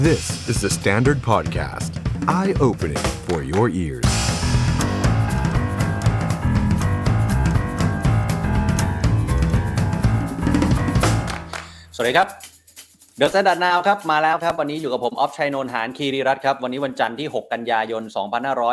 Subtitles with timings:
[0.00, 1.90] This is the Standard Podcast.
[2.28, 4.04] Eye-opening for your ears.
[11.94, 12.49] สวัสดีครับ
[13.17, 18.03] THE STANDARD NOW ครับมาแล้วครับ วันนี้อยู่กับผม ออฟชัยนนท์หานคีรีรัตน์ครับ วันนี้วันจันทร์ที่ 6 กันยายน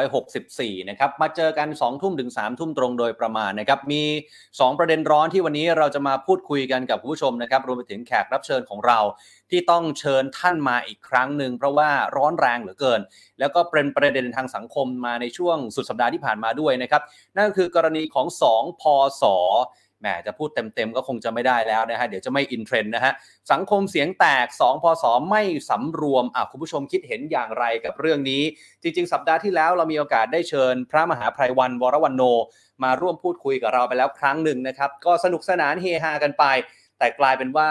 [0.08, 4.02] 2564 นะครับ มาเจอกัน 2 ทุ่มถึง 3 ทุ่มตรงโดยประมาณนะครับ มี
[4.42, 8.98] 2 ประเด็นร้อนที่วันนี้เราจะมาพูดคุยกันกับผู้ชมนะครับ รวมไปถึงแขกรับเชิญของเรา
[9.50, 13.00] ที่ต้องเชิญท่านมาอีกครั้งหนึ่งเพราะว่าร้อนแรงเหลือเกิน
[13.38, 17.02] แล้วก็เป็นประเด็นทางสังคมมาในช่วงสุดสัปดาห์ที่ผ่านมาด้วยนะครับ
[17.36, 18.82] นั่นก็คือกรณีของ 2 พ
[19.22, 19.24] ศ
[20.00, 23.12] แหมจะพูดเต็มๆก็คงจะไม่ได้แล้วนะฮะเดี๋ยวจะไม่อินเทรนด์นะฮะ
[23.52, 28.42] สังคมเสียงแตก 2 พศไม่สำรวมอะคุณผู้ชมคิดเห็นอย่างไรกับเรื่องนี้
[28.82, 32.22] จริง ๆ สัปดาห์ที่แล้วเรามีโอกาสได้เชิญ พระมหาไพรวันวรวันโน
[32.82, 36.44] มาร่วมพูดคุยกับเราไปแล้วครั้งหนึ่งนะครับก็สนุกสนานเฮฮากันไป
[36.98, 37.70] แต่กลายเป็นว่า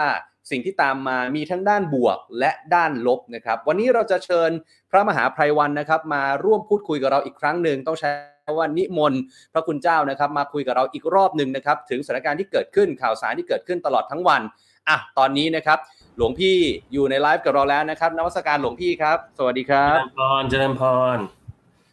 [0.50, 4.50] สิ่งที่ตามมามีทั้งด้านบวกและด้านลบนะครับ วันนี้เราจะเชิญ
[4.90, 8.10] พระมหาภัยวันนะครับ มาร่วมพูดคุยกับเราอีกครั้งหนึ่งต้องใช้
[8.58, 9.20] ว่านิมนต์
[9.52, 14.42] พระคุณเจ้านะครับ มาคุยกับเราอีกรอบหนึ่งนะครับ ถึงสถานการณ์ที่เกิดขึ้นข่าวสารที่เกิดขึ้นตลอดทั้งวัน
[14.88, 15.78] อะตอนนี้นะครับ
[16.16, 16.56] หลวงพี่
[16.92, 20.82] อยู่ในไลฟ์กับเราแล้วนะครับนวัสการหลวงพี่ครับ สวัสดีครัเจบริญพรเจริญพ
[21.16, 21.18] ร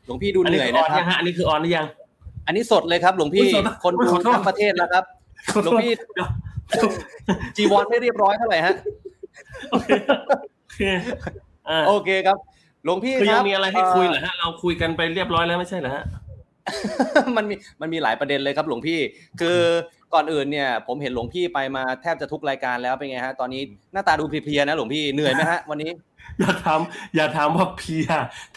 [0.06, 1.88] หลวงพี่ดูอันเหนี้นื่อยคืออนะอนครับยังฮะอันนี้คือออนหรือยัง
[2.48, 5.04] อันนี้สดเลยครับ หลวงพี่อุ๊ยสดคนอุ๊ยดูขอโทษทั้งประเทศแล้วครับ
[5.64, 5.94] หลวงพี่
[7.56, 8.76] จีวรไม่เรียบร้อยเท่าไหร่ฮะ
[9.72, 9.90] โอเค
[10.64, 10.82] โอเค
[11.70, 12.38] อ่าโอเคครับ
[12.84, 16.04] หลวงพี่คือคยัรังบมีอะไรให้คุยเหรอฮะเราคุยกันไปเรียบร้อยแล้วไม่ใช่เหรอฮะ
[17.38, 19.00] มันมีมันมีหลายประเด็นเลยครับ หลวงพี่
[19.40, 19.60] คือ
[20.14, 23.62] ก่อนอื่นเนี่ย ผมเห็นหลวงพี่ไปมาแทบจะทุกรายการแล้วเป็นไงฮะตอนนี้
[23.94, 25.92] หน้าตาดูเพลียๆนะหลวงพี่เหนื่อยไหมฮะวันนี้
[26.40, 26.80] อย่าถาม
[27.16, 28.08] อย่าถามว่าเพลีย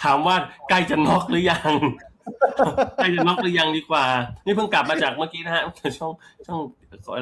[0.02, 0.36] ถามว่า
[0.68, 1.72] ใกล้จะน็อกหรือยัง
[2.96, 4.04] ใครจะน็อกหรือยังดีกว่า
[4.44, 5.62] นี่เพิ่งกลับมาจากเมื่อกี้นะฮะ
[5.98, 6.12] ช่อง
[6.46, 6.60] ช่อง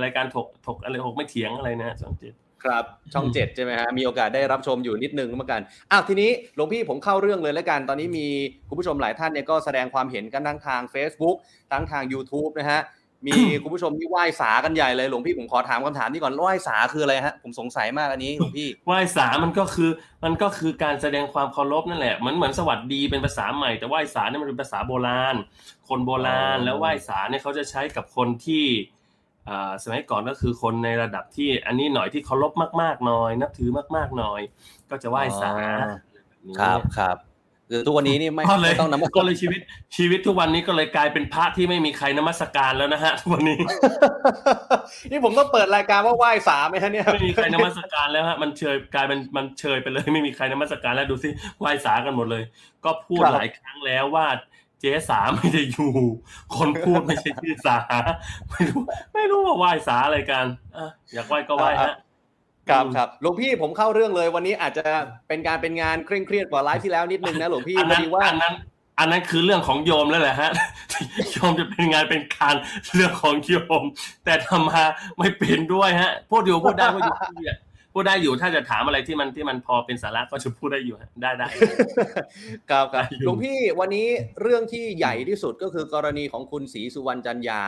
[0.05, 5.61] รายการถกถกอะไรถกไม่เถียงอะไรนะช่องเจ็ดครับช่องเจ็ดใช่ไหมฮะมีโอกาสได้รับชมอยู่นิดนึงเหมือนกัน
[5.91, 8.27] อ้าวทีนี้หลวงพี่ผมเข้าเรื่องเลยแล้วกันตอนนี้มี
[8.69, 11.37] คุณผู้ชมหลายท่านเนี่ยก็แสดงความเห็นกันทั้งทาง Facebook
[11.73, 12.81] ทั้งทาง YouTube นะฮะ
[13.27, 13.33] มี
[13.63, 19.91] คุณผู้ชมที่ไหว้สากันใหญ่เลยหลวงพี่ผมขอถามคำถามนี้ก่อนไหว้สาคืออะไรฮะผมสงสัยมากอันนี้หลวงพี่ไหว้สามันก็คือ
[20.25, 25.37] มันก็คือการแสดงความเคารพนั่นแหละเหมือนเหมือนสวัสดีเป็นภาษาใหม่แต่ไหว้สาเนี่ยมันเป็นภาษาโบราณ
[25.89, 28.65] คนโบราณอ๋อแล้วไหว้สาเนี่ยเขาจะใช้กับคนที่
[29.49, 34.41] อ่าสมัยก่อนก็คือคนในระดับที่อันนี้หน่อยที่เคารพมากๆหน่อย นับถือมากๆหน่อย
[34.91, 35.53] ก็จะไหว้สา
[36.13, 37.17] แบบนี้ครับครับ
[37.71, 39.61] คือทุกวันนี้นี่ไม่ก็เลยไม่ต้องนมัสก็เลยชีวิต
[39.97, 43.59] ชีวิตทุกวันนี้ก็เลยกลายเป็นพระที่ไม่มีใครนมัสการแล้วนะฮะทุกวันนี้
[45.11, 51.29] นี่ผมต้องเปิดรายการว่าไหว้สาไหมฮะเนี่ยไม่มีใครนมัสการแล้วฮะมันเชยกลายเป็นมันเชยไปเลย ไม่มีใครนมัสการแล้วดูสิ
[51.59, 52.45] ไหว้สากันหมดเลย
[52.85, 54.27] ก็พูดครับหลายครั้งแล้วว่า
[54.81, 55.93] เจ๊สาไม่ได้อยู่
[56.57, 57.79] คนพูดไม่ใช่ชื่อสา
[58.51, 58.81] ไม่รู้
[59.15, 61.95] ไม่รู้ว่าไหว้สาอะไรกันอะอยากไหว้ก็ไหว้ฮะ
[62.71, 64.85] ครับอืมครับหลวงพี่ผมเข้าเรื่องเลยวันนี้อาจจะ
[65.29, 68.55] เป็นการเป็นงานเคร่งเครียดกว่าไลฟ์ที่แล้วนิดนึงนะหลวงพี่อันพอนั้นดีว่าอันนั้น
[68.99, 70.51] อันนั้นคือเรื่องของโยมแล้วแหละฮะ
[71.33, 72.55] โยมจะเป็นงานเป็นการ
[72.95, 73.83] เรื่องของโยม
[74.25, 74.83] แต่ทำมา
[75.19, 77.55] ไม่เป็นด้วยฮะพูดอยู่พูดได้พูดอยู่พูดอยู่
[77.93, 81.47] พูดได้อยู่ถ้าจะถามอะไรที่มันที่มันพอเป็นสาระก็จะพูดได้อยู่ฮะได้ได้
[82.71, 84.09] ครับครับอยู่หลวงพี่วันนี้
[84.43, 87.61] เรื่องที่ใหญ่ที่สุดก็คือกรณีของคุณศรีสุวรรณจันยา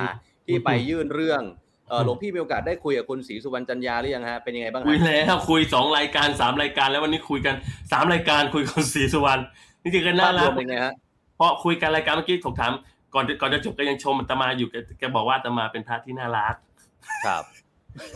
[0.47, 1.68] ที่ไปยื่นเรื่องเออ
[2.05, 7.55] หลวงพี่มีโอกาสได้คุยกับคุณศรีสุวรรณจันยาหรือยังฮะเป็นยังไงบ้างคุยฮะแล้วคุยสองรายการสามรายการ แล้ววันนี้คุยกัน
[7.93, 9.41] สามรายการคุยกับศรีสุวรรณ
[9.83, 10.95] นี่คือกันน่าภาพรรัวกมเป็นไงฮะ
[11.37, 12.73] เพราะคุยกันรายการเมื่อกี้ถกถาม
[13.15, 16.55] ก่อนจะก่อนจะจบก็ยังชมอาตมาอยู่แกแกบอกว่าอาตมาเป็นพระที่น่ารัก
[17.27, 17.43] ครับ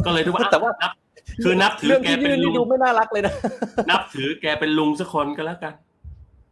[0.05, 0.93] ก็เลยถือว่าแต่ว่านับ
[1.45, 3.35] คือนับถือเรื่องแกที่เป็ยื่นนลุนี่งดูไม่น่ารักเลยนะ
[3.91, 5.75] นับถือแกเป็นลุงสักคนก็แล้วกัน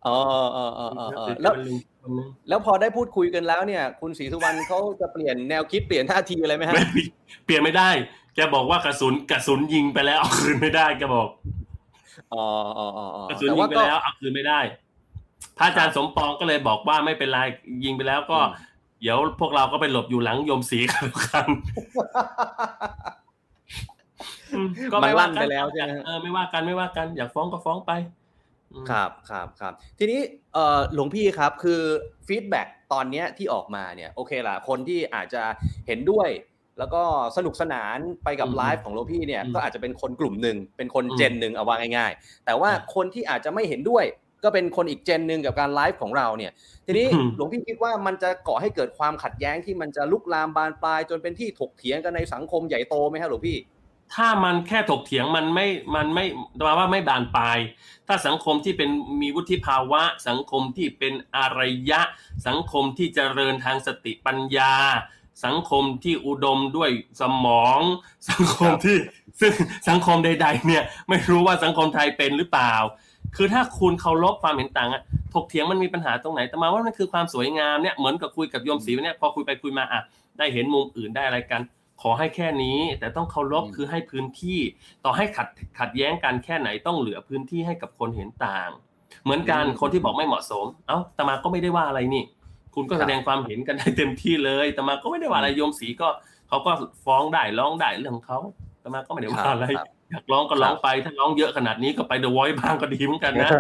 [0.07, 6.84] อ๋อเออเออเออเออนับแล้วถือ แกเป็นลุงคนนึงแล้วพอได้พูดคุยกันแล้วเนี่ย คุณศรีสุวรรณเขาจะเปลี่ยนแนวคิดเปลี่ยนท่าทีอะไรไหมฮะไม่
[7.44, 7.91] เปลี่ยนไม่ได้
[8.34, 11.28] แกบอกว่ากระสุนกระสุนยิงไปแล้วเอาคืนไม่ได้แกบอก
[12.33, 12.44] อ๋อ
[12.78, 14.60] อ๋ออ๋ออ๋อกระสุนแต่ยิว่างไปก็แล้วเอาคืนไม่ได้
[15.59, 17.39] พระอาจารย์สมปองก็เลยบอกว่าไม่เป็นไร
[17.84, 18.69] ยิงไปแล้วก็อืม
[19.00, 21.48] เดี๋ยวพวกเราก็ไปหลบอยู่หลังโยมศรีกันแล้วกัน
[24.54, 28.20] อืมก็มันไม่ว่าลั่นกัไปแล้วใช่ไหมฮะเออไม่ว่ากันไม่ว่ากันอยากฟ้องก็ฟ้องไปอืม
[28.91, 30.21] ครับครับครับทีนี้
[30.55, 31.81] เอ่อหลวงพี่ครับคือ
[32.27, 35.43] ฟีดแบ็กตอนเนี้ยที่ออกมาเนี่ยโอเคล่ะคนที่อาจจะ
[35.87, 36.28] เห็นด้วย
[36.78, 37.03] แล้วก็
[37.37, 44.05] สนุกสนานไปกับอืมไลฟ์ของหลวงพี่เนี่ยอืมก็อาจจะเป็นคนกลุ่มหนึ่งเป็นคนอืมเจนหนึ่งเอาว่าง่ายๆ แต่ว่าครับคนที่อาจจะไม่เห็นด้วย
[44.45, 46.53] ก็เป็นคนอีกเจนหนึ่งกับการไลฟ์ของเราเนี่ย
[46.87, 53.57] ทีนี้อืมหลวงพี่คิดว่ามันจะก่อให้เกิดความขัดแย้งที่มันจะลุกลามบานปลายจนเป็นที่ถกเถียงกันในสังคมใหญ่โตไหมครับหลวงพี่
[54.15, 56.24] ถ้ามันแค่ถกเถียงมันไม่มันไม่
[56.59, 57.59] แปลว่าไม่บานปลาย
[58.07, 58.91] ถ้าสังคมที่เป็น
[59.21, 61.60] มีวุฒิภาวะ สังคมที่เป็นอาร
[61.91, 62.01] ยะ
[62.47, 64.74] สังคมที่เจริญทางสติปัญญา
[65.45, 66.91] สังคมที่อุดมด้วย
[67.21, 67.80] สมอง
[68.30, 68.97] สังคมที่
[69.41, 69.53] ซึ่ง
[69.89, 72.74] สังคมใด ๆ เนี่ยไม่รู้ว่าสังคมไทยเป็นหรือเปล่า
[73.36, 75.03] คือถ้าคุณเคารพความเห็นต่างอะ
[75.34, 80.01] ถกเถียงมันมีปัญหาตรงไหนแต่มาว่ามันคือความสวยงามเนี่ยเหมือนกับคุยกับโยมศรีเนี่ยพอคุยไปคุยมาอะ
[80.39, 81.60] ได้เห็นมุมอื่นได้อะไรกัน
[82.03, 84.61] ขอให้แค่นี้ แต่ต้องเคารพคือให้พื้นที่
[85.05, 85.49] ต่อให้ขัด
[85.79, 88.71] ขัดแย้งกันแค่ไหนต้องเหลือพื้นที่ให้กับคนเห็นต่าง
[89.25, 92.25] เหมือนกันคนที่บอกไม่เหมาะสม เอ้าตมาก็ไม่ได้ว่าอะไรนี่
[92.75, 96.09] คุณก็แสดงความเห็นกันได้เต็มที่เลยตมาก็ไม่ได้ว่าอะไรโยมศรีก็
[96.49, 96.71] เขาก็
[97.05, 98.39] ฟ้องได้ร้องได้เรื่องของเขา
[98.85, 99.67] ตมาก็ไม่ได้ว่าอะไร
[100.10, 103.51] อยากร้องก็ร้องไป ถ้าร้องเยอะขนาดนี้ก็ไปเดอะไวท์บ้างก็ดีเหมือนกันนะ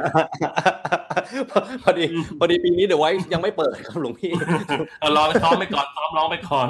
[1.82, 2.04] พอดี
[2.38, 4.32] พอดีปีนี้เดอะไวท์ยังไม่เปิดครับหลวงพี่
[5.16, 6.68] รอซ้อมไปก่อนซ้อมร้องไปก่อน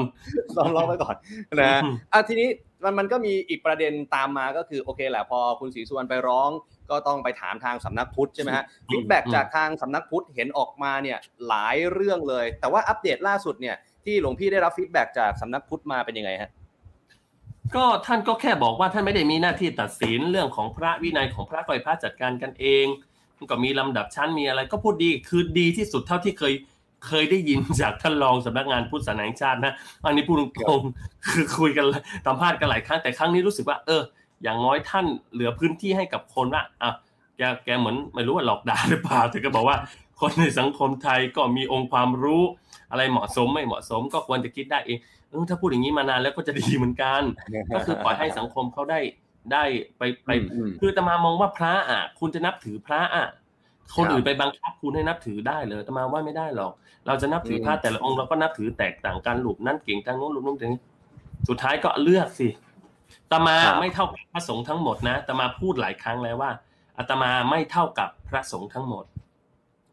[0.57, 1.15] ซ้อมร้องไปก่อน
[1.61, 1.81] นะ
[2.13, 2.49] อะทีนี้
[2.85, 6.51] มันมันก็มีอีกประเด็นตามมาก็คือโอเคแหละพอคุณศรีสุวรรณไปร้อง
[6.91, 11.19] ก็ต้องไปถามทางสำนักพุทธใช่ไหมฮะ feedback จากทางสำนักพุทธเห็นออกมาเนี่ย
[11.49, 16.51] หลายเรื่องเลย แต่ว่าอัปเดตล่าสุดเนี่ยที่หลวงพี่ได้รับ feedbackจากสำนักพุทธมาเป็นยังไงฮะ
[17.77, 22.87] ก็ท่านก็แค่บอกว่าท่านไม่ได้มีหน้าที่ตัดสินเรื่องของพระวินัยของพระก็ให้พระจัดการกันเอง
[23.51, 26.55] ก็มีลำดับชั้นมีอะไรก็พูดดีคือดีที่สุดเท่าที่เคย
[27.07, 29.73] เคยได้ยินจากท่านรองสำนักงานพุทธศาสนาแห่งชาตินะ
[30.05, 31.85] อันนี้พูดตรงๆคือคุยกัน
[32.27, 34.03] สัมภาษณ์กันหลายครั้งแต่ครั้งนี้รู้สึกว่า เออ
[34.43, 36.91] อย่างน้อยท่านเหลือพื้นที่ให้กับคนว่าอะ
[37.37, 39.77] แกแกเหมือนไม่รู้ว่าหลอกด่าหรือเปล่าแต่ก็บอกว่า
[40.21, 42.43] คนในสังคมไทยก็มีองค์ความรู้
[42.91, 44.99] อะไรเหมาะสมไม่เหมาะสมก็ควรจะคิดได้เอง
[45.51, 47.23] ถ้าพูดอย่างนี้มานานแล้วก็จะดีเหมือนกัน
[47.75, 49.01] ก็คือปล่อยให้สังคมเขาได้
[49.53, 49.65] ได้
[49.99, 50.31] ไปไป
[50.81, 53.27] คือตมามองว่าพระอะ คุณจะนับถือพระอะ
[53.97, 56.73] คนอื่นไปบังคับคุณให้นับถือได้เลยตมาว่าไม่ได้หรอก
[57.07, 60.83] เราจะนับถือพระแต่ละองค์เราก็นับถือแตกต่างกันหลุมนั่นเก่งทางโน้นหลุมนู้นตรงนี้
[61.49, 62.49] สุดท้ายก็เลือกสิ
[63.33, 66.51] ตมาไม่เท่ากับพระสงฆ์ทั้งหมดนะตมาพูดหลายครั้งแล้วว่า
[66.99, 69.05] อาตมาไม่เท่ากับพระสงฆ์ทั้งหมด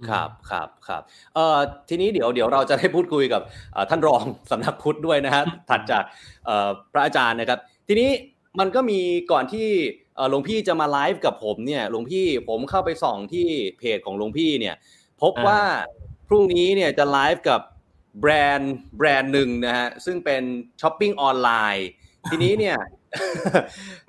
[0.09, 1.01] ครับครับครับ
[1.35, 1.57] เอ่อ
[1.89, 3.41] ทีนี้เดี๋ยวเดี๋ยวเราจะได้พูดคุยกับ
[3.89, 4.21] ท่านรอง
[4.51, 6.03] สำนักพุทธด้วยนะฮะถัดจาก
[6.93, 8.09] พระอาจารย์นะครับ ทีนี้
[8.59, 8.99] มันก็มี
[9.31, 9.67] ก่อนที่
[10.29, 13.47] หลวงพี่จะมาไลฟ์กับผมเนี่ยหลวงพี่ผมเข้าไปส่องที่
[13.77, 14.75] เพจของหลวงพี่เนี่ย
[15.21, 15.61] พบว่า
[16.27, 17.61] พรุ่งนี้เนี่ยจะไลฟ์กับ
[18.21, 20.43] แบรนด์แบรนด์หนึ่งนะฮะซึ่งเป็น
[20.81, 21.87] ช้อปปิ้งออนไลน์
[22.29, 22.77] ทีนี้เนี่ย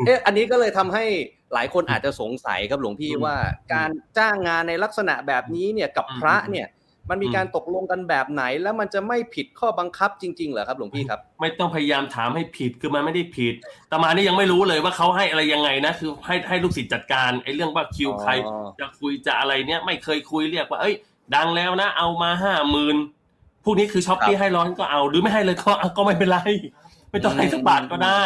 [0.06, 1.04] เอ๊ะอันนี้ก็เลยทำให้
[1.54, 3.36] หลายคนอาจจะสงสัยครับหลวงพี่ว่า
[3.74, 6.68] การจ้างงานในลักษณะแบบนี้เนี่ยกับพระเนี่ย
[7.10, 13.54] มันมีการตกลงกันแบบไหน แล้วมันจะไม่ผิดข้อบังคับจริงๆเหรอครับหลวงพี่ครับ ไม่ต้องพยายามถามให้ผิดคือมันไม่ได้ผิด
[13.88, 18.32] อาตมานี่ยังไม่รู้เลยว่าเขาให้อะไรยังไงนะคือให้ให้ลูกศิษย์จัดการไอ้เรื่องว่าคิวใคร
[18.80, 20.94] จะคุยจะอะไรเนี่ยไม่เคยคุยเรียกว่า เอ้ย
[21.34, 22.96] ดังแล้วนะ เอามาห้าหมื่น
[23.64, 26.38] พวกนี้คือช้อปปี้ให้ร้อนก็เอาหรือไม่ให้เลยก็ก็ไม่เป็นไร
[27.10, 28.22] ไม่ต้องให้สักบาทก็ได้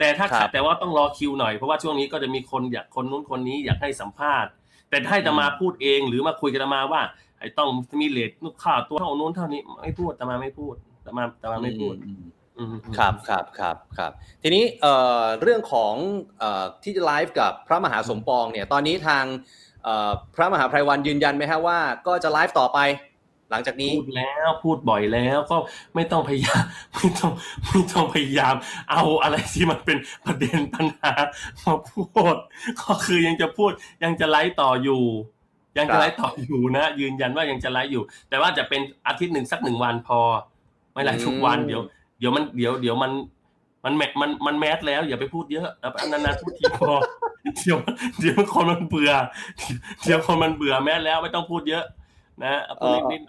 [0.00, 4.50] แต่ถ้าขาดแต่ว่าต้องรอคิวหน่อยเพราะว่าช่วงนี้ก็จะมีคนอยากคนนู้นคนนี้อยากให้สัมภาษณ์
[4.90, 7.02] แต่ให้จะมาพูดเองหรือมาคุยกันมาว่า
[7.38, 7.68] ไอ้ต้อง
[8.00, 11.94] มีเลทลูกค้าตัวเท่านู้นเท่านี้ไม่พูดแต่มาไม่พูดแต่มาแต่มาไม่พูด
[12.98, 14.12] ครับครับครับครับ
[14.42, 15.94] ทีนี้เอ่อเรื่องของ
[16.38, 19.24] เอ่อที่จะไลฟ์กับพระมหาสมปองเนี่ยตอนนี้ทาง
[19.84, 22.78] เอ่อพระมหาไพรวัลย์ยืนยันไหมฮะว่าก็จะไลฟ์ต่อไป
[23.50, 25.56] หลังจากนี้พูดแล้วพูดบ่อยแล้วก็
[25.94, 26.62] ไม่ต้องพยายาม
[26.96, 27.32] ไม่ต้อง
[27.68, 28.54] ไม่ต้องพยายาม
[28.90, 31.12] เอาอะไรที่มันเป็นประเด็นปัญหา
[31.64, 32.00] มาพู
[32.34, 32.36] ด
[32.82, 33.70] ก็คือยังจะพูด
[34.04, 35.02] ยังจะไลฟ์ต่ออยู่
[35.78, 40.20] ยังจะไลฟ์ต่ออยู่นะ ยืนยันว่ายังจะไลฟ์อยู่ แต่ว่าจะเป็นอาทิตย์หนึ่งสักหนึ่งวันพอ
[40.92, 41.82] ไม่ไลฟ์ทุกวันเดี๋ยว
[42.18, 43.12] เดี๋ยวมันเดี๋ยวเดี๋ยวมัน
[43.84, 45.68] มันแมมันมัน mass แล้วอย่าไปพูดเยอะ
[46.10, 46.92] นานๆพูดทีพอ
[47.58, 47.78] เดี๋ยว
[48.20, 49.12] เดี๋ยวคนมันเบื่อ
[50.04, 51.84] เดี๋ยวคนมันเบื่อแมสแล้วไม่ต้องพูดเยอะ
[52.44, 53.22] นะพูดนิด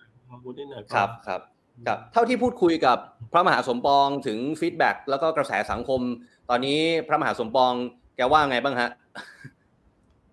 [0.44, 1.42] พูดนิดหน่อยครับครับ
[1.88, 2.98] ครับเท่าที่พูดคุยกับ
[3.32, 6.02] พระมหาสมปองถึงฟีดแบ็กแล้วก็กระแสสังคม
[6.50, 7.72] ตอนนี้พระมหาสมปอง
[8.16, 8.90] แกว่าไงบ้างฮะ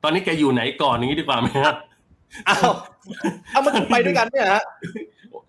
[0.03, 1.77] ตอนนี้แกอยู่ไหนก่อนนี้ดีกว่าไหมครับ
[2.49, 2.73] อ้าว
[3.51, 4.63] เอามันไปด้วยกันเนี่ยฮะ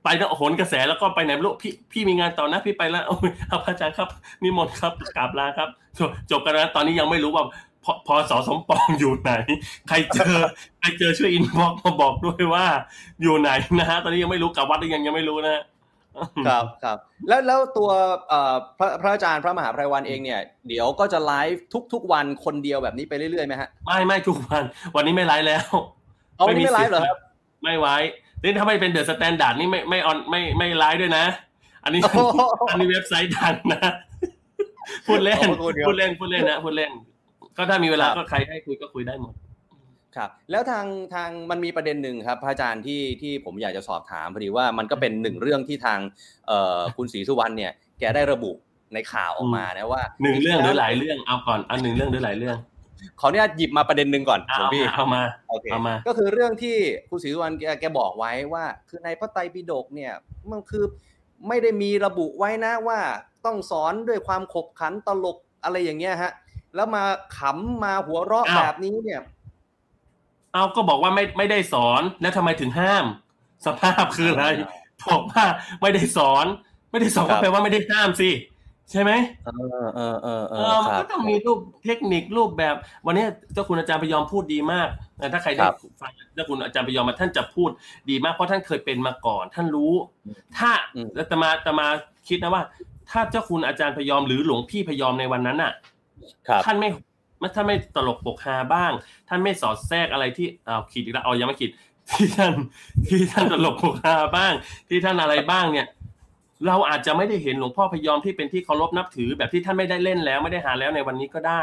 [0.03, 3.03] ไปแล้วโหนกระแสแล้วก็ไปไหนลูกพี่พี่มีงานต่อนะพี่ไปแล้ว
[3.47, 4.09] เอาพระอาจารย์ครับ
[4.43, 5.69] นิมนต์ครับกราบลาครับ
[6.31, 7.43] จบกันแล้วตอนนี้ยังไม่รู้ว่า
[7.83, 9.31] พอพอสอสมปองอยู่ไหน
[9.87, 10.35] ใครเจอ
[10.79, 12.65] ใครเจอช่วย inbox มาบอกด้วยว่า
[13.21, 15.63] อยู่ไหนนะฮะตอนนี้ยังไม่รู้กลับวัดหรือยังยังไม่รู้นะ
[16.47, 17.89] ครับครับแล้วแล้วตัว
[18.79, 24.63] พระพระอาจารย์พระมหาไพรวัลย์เองเนี่ย เดี๋ยวก็จะไลฟ์ทุก ๆ วันคนเดียวแบบนี้ไปเรื่อยๆไหมฮะไม่ไม่ทุกวัน
[24.95, 25.67] วันนี้ไม่ไลฟ์แล้ว
[26.47, 27.17] ไม่มีไลฟ์เหรอครับ
[27.63, 27.95] ไม่ไว้
[28.43, 31.25] นี่ถ้าไม่เป็น The Standard นี่ไม่ไม่ on ไม่ไม่ไลฟ์ด้วยนะ
[31.83, 32.01] อันนี้
[32.69, 33.91] อันนี้เว็บไซต์ดังนะ
[35.07, 35.47] พูดเล่น
[35.87, 36.91] พูดเล่นพูดเล่นนะพูดเล่น
[37.59, 39.33] ก็ถ้ามีเวลาก็ใครให้คุยก็คุยได้หมด
[40.15, 40.85] ครับแล้วทาง
[41.15, 45.99] ทางมันมีประเด็นหนึ่งครับพระอาจารย์ที่ที่ผมอยากจะสอบถามพอดีว่ามันก็เป็นหนึ่งเรื่องที่ทาง
[46.47, 48.51] เอ่อคุณศรีสุวรรณเนี่ยแกได้ระบุ
[48.93, 52.57] ในข่าวออกมานะว่าหนึ่งเรื่องหรือหลายเรื่องเอาก่อนอันหนึ่งเรื่องหรือหลายเรื่อง
[53.19, 56.77] ขออนุญาตหยิบมาประเด็นหนึ่งก่อนเอาพี่เอามาโอเคเอามา ก็คือเรื่องที่
[57.09, 60.13] คุณศรีสุวรรณแกแกบอกไว้ว่า คือในพระไตรปิฎกเนี่ย
[60.51, 60.85] มันคือ
[61.47, 62.99] ไม่ได้มีระบุไว้นะว่า
[63.45, 66.31] ต้องสอนด้วยความขบขันตลกอะไรอย่างเงี้ยฮะ
[66.75, 67.03] แล้วมา
[67.37, 69.21] ขำมาหัวเราะแบบนี้เนี่ย
[70.53, 73.05] เอาก็บอกว่าไม่ไม่ได้สอนแล้วทำไมถึงห้าม
[73.65, 74.45] สภาพคืออะไร
[75.09, 75.43] บอกว่า
[75.81, 76.45] ไม่ได้สอน
[76.91, 78.29] ไม่ได้สอนก็แปลว่าไม่ได้ห้ามสิ
[78.91, 79.11] ใช่ไหม
[79.45, 79.49] เอ
[79.85, 84.87] อเออเออเอเอออคมันรับก็ต้องมีรูปเทคนิครูปแบบ วันนี้เจ้าคุณอาจารย์พยอมพูดดีมาก
[85.19, 87.69] นะถ้าใครได้ครับฟังเจ้าคุณอาจารย์พยอมมาท่านจะพูด
[88.09, 89.93] ดีมากเพราะท่านเคยเป็นมาก่อน ท่านรู้
[90.57, 91.87] ถ้าอืมแล้วตมาตมา
[92.27, 92.63] คิดนะว่า
[93.11, 95.98] ถ้าเจ้าคุณอาจารย์พยอมหรือหลวงพี่พยอมในวันนั้นน่ะครับ
[96.65, 96.89] ท่านไม่
[97.55, 98.91] ท่านไม่ตลกปกฮาบ้าง
[99.29, 101.71] ท่านไม่สอดแทรกอะไรที่อ้าวขีดอีกแล้วเอายังไม่ขีด
[102.11, 102.53] ที่ท่าน
[103.07, 104.53] ที่ท่านตลกปกฮาบ้าง
[104.89, 105.87] ที่ท่านอะไรบ้างเนี่ย
[106.67, 111.61] เราอาจจะไม่ได้เห็นหลวงพ่อพยอมที่เป็นที่เคารพนับถือ แบบที่ท่านไม่ได้เล่นแล้วไม่ได้หาแล้วในวันนี้ก็ได้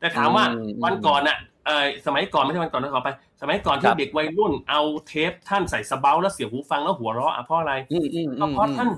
[0.00, 3.10] แต่ถามว่าอืมวันก่อนน่ะเออสมัยก่อนไม่ใช่วันก่อนนะขออภัย
[3.40, 8.88] สมัยก่อนคที่รับเด็กวัยรุ่นเอาเทปท่านใส่ซาวด์อะเบาท์แล้วเสียบหูฟังแล้วหัวเราะอะเพราะอะไรอืมอืมอืก็มเพราะท่าน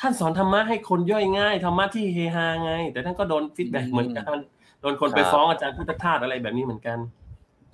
[0.00, 4.38] ท่านสอนธรรมะให้คนย่อยง่ายธรรมะที่เฮฮาไง แต่ท่านก็โดน feedback อืมเหมือนกัน
[4.80, 6.98] โดนคนครับไปฟ้องอาจารย์พุทธทาสอะไรแบบนี้เหมือนกัน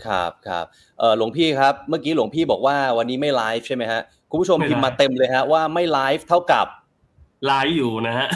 [0.07, 0.67] ครับครับ
[0.99, 6.67] เออหลวงพี่ครับ เมื่อกี้หลวงพี่บอกว่าวันนี้ไม่ไลฟ์ใช่ไหมฮะคุณผู้ชมไม่ไลฟ์พิมพ์มาเต็มเลยฮะว่าไม่ไลฟ์เท่ากับ
[7.47, 8.29] ไลฟ์อยู่นะฮะ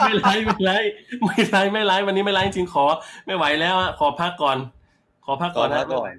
[0.00, 0.92] ไม่ไลฟ์ไม่ไลฟ์
[1.24, 2.84] ไม่ไลฟ์ไม่ไลฟ์วันนี้ไม่ไลฟ์จริงขอ
[3.26, 4.58] ไม่ไหวแล้วอะขอพักก่อน
[5.24, 6.10] ขอพักก่อนขอพักก่อนนะ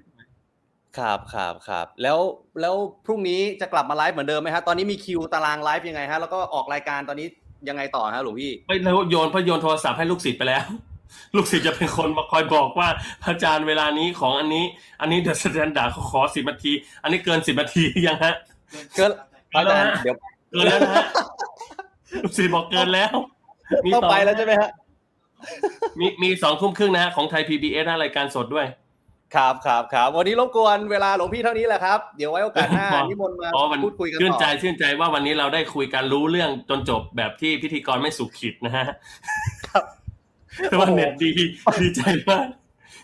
[0.98, 2.18] ครับครับครับแล้ว
[2.62, 7.28] แล้วพรุ่งนี้จะกลับมาไลฟ์เหมือนเดิมไหมฮะตอนนี้มีคิวตารางไลฟ์ยังไงฮะแล้วก็ออกรายการตอนนี้
[7.70, 10.64] ยังไงต่อฮะหลวงพี่ไม่แล้วโยนเพราะโยนโทรศัพท์ให้ลูกศิษย์ไปแล้ว
[11.36, 12.88] ลูกศิษย์จะเป็นคนมาคอยบอกว่า
[13.24, 14.66] พระอาจารย์เวลานี้ของอันนี้
[15.02, 16.72] อันนี้ The Standard เขาขอสิบนาที
[17.04, 18.36] อันนี้เกินสิบนาทียังฮะ
[18.96, 19.12] เกิน
[19.56, 20.16] อาจารย์แล้วฮะเดี๋ยว
[20.52, 21.04] เกินแล้วนะฮะ
[22.24, 23.16] ลูกศิษย์บอกเกินแล้ว
[23.94, 24.70] ต้องไปแล้วใช่ไหมฮะ
[26.00, 28.68] มีมีสองทุ่มครึ่งนะฮะของไทย PBS นะรายการสดด้วย
[29.36, 38.96] ครับครับครับวันนี้รบกวนเวลาหลวงพี่เท่านี้แหละครับ เดี๋ยวไว้โอกาสหน้าอ๋อนิมนต์มาอ๋อมันพูดคุยกันชื่นต่อใจชื่นใจว่าวันนี้เราได้คุยกันรู้เรื่องจนจบแบบที่พิธีกรไม่สุขิดนะฮะครับ
[40.70, 41.30] แต่ว่าเน็ตดี
[41.82, 42.46] ดีใจมาก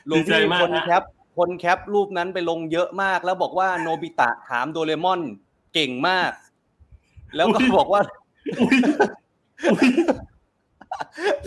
[0.07, 1.03] หลวงดีใจพี่มากคนฮะแคป
[1.37, 5.21] คนแคปรูปนั้นไปลงเยอะมาก แล้วบอกว่าโนบิตะถามโดเรมอน
[5.73, 6.31] เก่งมาก
[7.35, 8.01] แล้วก็บอกว่า
[8.61, 8.77] อุ๊ย
[9.71, 9.89] อุ๊ย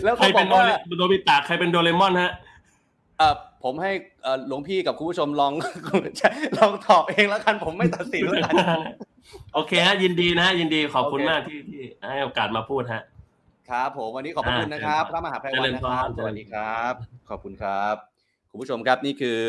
[0.03, 2.31] แล้วใครก็บเป็อนกโดว่าเรโดบิตะใครเป็นโดเรมอนฮะ
[3.17, 3.91] เออผมให้
[4.23, 5.53] เอ่อหลวงพี่กับคุณผู้ชมลอง
[6.57, 8.53] ลองตอบเองแล้วกันผมไม่ตัดสินแล้วกัน
[9.53, 13.03] โอเคฮะยินดีนะฮะยินดีขอบคุณโอเคมากที่ที่ให้โอกาสมาพูดฮะ
[13.69, 16.93] ครับผมวันนี้ขอบพระคุณนะครับอ่าพระมหาภัยวันนะครับเจริญพรสวัสดีครับ
[17.29, 17.95] ขอบคุณครับ
[18.51, 19.39] คุณผู้ชมครับนี่คือ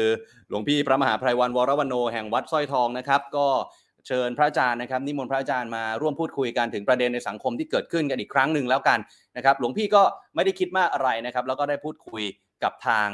[0.49, 3.47] หลวงพี่พระมหาภัยวันวรวันโนแห่งวัดสร้อยทองนะครับ ก็
[4.07, 8.99] เชิญพระอาจารย์นะครับนิมนต์พระอาจารย์มาร่วมพูดคุยกันถึงประเด็นในสังคมที่เกิดขึ้นกันอีกครั้งหนึ่งแล้วกัน
[9.37, 10.03] นะครับ หลวงพี่ก็
[10.35, 12.23] ไม่ได้คิดมากอะไรนะครับ แล้วก็ได้พูดคุย
[12.65, 13.09] กับทาง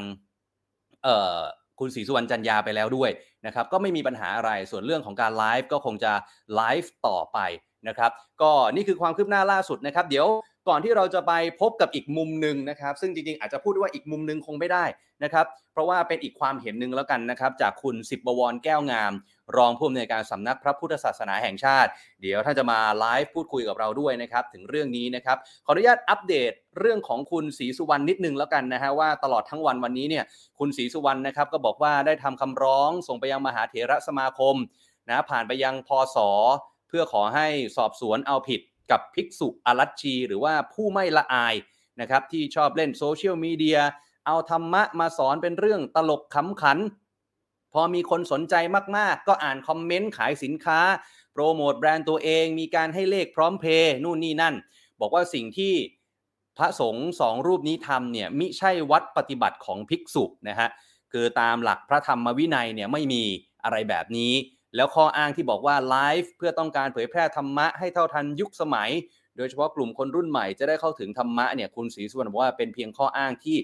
[1.05, 1.38] เอ่อ
[1.78, 3.11] คุณศรีสุวรรณจันยาไปแล้วด้วย
[3.47, 6.12] นะครับ ก็ไม่มีปัญหาอะไรส่วนเรื่องของการไลฟ์ก็คงจะ
[6.55, 7.38] ไลฟ์ต่อไป
[7.88, 8.11] นะครับ
[8.43, 10.26] ก็นี่คือความคืบหน้าล่าสุดนะครับ เดี๋ยว
[10.69, 14.85] ก่อนที่เราจะไปพบกับอีกมุมหนึ่งนะครับ ซึ่งจริงๆอาจจะพูดว่าอีกมุมหนึ่งคงไม่ได้
[15.25, 19.12] นะครับ เพราะว่าเป็นอีกความเห็นหนึ่งแล้วกันนะครับ จากคุณสิบบวรแก้วงาม
[19.57, 25.37] รองผู้อำนวยการสำนักพระพุทธศาสนาแห่งชาติ เดี๋ยวท่านจะมาไลฟ์พูดคุยกับเราด้วยนะครับ ถึงเรื่องนี้นะครับ
[25.67, 30.25] ขออนุญาตอัปเดตเรื่องของคุณศรีสุวรรณนิดนึงแล้วกันนะฮะว่าตลอดทั้งวันวันนี้เนี่ย
[30.59, 34.55] คุณศรีสุวรรณนะครับก็บอกว่าได้ทำคำร้องส่งไปยังมหาเถรสมาคม
[35.09, 36.17] นะผ่านไปยังพศ
[36.88, 37.47] เพื่อขอให้
[37.77, 41.54] สอบสวนเอาผิด กับภิกษุอรัชชี หรือว่าผู้ไม่ละอาย
[42.00, 43.78] นะครับที่ชอบเล่นโซเชียลมีเดีย
[44.26, 46.78] เอาธรรมะมาสอนเป็นเรื่องตลกขำขัน
[47.73, 48.54] พอมีคนสนใจ
[48.97, 50.80] มากๆ ก็อ่านคอมเมนต์ขายสินค้า
[51.33, 54.54] โปรโมทแบรนด์ตัวเอง มีการให้เลขพร้อมเพย์นู่นนี่นั่น
[55.00, 55.75] บอกว่าสิ่งที่
[56.59, 60.68] พระสงฆ์สองรูปนี้ทำเนี่ยมิใช่วัดปฏิบัติของภิกษุนะฮะ
[61.12, 63.23] คือตามหลักพระธรรมวินัยเนี่ยไม่มี
[63.64, 64.33] อะไรแบบนี้
[64.77, 68.91] แล้วข้ออ้างที่บอกว่าไลฟ์เพื่อต้องการเผยแพร่ธรรมะให้เท่าทันยุคสมัย
[69.37, 73.57] โดยเฉพาะกลุ่มคนรุ่นใหม่จะได้เข้าถึงธรรมะเนี่ยคุณศรีสุวรรณบอกว่าเป็นเพียงข้ออ้างที่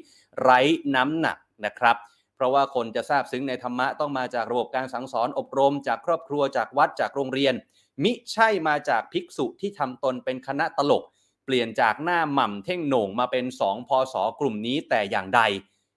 [0.42, 0.60] ไร้
[0.94, 1.96] น้ำหนักนะครับ
[2.36, 7.54] เพราะว่าคนจะทราบซึ้งในธรรมะต้องมาจากระบบการสั่งสอนอบรม จากครอบครัวจากวัดจากโรงเรียน
[8.02, 11.02] มิใช่มาจากภิกษุที่ทำตนเป็นคณะตลก
[11.44, 15.40] เปลี่ยนจากหน้าหม่ำเท่งโหน่งมาเป็นสองพศกลุ่มนี้แต่อย่างใด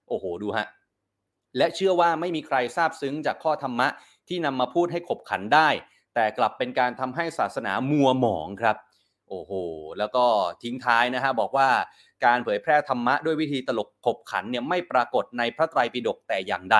[0.07, 0.67] โอ้โหดูฮะ
[1.57, 3.87] และเชื่อว่าไม่มีใครทราบซึ้งจากข้อธรรมะ
[4.27, 5.69] ที่นำมาพูดให้ขบขันได้
[6.15, 8.77] แต่กลับเป็นการทำให้ศาสนามัวหมองครับ
[9.29, 9.51] โอ้โห
[9.99, 10.25] แล้วก็
[10.63, 11.69] ทิ้งท้ายนะฮะบอกว่า
[12.25, 16.77] การเผยแพร่ธรรมะด้วยวิธีตลกขบขันเนี่ยไม่ปรากฏในพระไตรปิฎกแต่อย่างใด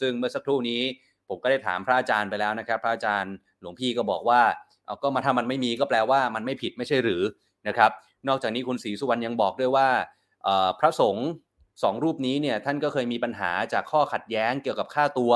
[0.00, 0.82] ซึ่งเมื่อสักครู่นี้
[1.28, 4.42] ผมก็ได้ถามพระอาจารย์ไปแล้วนะครับ พระอาจารย์หลวงพี่ก็บอกว่า
[4.86, 7.22] เอาก็มาถ้ามันไม่มีก็แปลว่ามันไม่ผิดไม่ใช่หรือ
[7.68, 7.90] นะครับ
[8.28, 9.88] นอกจากนี้คุณศรีสุวรรณยังบอกด้วยว่า
[10.80, 11.28] พระสงฆ์
[11.82, 15.32] สองรูปนี้เนี่ยท่านก็เคยมีปัญหาจากข้อขัดแย้งเกี่ยวกับค่าตัว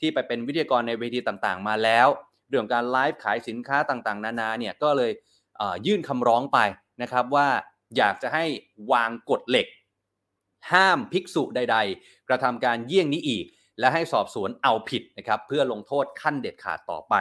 [0.00, 2.08] ที่ไปเป็นวิทยากรในเวทีต่างๆ มาแล้ว
[2.48, 5.12] เรื่องการไลฟ์ขายสินค้าต่างๆ นานาเนี่ยก็เลย
[5.58, 6.58] เยื่นคำร้องไป
[7.02, 7.48] นะครับว่า
[7.96, 8.44] อยากจะให้
[8.92, 9.66] วางกฎเหล็ก
[10.72, 13.46] ห้ามภิกษุใด ๆ กระทำการเยี่ยงนี้อีก
[13.80, 17.14] และให้สอบสวนเอาผิดนะครับเพื่อลงโทษขั้นเด็ดขาดต่อไป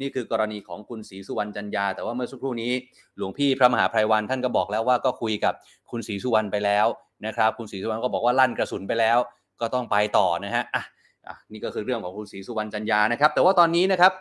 [0.00, 2.72] นี่คือกรณีของคุณศรีสุวรรณจันยา แต่ว่าเมื่อสักครู่นี้
[3.16, 5.54] หลวงพี่พระมหาภัยวันท่านก็บอกแล้วว่าก็คุยกับ
[5.90, 6.86] คุณศรีสุวรรณไปแล้ว
[7.26, 9.18] นะครับ คุณศรีสุวรรณก็บอกว่าลั่นกระสุนไปแล้ว
[9.60, 10.82] ก็ต้องไปต่อนะฮะอะ
[11.28, 14.12] อะนี่ก็คือเรื่องของคุณศรีสุวรรณจันยานะครับ แต่ว่าตอนนี้นะครับ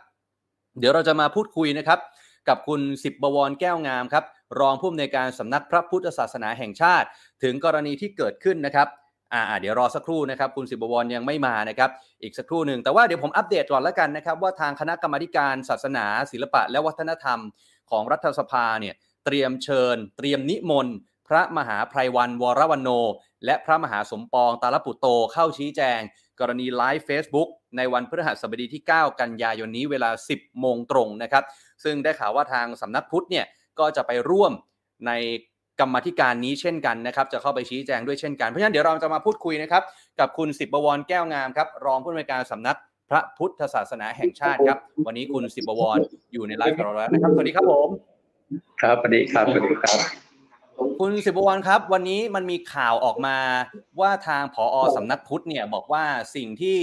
[0.79, 1.99] เดี๋ยวเราจะมาพูดคุยนะครับ
[2.47, 4.25] กับคุณสิบบวรแก้วงามครับ
[4.59, 7.07] รองผู้อำนวยการสำนักพระพุทธศาสนาแห่งชาติ
[7.43, 8.87] ถึงกรณีที่เกิดขึ้นนะครับ
[9.33, 11.89] อ่าเดี๋ยวรอสักครู่นะครับ คุณสิบบวรยังไม่มานะครับ
[12.21, 17.39] อีกสักครู่หนึ่งแต่ว่าเดี๋ยวผมอัปเดตก่อนแล้วกันนะครับ ว่าทางคณะกรรมการศาสนา ศิลปะ และวัฒนธรรม
[17.91, 18.95] ของรัฐสภาเนี่ย
[19.25, 20.95] เตรียมเชิญ เตรียมนิมนต์
[21.27, 22.89] พระมหาไพรวันวรวันโน
[23.45, 25.99] และพระมหาสมปองตาลปุตโตเข้าชี้แจง
[26.39, 31.43] กรณีไลฟ์ Facebook ในวันพฤหัสบดีที่ 9 กันยายนนี้เวลา 10 โมงตรงนะครับ
[31.83, 33.45] ซึ่งได้ข่าวว่าทางสำนักพุทธเนี่ย
[33.79, 34.51] ก็จะไปร่วม
[35.07, 35.11] ใน
[35.79, 39.83] กรรมธิการนี้เช่นกันนะครับจะเข้าไปชี้แจงด้วยเช่นกัน เพราะฉะนั้นเดี๋ยวเราจะมาพูดคุยนะครับ
[40.19, 42.77] กับคุณสิบบวรแก้วงามครับรองผู้อำนวยการสำนัก
[43.09, 44.77] พระพุทธศาสนาแห่งชาติครับ
[45.07, 45.99] วันนี้คุณสิบบวร
[46.33, 47.89] อยู่ในไลฟ์กับเราแล้วนะครับสวัสดีครับผม
[48.81, 50.24] ครับสวัสดีครับสวัสดีครับ
[50.99, 53.37] คุณสิบบวรครับ วันนี้มันมีข่าวออกมา
[54.01, 56.05] ว่าทางผอสำนักพุทธเนี่ยบอกว่า
[56.35, 56.77] สิ่งที่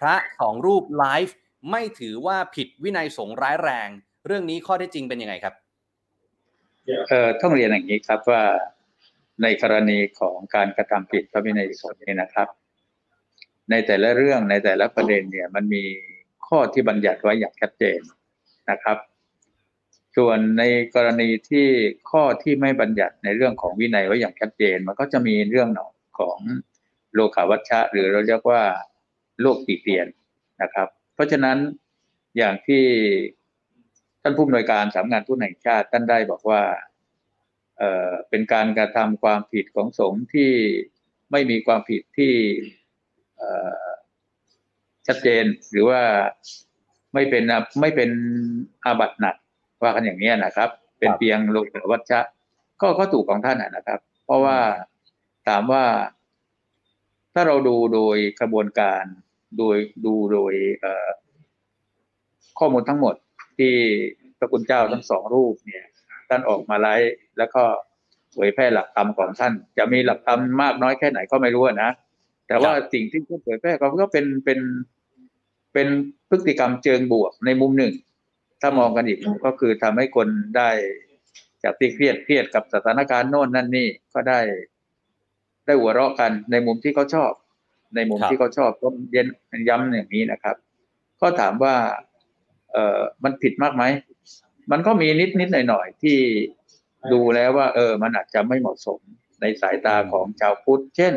[0.00, 1.36] พระสองรูปไลฟ์
[1.70, 3.88] ไม่ถือว่าผิดวินัยสงฆ์ร้ายแรง
[4.26, 5.54] เรื่องนี้ข้อเท็จจริงเป็นยังไงครับ
[7.08, 8.42] เอ่อต้องเรียนอย่างนี้ครับว่า
[9.42, 12.48] ในกรณีของการกระทำผิดพระวินัยสงฆ์เนี่ยนะครับ
[13.70, 15.82] ในแต่ละเรื่องในแต่ละประเด็นเนี่ย มันมี
[16.46, 18.00] ข้อที่บัญญัติไว้อย่างชัดเจน
[18.70, 18.96] นะครับ
[20.16, 20.62] ส่วนใน
[20.94, 21.66] กรณีที่
[22.10, 25.68] ข้อที่ไม่บัญญัติในเรื่องของวินัยไว้อย่างชัดเจน มันก็จะมีเรื่อง
[26.18, 26.38] ของ
[27.14, 28.62] โลกาวัชชะ หรือเราเรียกว่า
[29.40, 30.06] โลกตีเตียน
[30.62, 31.58] นะครับ เพราะฉะนั้น
[32.36, 32.84] อย่างที่
[34.22, 36.62] ท่านผู้อำนวยการสำนักงานผู้แห่งชาติท่านได้บอกว่า
[37.78, 40.50] เอ่อเป็นการกระทำความผิดของสงฆ์ที่
[41.30, 42.32] ไม่มีความผิดที่
[43.36, 43.50] เอ่
[43.84, 43.86] อ
[45.06, 46.00] ชัดเจนหรือว่า
[47.14, 47.44] ไม่เป็น
[47.80, 48.10] ไม่เป็น
[48.84, 49.36] อาบัติหนัก
[49.82, 52.20] ว่ากันอย่างนี้นะครับ เป็นเพียงโลกวัชชะ
[52.80, 54.58] ก็ก็ถูกของท่านนะครับ เพราะว่า
[55.48, 55.84] ถามว่า
[57.34, 59.04] ถ้าเราดูโดยกระบวนการ
[59.58, 61.08] โดยดูโดยเอ่อ
[62.58, 63.14] ข้อมูลทั้งหมด
[63.58, 63.74] ที่
[64.38, 65.84] พระคุณเจ้าทั้งสองรูปเนี่ย
[66.28, 67.62] ท่านออกมาไลฟ์แล้วก็
[68.32, 71.90] เผยแพร่หลักธรรมของท่าน จะมีหลักธรรมมากน้อยแค่ไหนก็ไม่รู้นะ
[72.48, 74.60] แต่ว่าสิ่งที่ท่านเผยแพร่ก็ก็เป็นเป็น
[75.72, 75.88] เป็น
[76.28, 77.92] พฤติกรรมเชิงบวกในมุมหนึ่ง
[78.66, 80.70] ถ้ามองกันอีกก็คือทำให้คนได้
[81.64, 84.40] จากที่เครียดเครียดกับสถานการณ์โน่นนั่นนี่ก็ได้
[85.66, 87.32] ได้หัวเราะกันในมุมที่เขาชอบ
[87.94, 89.26] ในมุมที่เขาชอบก็เย็น
[89.68, 90.56] ย้ำอย่างนี้นะครับ
[91.20, 91.74] ก็ถามว่า
[92.72, 93.84] เอ่อมันผิดมากไหม
[94.70, 96.18] มันก็มีนิดนิดหน่อยหน่อยที่
[97.12, 99.00] ดูแล้วว่า เออ มันอาจจะไม่เหมาะสม
[99.40, 101.14] ในสายตาของชาวพุทธ เช่น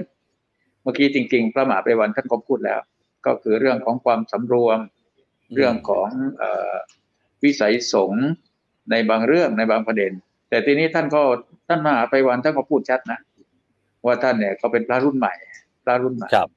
[0.82, 2.80] เมื่อกี้จริง ๆ พระมหาไปวันท่านก็พูดแล้ว
[3.26, 4.80] ก็คือเรื่องของความสำรวม
[5.54, 6.08] เรื่องของ
[6.38, 6.74] เอ่อ
[7.44, 8.26] วิสัยสงฆ์
[8.92, 10.12] ในบางเรื่องในบางประเด็น
[10.50, 11.22] แต่ทีนี้ท่านก็
[11.68, 13.20] ท่านมหาไปวันท่านก็พูดชัดนะ
[14.06, 15.34] ว่าท่านเนี่ยเขาเป็นพระรุ่นใหม่
[15.84, 16.50] พระรุ่นใหม่ครับ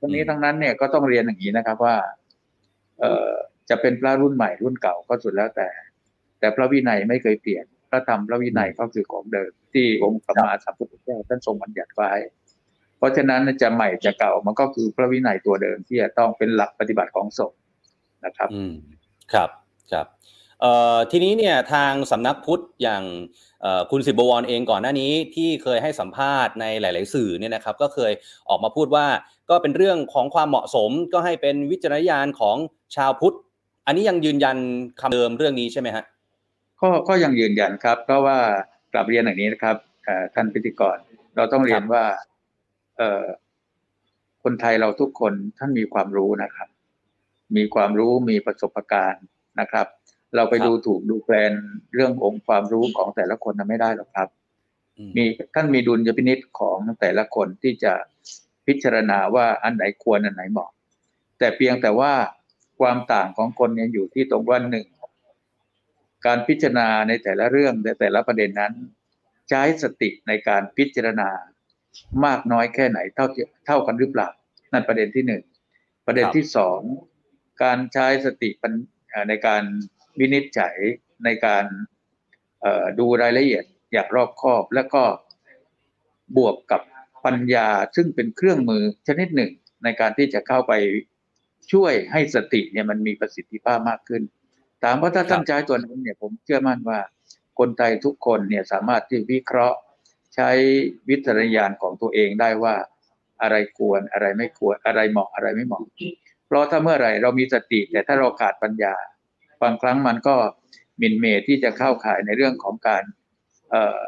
[0.00, 1.96] ทั้งนี้ทั้งนั้นเนี่ยก็ต้องเรียนอย่างนี้นะครับว่า
[3.00, 3.30] เอ่อ
[3.70, 5.68] จะเป็นพระรุ่นใหม่รุ่นเก่าก็สุดแล้วแต่
[6.38, 12.12] แต่พระวินัยไม่เคยเปลี่ยนพระธรรมพระวินัยก็คือของเดิม ที่องค์สัมมาสัมพุทธเจ้าท่านทรงบัญญัติไว้
[12.98, 17.60] เพราะฉะนั้นจะใหม่จะเก่ามันก็คือพระวินัยตัวเดิมที่จะต้องเป็นหลักปฏิบัติของสงฆ์
[18.24, 18.74] นะครับ อืม
[19.32, 19.50] ครับ
[19.92, 20.06] ครับ
[20.60, 23.04] เอ่อทีนี้เนี่ยทางสำนักพุทธอย่าง
[23.62, 28.12] เอ่อคุณสิบบวรเองก่อนหน้านี้ที่เคยให้สัมภาษณ์ในหลาย ๆ สื่อเนี่ยนะครับก็เคย
[28.48, 29.06] ออกมาพูดว่า
[29.50, 32.56] ก็เป็นเรื่องของความเหมาะสมก็ให้เป็นวิจารณญาณของ
[32.96, 33.36] ชาวพุทธ
[33.86, 34.56] อันนี้ยังยืนยัน
[35.00, 36.04] คำเดิมเรื่องนี้ใช่ไหมฮะ
[36.80, 38.38] ก็ก็ยังยืนยันครับ เพราะว่า
[38.92, 40.96] กลับเรียนอย่างนี้นะครับเอ่อท่านพิธีกร
[41.36, 42.04] เราต้องเรียนว่า
[42.98, 43.24] เอ่อ
[44.42, 46.68] คนไทยเราทุกคนท่านมีความรู้นะครับ
[47.56, 49.24] มีความรู้มีประสบการณ์
[49.60, 49.86] นะครับ
[50.36, 51.52] เราไปครับดูถูกดูแคลน
[51.94, 54.28] เรื่ององค์ความรู้ของแต่ละคนนะไม่ได้หรอกครับ
[54.98, 57.92] อืมมีท่านมีดุลยพินิษของแต่ละคนที่จะ
[58.66, 60.70] พิจารณาว่าอันไหนควรอันไหนเหมาะ
[61.38, 62.12] แต่เพียงแต่ว่า
[62.80, 64.86] ความต่างของคนเนี่ยอยู่ที่ตรงว่าหนึ่ง
[66.26, 68.72] การพิจารณาในแต่ละเรื่องในแต่ละประเด็นนั้น
[69.48, 71.28] ใช้สติในการพิจารณา
[72.24, 74.28] มากน้อยแค่ไหนเท่าที่เท่ากันหรือเปล่า
[74.72, 75.42] นั่นประเด็นที่หนึ่ง
[76.06, 76.80] ประเด็นที่สอง
[77.62, 78.97] การใช้สติปัญเอ่อ
[79.28, 79.62] ในการ
[80.18, 80.76] วินิจฉัย
[81.24, 81.64] ในการ
[82.98, 85.02] ดูรายละเอียดอย่างรอบคอบ แล้วก็
[86.36, 86.82] บวกกับ
[87.24, 89.50] ปัญญาซึ่งเป็นเครื่องมือชนิดหนึ่ง
[89.84, 90.72] ในการที่จะเข้าไป
[91.72, 94.22] ช่วยให้สติเนี่ยมันมีประสิทธิภาพมากขึ้น
[94.84, 96.98] ถามว่าถ้าท่านใช้ตัวนั้นเนี่ยผมเชื่อมั่นว่า
[97.58, 99.78] คนไทยทุกคนเนี่ยสามารถที่วิเคราะห์
[100.34, 100.50] ใช้
[101.08, 102.74] วิจารณญาณของตัวเองได้ว่า
[103.42, 105.82] อะไรควรอะไรไม่ควรอะไรเหมาะอะไรไม่เหมาะ
[106.48, 108.94] เพราะถ้าเมื่อไหร่เรามีสติ แต่ถ้าเราขาดปัญญา
[109.62, 110.36] บางครั้งมันก็
[110.98, 113.02] หมินเมที่จะเข้าข่ายในเรื่องของการ
[113.70, 114.04] เอ่อ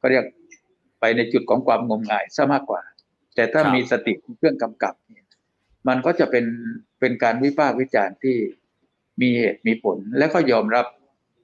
[0.00, 0.24] ก็เรียก
[1.00, 2.82] ไปในจุดของความงมงายซะมากกว่า
[3.34, 5.26] แต่ถ้าครับมีสติเครื่องกำกับเนี่ย
[5.88, 6.44] มันก็จะเป็น
[7.00, 8.36] เป็นการวิพากษ์วิจารณ์ที่
[9.20, 10.86] มีเหตุมีผล และก็ยอมรับ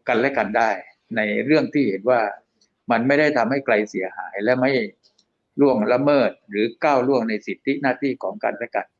[0.08, 0.70] กันและกันได้
[1.16, 2.20] ในเรื่องที่เห็นว่า
[2.90, 4.72] มันไม่ได้ทำให้ใครเสียหายและไม่
[5.60, 8.99] ล่วงละเมิดหรือก้าวล่วงในสิทธิหน้าที่ของกันและกันนะค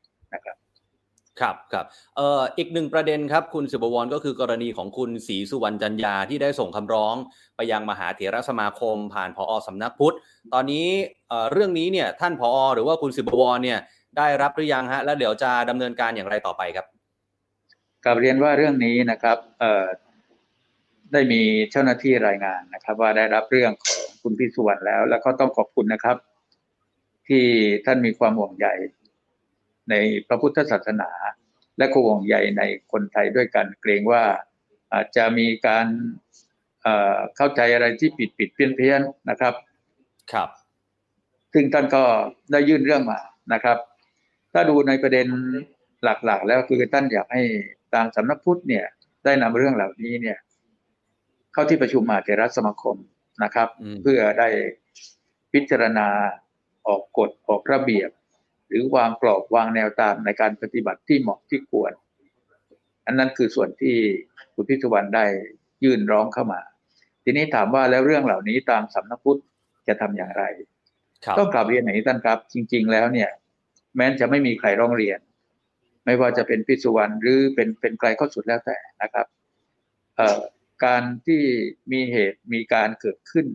[1.39, 1.85] ครับครับ
[2.17, 7.15] เอ่ออีกหนึ่งประเด็นครับคุณสุบวรก็คือกรณีของคุณศรีสุวรรณจันยาที่ได้ส่งคำร้อง
[7.55, 10.15] ไปยังมหาเถรสมาคม ผ่านผอสำนักพุทธ
[10.53, 10.87] ตอนนี้
[11.29, 13.79] เอ่อเรื่องนี้เนี่ยท่านผอหรือว่าคุณสุบวรเนี่ย
[14.17, 16.85] ได้รับหรือยังฮะแล้วเดี๋ยวจะดำเนินการอย่างไรต่อไปครับ
[18.05, 19.85] กับเรียนว่าเรื่องนี้นะครับเอ่อ
[21.13, 21.41] ได้มี
[21.71, 26.17] เจ้าหน้าที่รายงานนะครับ ว่าได้รับเรื่องของคุณพิสุวรรณแล้ว แล้วก็ต้องขอบคุณนะครับ
[27.27, 27.43] ที่
[27.85, 28.67] ท่านมีความห่วงใย
[29.91, 29.95] ใน
[30.27, 31.09] พระพุทธศาสนา
[31.77, 34.23] และก็ห่วงใยในคนไทยด้วยกันเกรงว่า
[34.93, 35.87] อาจจะมีการ
[36.83, 39.53] เอ่อเข้าใจอะไรที่ผิดผิดเพี้ยนเพี้ยนๆนะครับ
[40.33, 40.49] ครับ
[41.53, 42.03] ซึ่งท่านก็
[42.51, 43.19] ได้ยื่นเรื่องมา
[43.53, 43.77] นะครับ
[44.53, 45.27] ถ้าดูในประเด็น
[46.03, 47.43] หลักๆ แล้วคือท่านอยากให้
[47.93, 48.85] ทางสำนักพุทธเนี่ย
[49.25, 50.37] ได้นำเรื่องเหล่านี้เนี่ย
[51.53, 52.95] เข้าที่ประชุมมหาเถรสมาคม
[53.43, 54.47] นะครับอืมเพื่อได้
[55.53, 56.07] พิจารณา
[56.87, 58.09] ออกกฎออกระเบียบ
[58.71, 61.93] หรือวางกรอบวางแนวตามในการปฏิบัติที่เหมาะที่ควร
[63.05, 63.95] อันนั้นคือส่วนที่
[64.53, 65.25] คุณพิสุวรรณได้
[65.83, 66.61] ยื่นร้องเข้ามา
[67.23, 69.39] ทีนี้ถามว่าแล้วเรื่องเหล่านี้ตามสำนักพุทธ
[69.87, 70.43] จะทำอย่างไร
[71.25, 73.29] ครับต้องกลับเรียนอย่างนี้ท่านครับ จริง ๆ แล้วเนี่ย
[73.97, 75.19] แม้จะไม่มีใครร้องเรียน
[76.05, 79.25] ไม่ว่าจะเป็นพิสุวรรณหรือเป็นเป็นใครก็สุดแล้วแต่นะครับ
[80.17, 80.39] เอ่อ
[80.85, 81.41] การที่
[81.91, 83.45] มีเหตุมีการเกิดขึ้น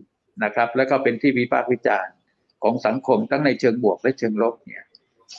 [0.43, 2.13] นะครับ แล้วก็เป็นที่วิพากษ์วิจารณ์
[2.63, 4.83] ของสังคมทั้งในเชิงบวกและเชิงลบเนี่ย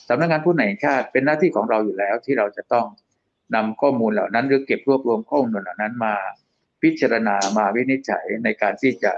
[0.08, 2.86] สำนักงานผู้ไหนแห่งชาติเป็นหน้าที่ของเราอยู่แล้วที่เราจะต้อง
[3.54, 6.14] นำข้อมูลเหล่านั้น หรือเก็บรวบรวมข้อมูลเหล่านั้นมา
[6.82, 9.12] พิจารณามาวินิจฉัยในการที่จะ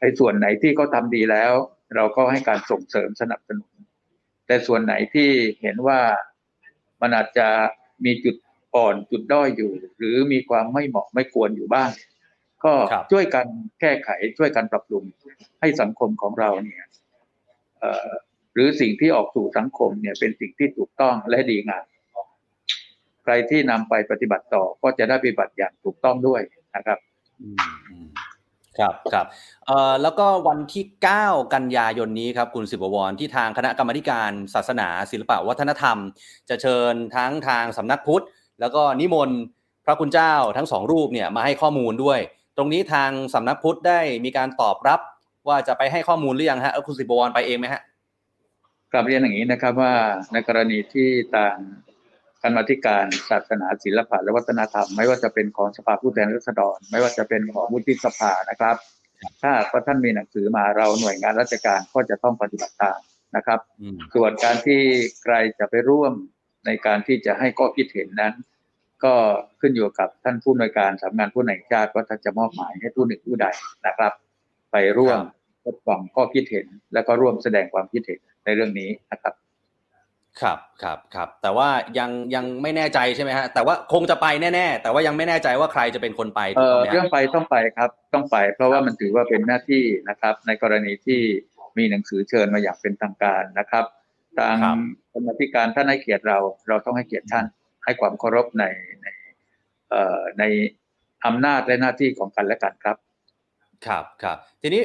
[0.00, 1.52] ในส่วนไหนที่เขาทำดีแล้ว
[1.96, 3.72] เราก็ให้การส่งเสริมสนับสนุน
[4.46, 5.28] แต่ส่วนไหนที่
[5.62, 6.00] เห็นว่า
[7.00, 7.48] มันอาจจะ
[8.04, 8.36] มีจุด
[8.74, 11.90] อ่อนจุดด้อยอยู่ หรือมีความไม่เหมาะไม่ควรอยู่บ้าง
[12.64, 12.72] ก็
[13.12, 13.46] ช่วยกัน
[13.80, 14.08] แก้ไข
[14.38, 15.04] ช่วยกันปรับปรุง
[15.60, 16.84] ให้สังคมของเราเนี่ย
[18.54, 21.84] หรือสิ่งที่ออกสู่สังคมเนี่ยเป็นสิ่งที่ถูกต้องและดีงาม
[23.24, 26.40] ใครที่นำไปปฏิบัติต่อก็จะได้ปฏิบัติอย่างถูกต้องด้วย
[26.76, 26.98] นะครับ
[28.78, 29.26] ครับครับ
[29.66, 30.84] เอ่อแล้วก็วันที่
[31.18, 35.96] 9 กันยายนนี้ครับคุณสิบวรที่ทางคณะกรรมการศาสนา ศิลปวัฒนธรรม
[36.48, 38.24] จะเชิญทั้งทางสำนักพุทธ
[38.60, 39.38] แล้วก็นิมนต์
[39.84, 42.20] พระคุณเจ้าทั้งสองรูปเนี่ยมาให้ข้อมูลด้วย
[42.56, 45.00] ตรงนี้ทางสำนักพุทธได้มีการตอบรับ
[45.48, 47.82] ว่าจะไปให้ข้อมูลหรือยังฮะเออคุณสิบวรไปเองไหมฮะ
[48.92, 49.94] กลับเรียนอย่างนี้นะครับว่า
[50.32, 51.56] ในกรณีที่ทาง
[52.42, 58.76] คณะกรรมาธิการศาสนาศิลปะและวัฒนธรรม ไม่ว่าจะเป็นของสภาผู้แทนราษฎร ไม่ว่าจะเป็นของวุฒิสภานะครับ
[59.42, 62.98] ถ้าพระท่านมีหนังสือมาเราหน่วยงานราชการก็จะต้องปฏิบัติตาม
[63.36, 63.60] นะครับ
[64.14, 64.80] ส่วนการที่
[65.22, 66.12] ใครจะไปร่วม
[66.66, 68.34] ในการที่จะให้ข้อคิดเห็นนั้น
[69.04, 69.14] ก็
[69.60, 73.46] ขึ้นอยู่กับท่านผู้อำนวยการสำนักงานผู้แห่งชาติว่าท่านจะมอบหมายให้ผู้หนึ่งผู้ใด
[73.86, 74.12] นะครับ
[74.72, 75.20] ไปร่วม
[75.64, 79.34] รับฟังข้อคิดเห็น แล้วก็ร่วมแสดงความคิดเห็น ในเรื่องนี้นะครับ
[80.40, 91.20] ครับครับครับแต่ว่ายังยังไม่แน่ใจใช่ไหมฮะแต่ว่าคงจะไปแน่ๆแต่ว่ายังไม่แน่ใจว่าใครจะเป็นคนไปเอ่ถูกอต้องไหมเรื่อฮะงไปต้องไปครับต้องไป เพราะว่ามันถือว่าเป็นหน้าที่นะครับ ในกรณีที่
[91.78, 93.84] มีหนังสือเชิญมาอย่างเป็นทางการนะครับ
[94.38, 94.56] ทาง
[95.12, 97.44] กรรมาธิการท่านให้เกียรติเรา เราต้องให้เกียรติท่าน
[97.84, 98.64] ให้ความเคารพใน
[99.02, 99.06] ใน
[99.90, 100.44] เอ่อใน
[101.26, 102.96] อำนาจและหน้าที่ของกันและกันครับ
[103.86, 104.82] ครับครับทีนี้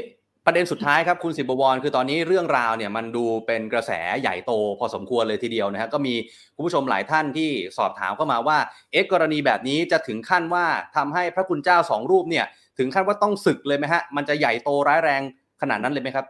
[0.49, 6.13] ประเด็นสุดท้ายครับคุณสิบบวรคือตอนนี้เรื่องราวเนี่ยมันดูเป็นกระแสใหญ่โตพอสมควรเลยทีเดียวนะฮะก็มี
[6.55, 8.57] คุณผู้ชมหลายท่านที่สอบถามเข้ามาว่า
[8.91, 12.45] เอ๊ะกรณีแบบนี้จะถึงขั้นว่าทำให้พระคุณเจ้าสองรูปเนี่ย
[12.77, 15.21] ถึงขั้นว่าต้องศึกเลยไหมฮะมันจะใหญ่โตร้ายแรง
[15.61, 16.25] ขนาดนั้นเลยไหมครับ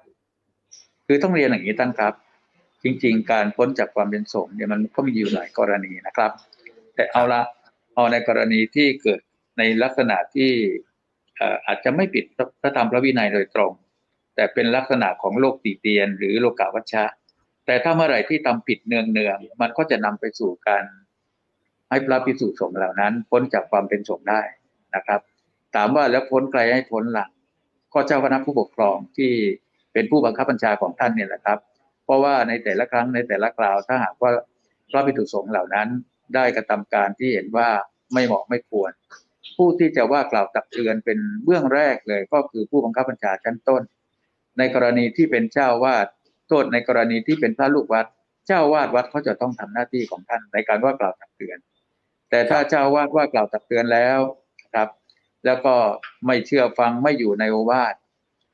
[1.08, 2.14] คือต้องเรียนอย่างนี้ท่านครับ
[2.84, 6.32] จริง ๆ การพ้นจากความเป็นสงฆ์เนี่ยมันก็มีอยู่หลายกรณีนะครับ
[6.96, 7.42] แต่เอาละ
[7.96, 9.20] เอาในกรณีที่เกิด
[9.58, 10.52] ในลักษณะที่
[11.68, 12.26] อาจจะไม่ผิด
[12.62, 13.74] พระธรรมพระวินัยโดยตรง
[14.38, 17.06] แต่เป็นลักษณะของโลกตีเตียน หรือโลกาวัชชะ
[17.65, 20.84] แต่ถ้าเมื่อไหร่ที่ทำผิดเนืองๆมันก็จะนำไปสู่การ
[21.89, 24.41] ให้พระพิสุสงฆ์เหล่านั้น พ้นจากความเป็นสงฆ์ได้
[24.95, 25.21] นะครับ
[25.76, 27.32] ถามว่าแล้วพ้นใครให้พ้นหลัง
[27.93, 29.32] ก็เจ้าคณะผู้ปกครองที่
[29.93, 31.60] เป็นผู้บังคับบัญชาของท่านเนี่ยแหละครับ
[32.06, 34.32] เพราะว่าในแต่ละครั้งในแต่ละคราวถ้าหากว่า
[34.91, 35.88] พระภิกษุสงฆ์เหล่านั้น
[36.36, 37.69] ได้กระทำการที่เห็นว่า
[38.13, 38.91] ไม่เหมาะไม่ควร
[39.58, 43.82] ผู้ที่จะว่ากล่าวตักเตือนเป็นเบื้องแรกเลย ก็คือผู้บังคับบัญชาชั้นต้น
[44.58, 46.08] ในกรณีที่เป็นเจ้าวาด
[46.48, 48.06] โทษในกรณีที่เป็นพระลูกวัด
[48.48, 51.58] เจ้าวาดวัดเขาจะต้องทำหน้าที่ของท่านในการว่ากล่าวตักเตือน
[52.30, 54.20] แต่ถ้าเจ้าวาดว่ากล่าวตักเตือนแล้ว
[54.74, 54.89] ครับ
[55.46, 55.76] แล้วก็
[56.26, 57.96] ไม่เชื่อฟังไม่อยู่ในโอวาท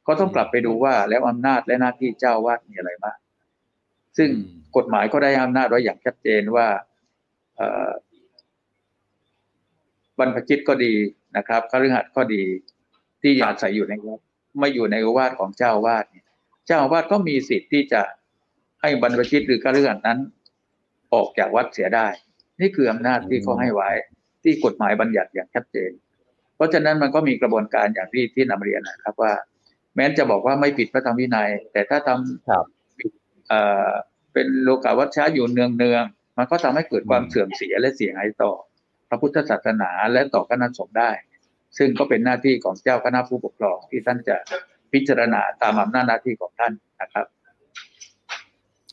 [0.08, 3.18] ก็ต้องกลับไปดูว่าแล้วอำนาจและหน้าที่เจ้าวาดมีอะไรบ้าง
[4.18, 4.30] ซึ่ง
[4.76, 6.68] กฎหมายก็ได้อำนาจไว้อย่างชัดเจนว่า
[10.20, 10.94] บรรพชิตก็ดี
[11.38, 12.44] นะครับคฤหัสถ์ก็ดี
[13.22, 14.20] ที่อาศัยอยู่ในวัด
[14.60, 16.26] ไม่อยู่ในโอวาทของเจ้าวาดเนี่ย
[16.68, 18.02] เจ้าวาดก็มีสิทธิ์ที่จะ
[18.82, 20.20] ให้บรรพชิตหรือคฤหัสถ์นั้น
[21.14, 22.08] ออกจากวัดเสียได้
[22.62, 23.90] นี่คืออำนาจที่เขาให้ไว้
[24.44, 25.92] ที่กฎหมายบัญญัติอย่างชัดเจน
[26.56, 29.34] เพราะฉะนั้นมันก็มีกระบวนการอย่างที่ที่นำเรียนนะครับว่า
[29.96, 36.04] แม้จะบอกว่าไม่ผิดพระธรรมวินัย แต่ถ้าทำเป็นโลกาวัชชะอยู่เนืองเนือง
[36.38, 38.52] มันก็ทำให้เกิดความเสื่อมเสียและเสียหายต่อ
[39.10, 41.12] พระพุทธศาสนาและต่อคณะสงฆ์ได้
[41.78, 44.38] ซึ่งก็เป็นหน้าที่ของเจ้าคณะผู้ปกครองที่ท่านจะ
[44.94, 47.26] พิจารณาตามอำนาจหน้าที่ของท่านนะครับ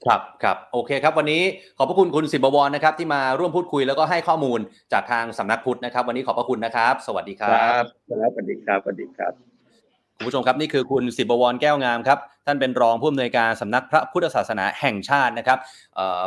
[0.06, 1.42] ครับครับโอเคครับ วันนี้
[1.78, 4.60] ขอบพระคุณคุณสิบบวรนะครับ ที่มาร่วมพูดคุยแล้วก็ให้ข้อมูล
[4.92, 7.82] จากทางสำนักพุทธนะครับ วันนี้ขอบพระคุณนะครับ สวัสดีครับครั
[8.28, 9.32] บสวัสดีครับสวัสดีครับ
[10.16, 15.58] คุณผู้ชมครับนี่คือคุณสิบบวรแก้วงามครับท่านเป็นรองผู้อำนวยการสำนักพระพุทธศาสนาแห่งชาตินะครับ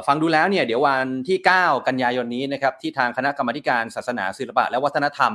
[0.07, 5.31] ฟังดูแล้วเนี่ยเดี๋ยววันที่ 9 กันยายนนี้นะครับที่ทางคณะกรรมการศาสนาศิลปะและวัฒนธรรม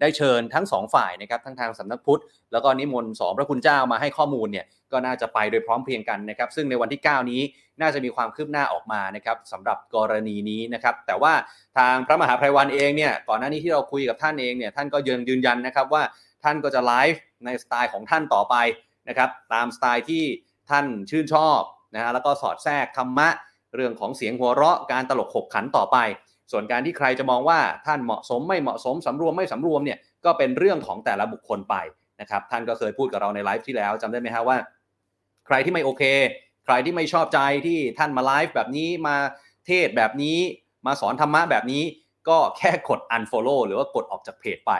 [0.00, 7.42] ได้เชิญทั้งสองฝ่ายนะครับทั้งทางสำนักพุทธแล้วก็นิมนต์สองพระคุณเจ้ามาให้ข้อมูลเนี่ยก็น่าจะไปโดยพร้อมเพรียงกันนะครับ ซึ่งในวันที่ 9 นี้
[7.80, 11.32] น่าจะมีความคืบหน้าออกมานะครับสำหรับกรณีนี้นะครับ แต่ว่า
[11.78, 16.02] ทางพระมหาภัยวันเองเนี่ยก่อนหน้านี้ที่เราคุยกับท่านเองเนี่ยท่านก็ยืนยืนยันนะครับว่า
[16.44, 18.54] ท่านก็จะไลฟ์ในสไตล์ของท่านต่อไป
[19.08, 20.24] นะครับตามสไตล์ที่
[20.70, 21.60] ท่านชื่นชอบ
[21.94, 23.28] นะฮะแล้วก็สอดแทรกธรรมะ
[23.74, 25.96] เรื่องของเสียงหัวเราะการตลกขบขันต่อไป
[26.52, 31.74] ส่วนการที่ใครจะมองว่าท่านเหมาะสมไม่เหมาะสมสำรวมไม่สำรวมเนี่ยก็เป็นเรื่องของแต่ละบุคคลไป
[32.20, 34.56] นะครับท่านก็เคยพูดกับเราในไลฟ์ที่แล้วจำได้ไหมฮะว่า
[35.46, 36.02] ใครที่ไม่โอเค
[36.64, 39.16] ใครที่ไม่ชอบใจที่ท่านมาไลฟ์แบบนี้มา
[39.66, 40.38] เทศแบบนี้
[40.86, 41.82] มาสอนธรรมะแบบนี้
[42.28, 44.72] ก็แค่กด unfollow หรือว่ากดออกจากเพจไป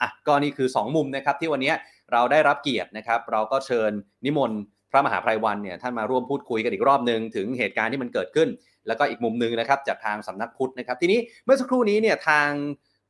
[0.00, 1.72] อะก็นี่คือ 2 มุมนะครับที่วันนี้
[2.12, 3.90] เราได้รับเกียรตินะครับ เราก็เชิญ
[4.24, 4.60] นิมนต์
[4.90, 8.48] พระมหาภัยวันเนี่ยท่านมาร่วมพูดคุยกันอีกรอบหนึ่งถึงเหตุการณ์ที่มันเกิดขึ้น
[8.86, 12.48] แล้วก็อีกมุมหนึ่งนะครับจากทางสำนักพุทธนะครับ ทีนี้เมื่อสักครู่นี้เนี่ยทาง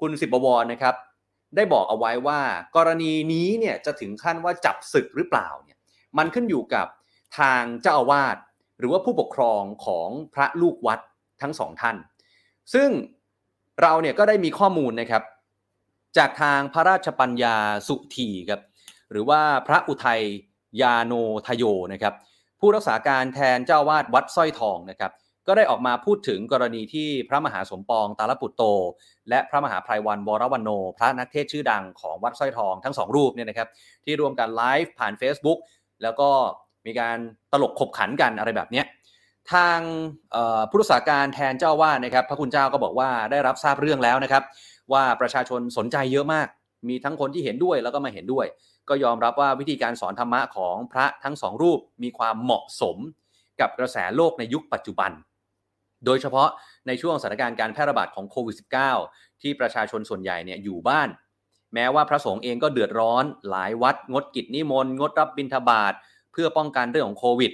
[0.01, 0.95] คุณสิบบวรนะครับ
[1.57, 2.41] ได้บอกเอาไว้ว่า
[2.77, 5.79] กรณีนี้เนี่ยจะถึงขั้นว่าจับศึกหรือเปล่าเนี่ย
[6.19, 6.87] มันขึ้นอยู่กับ
[7.39, 8.37] ทางเจ้าอาวาส
[8.79, 11.01] หรือว่าผู้ปกครองของพระลูกวัด
[11.43, 11.97] ทั้งสองท่าน
[12.75, 12.91] ซึ่ง
[13.83, 15.23] เราเนี่ยก็ได้มีข้อมูลนะครับ
[16.19, 17.57] จากทางพระราชปัญญา
[17.89, 18.61] สุธีครับ
[19.11, 20.23] หรือว่าพระอุทัย
[20.83, 21.13] ยาโน
[21.47, 22.15] ทโยนะครับ
[22.61, 25.13] ผู้รักษาการแทนเจ้าวาดวัดสร้อยทองนะครับ
[25.49, 28.63] ก็ได้ออกมาพูดถึงกรณีที่พระมหาสมปองตาลปุตโต
[29.29, 33.69] และพระมหาภัยวันวรวันโน พระนักเทศชื่อดังของวัดสร้อยทองทั้งสองรูปเนี่ยนะครับ
[34.05, 35.59] ที่รวมกันไลฟ์ผ่าน Facebook
[36.03, 36.29] แล้วก็
[36.87, 37.17] มีการ
[37.53, 38.83] ตลกขบขันกันอะไรแบบนี้
[39.53, 39.79] ทาง
[40.71, 44.43] ผู้รักษาการแทนเจ้าว่านะครับพระคุณเจ้าก็บอกว่าได้รับทราบเรื่องแล้วนะครับ
[44.93, 46.49] ว่าประชาชนสนใจเยอะมาก
[46.89, 48.47] มีทั้งคนที่เห็นด้วยแล้วก็ไม่เห็นด้วย
[48.89, 52.97] ก็ยอมรับว่าวิธีการสอนธรรมะของพระทั้งสองรูปมีความเหมาะสม
[53.61, 55.11] กับกระแสโลกในยุคปัจจุบัน
[56.05, 56.49] โดยเฉพาะ
[56.87, 58.57] ในช่วงสถานการณ์การแพร่ระบาดของโควิด
[58.99, 61.09] -19 ที่ประชาชนส่วนใหญ่เนี่ยอยู่บ้าน
[61.75, 65.93] แม้ว่าพระสงฆ์เองก็เดือดร้อน หลายวัด งดกิจนิมนต์งดรับบิณฑบาต
[66.33, 67.53] เพื่อป้องกันเรื่องของโควิด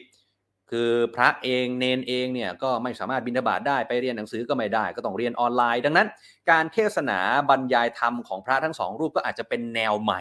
[0.71, 6.09] คือพระเองเนนเองเนี่ยก็ไม่สามารถบิณฑบาตได้ไปเรียนหนังสือก็ไม่ได้ ก็ต้องเรียนออนไลน์ ดังนั้น
[6.51, 7.19] การเทศนา
[7.51, 10.21] บรรยายธรรมของพระทั้งสองรูปก็อาจจะเป็นแนวใหม่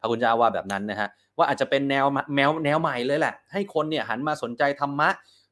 [0.00, 5.08] พระคุณเจ้าว่าแบบนั้นนะฮะว่าอาจจะเป็นแนวแนวแนวใหม่เลยแหละ ให้คนเนี่ยหันมาสนใจธรรมะ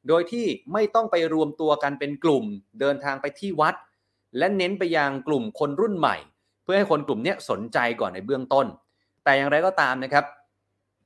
[0.07, 2.45] โดยที่ไม่ต้องไปรวมตัวกันเป็นกลุ่ม
[2.79, 3.75] เดินทางไปที่วัด
[4.37, 6.15] และเน้นไปยังกลุ่มคนรุ่นใหม่
[6.63, 8.65] เพื่อให้คนกลุ่มนี้สนใจก่อนในเบื้องต้น
[9.23, 10.25] แต่อย่างไรก็ตามนะครับ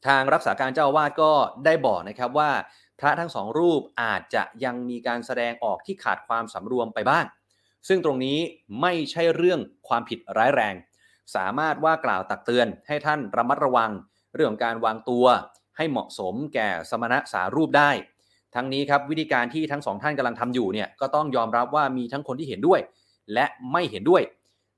[0.07, 1.31] ทางรักษาการเจ้าอาวาสก็
[1.65, 2.51] ได้บอกนะครับว่า
[2.99, 7.25] พระทั้งสองรูปอาจจะยังมีการแสดงออกที่ขาดความสำรวมไปบ้าง
[7.87, 8.37] ซึ่งตรงนี้
[8.81, 10.75] ไม่ใช่เรื่องความผิดร้ายแรง
[11.35, 13.91] สามารถว่ากล่าวตักเตือนให้ท่านระมัดระวัง
[14.35, 15.25] เรื่องการวางตัว
[15.77, 17.91] ให้เหมาะสมแก่สมณะสารูปได้
[18.55, 22.79] ทั้งนี้ครับวิธีการที่ทั้งสองท่านกำลังทำอยู่เนี่ยก็ต้องยอมรับว่ามีทั้งคนที่เห็นด้วย
[23.33, 24.21] และไม่เห็นด้วย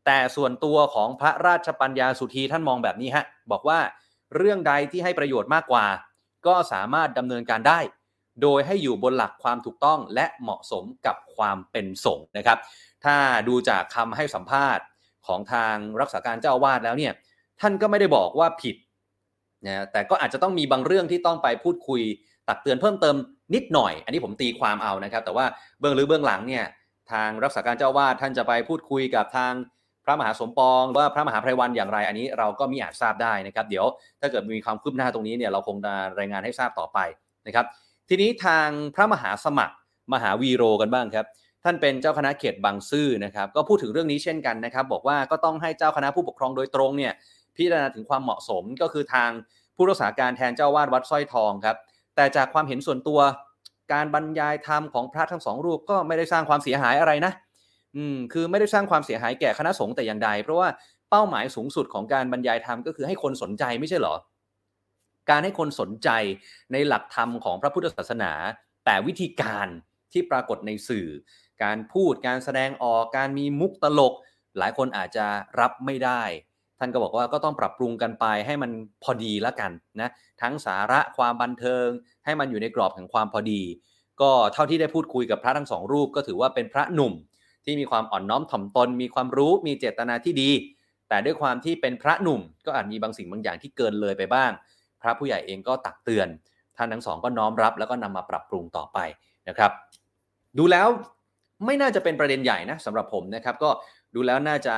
[0.05, 3.79] แต่ส่วนตัวของพระราชปัญญาสุธีท่านมองแบบนี้ฮะบอกว่า
[4.35, 5.85] เรื่องใดที่ให้ประโยชน์มากกว่า
[6.47, 7.79] ก็สามารถดำเนินการได้
[8.41, 12.57] โดยให้อยู่บนหลักความถูกต้องและเหมาะสมกับความเป็นสงฆ์นะครับ
[13.03, 13.15] ถ้า
[13.47, 14.83] ดูจากคำให้สัมภาษณ์
[15.27, 17.13] ของทางรักษาการเจ้าวาดแล้วเนี่ย
[17.61, 18.75] ท่านก็ไม่ได้บอกว่าผิด
[19.65, 22.01] นะแต่ก็อาจจะต้องมีบางเรื่องที่ต้องไปพูดคุย
[22.47, 23.15] ตักเตือนเพิ่มเติม
[23.55, 25.45] นิดหน่อย อันนี้ผมตีความเอานะครับ แต่ว่า
[25.79, 26.65] เบื้องลึกเบื้องหลังเนี่ย
[27.11, 29.53] ทางรักษาการเจ้าวาดท่านจะไปพูดคุยกับทาง
[30.05, 33.85] พระมหาสมปองว่าพระมหาไพรวันอย่างไร อันนี้เราก็มีอาจทราบได้นะครับ เดี๋ยว
[34.21, 36.99] ถ้าเกิดมีความคืบหน้าตรงนี้เนี่ยเราคงจะรายงานให้ทราบต่อไป
[37.47, 37.65] นะครับ
[38.09, 39.75] ทีนี้ทางพระมหาสมัคร
[40.13, 41.25] มหาวีโรกันบ้างครับ
[41.63, 47.13] ท่านเป็นเจ้าคณะเขตบางซื่อนะครับ ก็พูดถึงเรื่องนี้เช่นกันนะครับ บอกว่าก็ต้องให้เจ้าคณะผู้ปกครองโดยตรงเนี่ย
[47.55, 49.29] พิจารณาถึงความเหมาะสมก็คือทาง
[49.75, 51.77] ผู้รักษาการแทนเจ้าวาดวัดสร้อยทองครับ
[52.15, 53.19] แต่จากความเห็นส่วนตัว
[53.93, 57.33] การบรรยายธรรมของพระทั้งสองรูปก็ไม่ได้สร้างความเสียหายอะไรนะ
[57.95, 60.69] อืมคือไม่ได้สร้างความเสียหายแก่คณะสงฆ์แต่อย่างใด เพราะว่า
[61.09, 64.15] เป้าหมายสูงสุดของการบรรยายธรรมก็คือให้คนสนใจไม่ใช่เหรอ
[65.29, 66.09] การให้คนสนใจ
[66.71, 68.31] ในหลักธรรมของพระพุทธศาสนา
[68.85, 69.67] แต่วิธีการ
[70.11, 71.07] ที่ปรากฏในสื่อ
[71.63, 74.13] การพูดการแสดงออกการมีมุกตลก
[74.57, 75.27] หลายคนอาจจะ
[75.59, 76.23] รับไม่ได้
[76.83, 78.71] ท่านก็บอกว่าก็ต้องปรับปรุงกันไปให้มัน
[79.03, 80.09] พอดีแล้วกันนะ
[80.41, 81.87] ทั้งสาระความบันเทิง
[82.25, 83.61] ให้มันอยู่ในกรอบแห่งความพอดี
[84.21, 87.13] ก็เท่าที่ได้พูดคุยกับพระทั้งสองรูป ก็ถือว่าเป็นพระหนุ่ม
[87.65, 90.49] ที่มีความอ่อนน้อมถ่อมตน มีความรู้มีเจตนาที่ดี
[91.09, 94.51] แต่ด้วยความที่เป็นพระหนุ่ม ก็อาจมีบางสิ่งบางอย่างที่เกินเลยไปบ้าง
[95.01, 96.27] พระผู้ใหญ่เองก็ตักเตือน
[96.77, 98.97] ท่านทั้งสองก็น้อมรับแล้วก็นำมาปรับปรุงต่อไป
[99.47, 99.71] นะครับ
[100.57, 100.87] ดูแล้ว
[101.65, 103.69] ไม่น่าจะเป็นประเด็นใหญ่นะสำหรับผมนะครับก็
[104.15, 104.75] ดูแล้วน่าจะ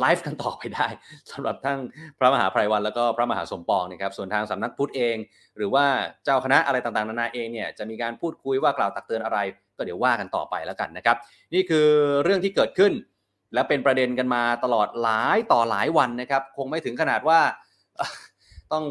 [0.00, 0.88] ไลฟ์กันต่อไปได้
[1.30, 1.78] สำหรับทั้ง
[2.18, 5.16] พระมหาไพรวันแล้วก็พระมหาสมปองนะครับส่วนทางสำนักพุทธเอง
[5.56, 5.86] หรือว่า
[6.24, 9.38] เจ้าคณะอะไรต่างๆ นานาเองเนี่ยจะมีการพูดคุยว่ากล่าวตักเตือนอะไร
[9.76, 11.16] ก็เดี๋ยวว่ากันต่อไปแล้วกันนะครับ
[11.54, 11.86] นี่คือ
[12.24, 12.92] เรื่องที่เกิดขึ้น
[13.54, 17.40] และเป็นประเด็นกันมาตลอดหลายต่อหลายวันนะครับ คงไม่ถึงขนาดว่า
[18.72, 18.84] ต้อง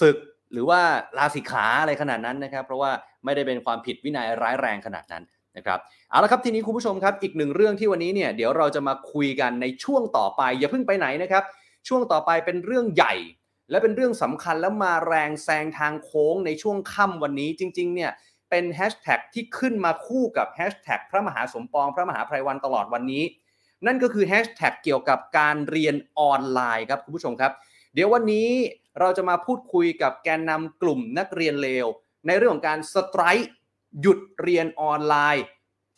[0.00, 0.16] สึก
[0.52, 0.80] หรือว่า
[1.18, 2.90] ลาสิกขาอะไรขนาดนั้นนะครับ เพราะว่า
[3.24, 5.22] ไม่ได้เป็นความผิดวินัยร้ายแรงขนาดนั้น
[5.56, 5.78] นะครับ
[6.10, 11.44] เอาละครับทีนี้คุณผู้ชมครับอีกหนึ่งเรื่องที่วันนี้เนี่ยเดี๋ยวเราจะมาคุยกันในช่วงต่อไป อย่าเพิ่งไปไหนนะครับ
[11.88, 13.14] ช่วงต่อไปเป็นเรื่องใหญ่
[13.70, 18.10] และเป็นเรื่องสำคัญแล้วมาแรงแซงทางโค้งในช่วงค่ำวันนี้จริง ๆ เนี่ย
[18.50, 23.24] เป็นแฮชแท็กที่ขึ้นมาคู่กับแฮชแท็กพระมหาสมปอง พระมหาไพรวัลย์ตลอดวันนี้
[23.86, 27.52] นั่นก็คือแฮชแท็กเกี่ยวกับการเรียนออนไลน์ครับคุณผู้ชมครับ
[27.94, 28.48] เดี๋ยววันนี้
[29.00, 31.86] เราจะมาพูดคุยกับแกนนำกลุ่มนักเรียนเลว
[32.26, 33.50] ในเรื่องของการสไตร์
[34.00, 35.44] หยุดเรียนออนไลน์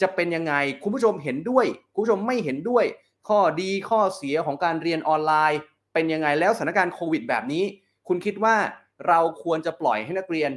[0.00, 2.84] จะเป็นยังไง คุณผู้ชมเห็นด้วย คุณผู้ชมไม่เห็นด้วย
[3.28, 5.58] ข้อดีข้อเสียของการเรียนออนไลน์
[5.92, 7.64] เป็นยังไงแล้วสถานการณ์โควิดแบบนี้
[8.08, 8.56] คุณคิดว่า
[9.08, 10.50] เราควรจะปล่อยให้นักเรียน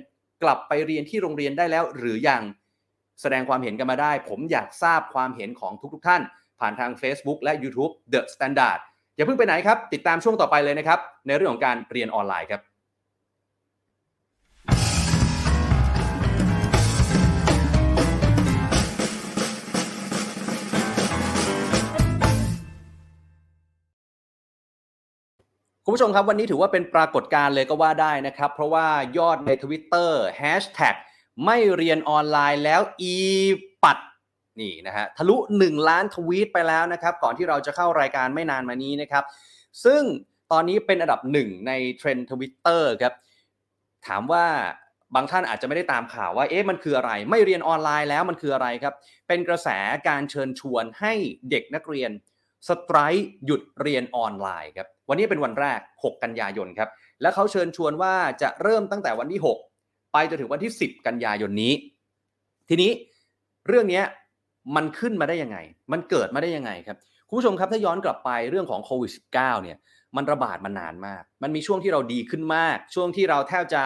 [0.44, 2.42] กลับไปเรียนที่โรงเรียนได้แล้วหรือยัง
[3.22, 6.22] แสดงความเห็นกันมาได้ ผมอยากทราบความเห็นของทุกๆท่าน
[6.60, 8.80] ผ่านทาง Facebook และ YouTube The Standard
[9.16, 12.62] อย่าเพิ่งไปไหนครับ ติดตามช่วงต่อไปเลยนะครับ ในเรื่องของการเรียนออนไลน์ครับ
[25.92, 30.10] คุณผู้ชมครับวันนี้ถือว่าเป็นปรากฏการณ์เลยก็ว่าได้นะครับ เพราะว่ายอดใน Twitter
[30.42, 30.96] Hashtag
[31.46, 33.16] ไม่เรียนออนไลน์แล้วอี
[33.84, 33.98] ปัด
[34.62, 39.24] นี่นะฮะทะลุ 1 ล้านทวีตไปแล้วนะครับก่อนที่เราจะเข้ารายการไม่นานมานี้นะครับ
[39.84, 40.02] ซึ่ง
[40.52, 43.14] ตอนนี้เป็นอันดับหนึ่งในเทรนด์ทวิตเตอร์ครับ
[44.08, 44.46] ถามว่า
[45.16, 48.94] บางท่านอาจจะไม่ได้ตามข่าวว่าเอ๊ะมันคืออะไร ไม่เรียนออนไลน์แล้วมันคืออะไรครับ
[49.28, 49.70] เป็นกระแส
[50.08, 51.14] การเชิญชวนให้
[51.50, 52.12] เด็กนักเรียน
[52.68, 56.90] strike หยุดเรียนออนไลน์ครับวันนี้เป็นวันแรก 6 กันยายนครับ
[57.22, 59.42] และเขาเชิญชวนว่าจะเริ่มตั้งแต่วันที่
[59.78, 61.74] 6 ไปจนถึงวันที่ 10 กันยายนนี้
[62.70, 62.92] ทีนี้
[63.68, 64.02] เรื่องนี้
[64.76, 65.58] มันขึ้นมาได้ยังไง
[65.92, 66.98] มันเกิดมาได้ยังไงครับ
[67.28, 69.78] คุณผู้ชมครับถ้าย้อนกลับไปเรื่องของโควิด -19 เนี่ย
[70.16, 73.82] มันระบาดมานานมาก มันมีช่วงที่เราดีขึ้นมาก ช่วงที่เราแทบจะ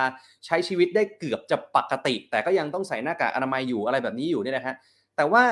[0.46, 4.76] ใช้ชีวิตได้เกือบจะปกติ แต่ก็ยังต้องใส่หน้ากากอนามัยอยู่อะไรแบบนี้อยู่เนี่ยนะฮะ
[5.16, 5.44] แต่ว่า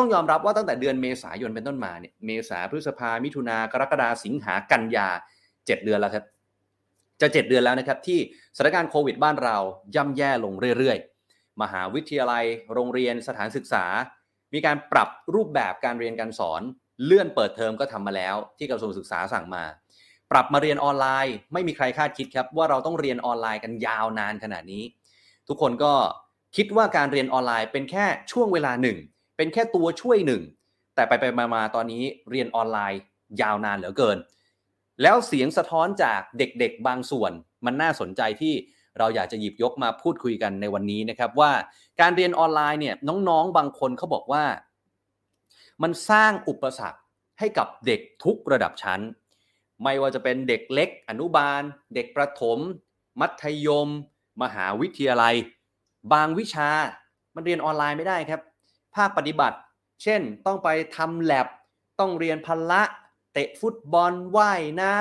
[0.00, 5.08] ต้องยอมรับว่าตั้งแต่เดือนเมษายนเป็นต้นมาเนี่ยเมษาพฤษภามิถุนากรกฎาสิงหากันยา
[5.46, 6.24] 7 เดือนแล้วครับ
[7.20, 8.18] จะ 7 เดือนแล้วนะครับ ที่
[8.56, 9.56] สถานการณ์โควิดบ้านเรา
[9.96, 13.84] ย่ำแย่ลงเรื่อยๆ มหาวิทยาลัย โรงเรียนสถานศึกษา
[14.54, 16.62] มีการปรับรูปแบบการเรียนการสอน
[17.04, 19.64] เลื่อนเปิดเทอมก็ทำมาแล้ว ที่กระทรวงศึกษาสั่งมา
[20.30, 24.82] ปรับมาเรียนออนไลน์ ไม่มีใครคาดคิดครับ ว่าเราต้องเรียนออนไลน์กันยาวนานขนาดนี้
[25.48, 25.92] ทุกคนก็
[26.56, 28.98] คิดว่าการเรียนออนไลน์เป็นแค่ช่วงเวลาหนึ่ง
[29.40, 30.42] เป็นแค่ตัวช่วยหนึ่ง
[30.94, 31.24] แต่ไปไป
[31.54, 33.00] มาตอนนี้เรียนออนไลน์
[33.40, 34.18] ยาวนานเหลือเกิน
[35.02, 37.32] แล้วเสียงสะท้อนจากเด็กๆบางส่วน
[37.64, 38.54] มันน่าสนใจที่
[38.98, 41.52] เราอยากจะหยิบยกมาพูดคุยกันในวันนี้นะครับว่า
[42.00, 42.94] การเรียนออนไลน์เนี่ย
[43.28, 44.44] น้องๆบางคนเขาบอกว่า
[45.82, 47.00] มันสร้างอุปสรรค
[47.38, 49.00] ให้กับเด็กทุกระดับชั้น
[49.82, 51.62] ไม่ว่าจะเป็นเด็กเล็ก อนุบาล
[51.94, 52.58] เด็กประถม
[53.20, 53.88] มัธยม
[54.42, 55.34] มหาวิทยาลัย
[56.12, 56.68] บางวิชา
[57.34, 58.40] มันเรียนออนไลน์ไม่ได้ครับ
[58.96, 59.56] ภาคปฏิบัติ
[60.02, 61.46] เช่นต้องไปทำแลบ
[62.00, 62.82] ต้องเรียนพละ
[63.32, 64.94] เตะฟุตบอลว่ายน้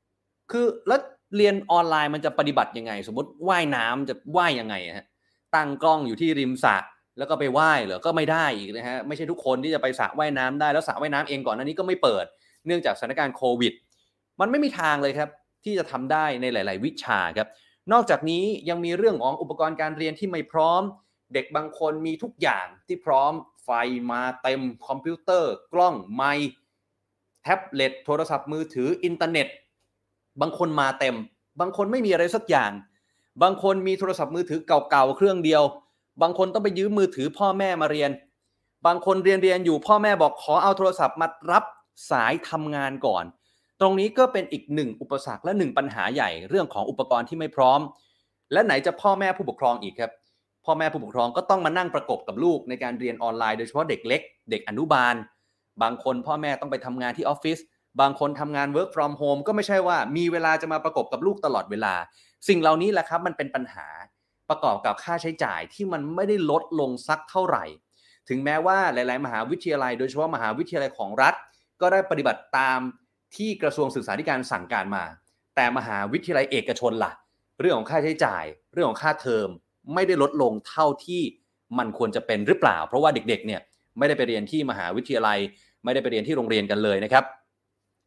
[0.00, 1.00] ำคือแล้ว
[1.36, 5.06] เรียนออนไลน์มันจะปฏิบัติยังไง สมมติว่ายน้ำจะว่ายยังไงฮะ
[5.54, 6.76] ตั้งกล้องอยู่ที่ริมสระ
[7.18, 12.24] แล้วก็ไปว่ายเหรอก็ไม่ได้อีกนะฮะไม่ใช่ทุกคนที่จะไปสระว่ายน้ำได้แล้วสระว่ายน้ำเองก่อนหน้านี้ก็ไม่เปิด
[12.66, 13.72] เนื่องจากสถานการณ์โควิด
[14.40, 15.30] มันไม่มีทางเลยครับ
[15.64, 17.48] ที่จะทำได้ในหลาย ๆ วิชาครับ
[17.92, 20.82] นอกจากนี้ยังมีเรื่องของอุปกรณ์การเรียนที่ไม่พร้อม
[21.34, 23.32] เด็กบางคนมีทุกอย่างที่พร้อม
[23.64, 23.70] ไฟ
[24.12, 26.50] มาเต็มคอมพิวเตอร์ กล้องไมค์
[27.42, 29.48] แท็บเล็ตโทรศัพท์มือถืออินเทอร์เน็ต
[30.40, 31.16] บางคนมาเต็ม
[31.60, 32.72] บางคนไม่มีอะไรสักอย่าง
[33.42, 35.62] บางคนมีโทรศัพท์มือถือเก่าๆเครื่องเดียว
[36.22, 38.10] บางคนต้องไปยืมมือถือพ่อแม่มาเรียน
[38.86, 41.64] บางคนเรียนเรียนอยู่พ่อแม่บอกขอเอาโทรศัพท์มารับ
[42.10, 43.24] สายทำงานก่อน
[43.80, 47.80] ตรงนี้ก็เป็นอีกหนึ่งอุปสรรคและหนึ่งปัญหาใหญ่เรื่องของอุปกรณ์ที่ไม่พร้อม
[48.52, 50.12] และไหนจะพ่อแม่ผู้ปกครองอีกครับ
[50.66, 55.14] พ่อแม่ผู้ปกครองก็ต้องมานั่งประกบกับลูกในการเรียนออนไลน์โดยเฉพาะเด็กเล็ก เด็กอนุบาล
[55.82, 57.58] บางคนพ่อแม่ต้องไปทำงานที่ออฟฟิศ
[58.00, 61.94] บางคนทำงาน work from home ก็ไม่ใช่ว่ามีเวลาจะมาประกบกับลูกตลอดเวลา
[62.48, 63.86] สิ่งเหล่านี้แหละครับมันเป็นปัญหา
[64.48, 67.64] ประกอบกับค่าใช้จ่ายที่มันไม่ได้ลดลงสักเท่าไหร่
[68.28, 71.34] ถึงแม้ว่าหลาย ๆ มหาวิทยาลัย โดยเฉพาะมหาวิทยาลัยของรัฐ
[71.80, 72.78] ก็ได้ปฏิบัติตาม
[73.36, 75.04] ที่กระทรวงศึกษาธิการสั่งการมา
[75.56, 77.12] แต่มหาวิทยาลัยเอกชนล่ะ
[77.60, 79.48] เรื่องของค่าใช้จ่าย เรื่องของค่าเทอม
[79.94, 81.22] ไม่ได้ลดลงเท่าที่
[81.78, 83.60] มันควรจะเป็นหรือเปล่า เพราะว่าเด็กๆเนี่ย
[83.98, 85.38] ไม่ได้ไปเรียนที่มหาวิทยาลัย
[85.84, 87.24] ไม่ได้ไปเรียนที่โรงเรียนกันเลยนะครับ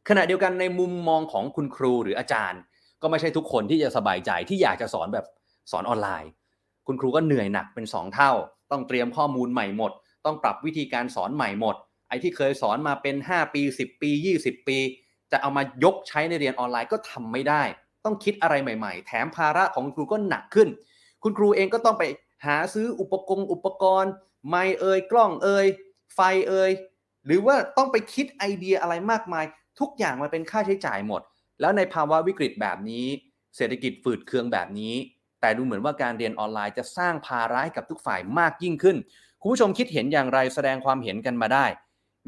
[0.09, 2.61] ขณะเดียวกันในมุมมองของคุณครูหรืออาจารย์
[3.01, 5.25] ก็ไม่ใช่ทุกคนที่จะสบายใจที่อยากจะสอนแบบ
[5.71, 6.29] สอนออนไลน์
[6.87, 8.31] คุณครูก็เหนื่อยหนักเป็น 2 เท่า
[8.71, 9.91] ต้องเตรียมข้อมูลใหม่หมด
[10.25, 11.75] ต้องปรับวิธีการสอนใหม่หมด
[12.07, 14.11] ไอ้ที่เคยสอนมาเป็น 5 ปี 10 ปี
[14.41, 14.77] 20 ปี
[15.31, 17.63] จะเอามายกใช้ในเรียนออนไลน์ก็ทำไม่ได้
[18.05, 20.67] ต้องคิดอะไรใหม่ ๆ แถมภาระของคุณครูก็หนักขึ้น
[21.23, 22.03] คุณครูเองก็ต้องไป
[22.45, 24.11] หาซื้ออุปกรณ์อุปกรณ์
[24.49, 25.65] ไมเอ่ยกล้องเอ่ย
[26.15, 26.71] ไฟเอ่ย
[27.25, 29.45] หรือว่าต้องไปคิดไอเดียอะไรมากมาย
[29.79, 31.21] ทุกอย่างมันเป็นค่าใช้จ่ายหมด
[31.59, 33.05] แล้วในภาวะวิกฤตแบบนี้
[33.55, 34.93] เศรษฐกิจฝืดเคืองแบบนี้
[35.41, 38.97] แต่ดูเหมือนว่าการเรียนออนไลน์จะสร้างภาระให้กับทุกฝ่ายมากยิ่งขึ้น
[39.41, 41.65] คุณผู้ชมคิดเห็นอย่างไรแสดงความเห็นกันมาได้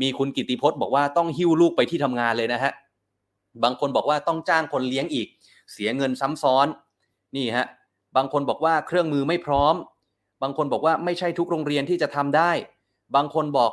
[0.02, 2.72] มีคุณกิติพจน์บอกว่าต้องหิ้วลูกไปที่ทำงานเลยนะฮะ
[3.64, 5.28] บางคนบอกว่าต้องจ้างคนเลี้ยงอีก
[5.72, 6.68] เสียเงินซ้ำซ้อน
[7.36, 7.66] นี่ฮะ
[8.16, 9.76] บางคนบอกว่าเครื่องมือไม่พร้อม
[10.42, 12.52] บางคนบอกว่าไม่ใช่ทุกโรงเรียนที่จะทำได้
[13.16, 13.72] บางคนบอก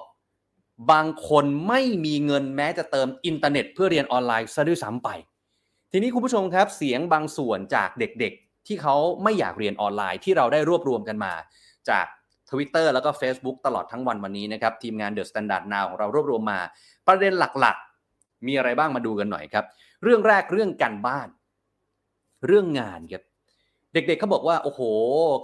[0.92, 5.08] บางคนไม่มีเงินแม้จะเติมอินเทอร์เน็ตเพื่อเรียนออนไลน์ซะด้วยซ้ำไป
[5.92, 11.32] ทีนี้คุณผู้ชมครับเสียงบางส่วนจากเด็กๆ ที่เขาไม่อยากเรียนออนไลน์ที่เราได้รวบรวมกันมา
[11.90, 12.06] จาก
[12.50, 16.60] Twitter แล้วก็ Facebook ตลอดทั้งวันวันนี้นะครับ ทีมงาน The Standard Now ของเรารวบรวมมา
[17.08, 19.64] ประเด็นหลักๆ มีอะไรบ้างมาดูกันหน่อยครับ
[20.02, 21.28] เรื่องแรกเรื่องการบ้าน
[22.46, 23.22] เรื่องงานครับ
[23.94, 24.80] เด็กๆเขาบอกว่าโอ้โห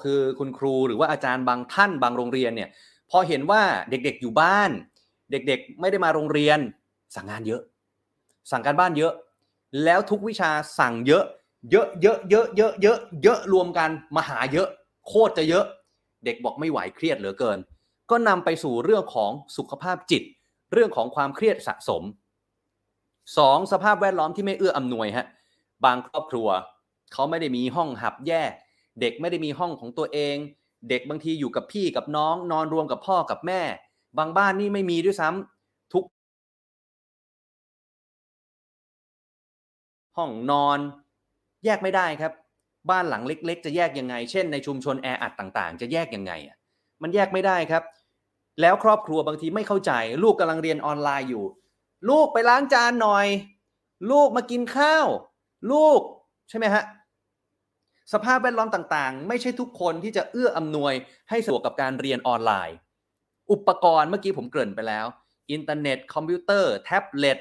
[0.03, 2.68] คือคุณครูหรือว่าอาจารย์บางท่านบางโรงเรียนเนี่ย
[3.11, 4.70] พอเห็นว่าเด็กๆอยู่บ้าน
[5.30, 6.59] เด็กๆไม่ได้มาโรงเรียน
[7.14, 7.62] สั่งงานเยอะ
[8.51, 9.12] สั่งการบ้านเยอะ
[9.84, 11.24] แล้วทุกวิชาสั่งเยอะ
[11.70, 14.68] เยอะเยอะเยอะเยอะเยอะเยอะรวมกันมหาเยอะ
[15.09, 15.64] โคตรจะเยอะ
[16.24, 17.59] เด็กบอกไม่ไหวเครียดเหลือเกิน
[18.11, 20.22] ก็นำไปสู่เรื่องของสุขภาพจิต
[20.72, 22.03] เรื่องของความเครียดสะสม
[23.36, 23.72] 2.
[23.72, 25.26] สภาพแวดล้อมที่ไม่เอื้ออำนวยฮะ
[25.84, 26.49] บางครอบครัว
[27.15, 28.53] เขาไม่ได้มีห้องหับแยก
[29.01, 30.37] เด็กไม่ได้มีห้องของตัวเอง
[30.89, 33.62] เด็กบางทีอยู่กับพี่กับน้อง นอนรวมกับพ่อกับแม่
[34.19, 36.05] บางบ้านนี่ไม่มีด้วยซ้ำทุก
[40.17, 40.79] ห้องนอน
[41.65, 42.33] แยกไม่ได้ครับ
[42.91, 46.57] บ้านหลังเล็ก ๆ จะแยกยังไง เช่นในชุมชนแออัดต่างๆ จะแยกยังไงอะ
[47.03, 47.83] มันแยกไม่ได้ครับ
[48.61, 49.93] แล้วครอบครัวบางทีไม่เข้าใจ
[50.23, 51.45] ลูกกำลังเรียนออนไลน์อยู่
[52.09, 53.27] ลูกไปล้างจานหน่อย
[54.11, 55.07] ลูกมากินข้าว
[55.73, 56.01] ลูก
[56.49, 56.85] ใช่ไหมฮะ
[58.13, 60.95] สภาพแวดล้อมต่างๆ ไม่ใช่ทุกคนที่จะเอื้ออำนวย
[61.31, 62.77] ให้สะดวกกับการเรียนออนไลน์
[63.53, 65.07] อุปกรณ์เมื่อกี้ผมเกริ่นไปแล้ว
[65.53, 67.39] อินเทอร์เน็ต คอมพิวเตอร์ แท็บเล็ต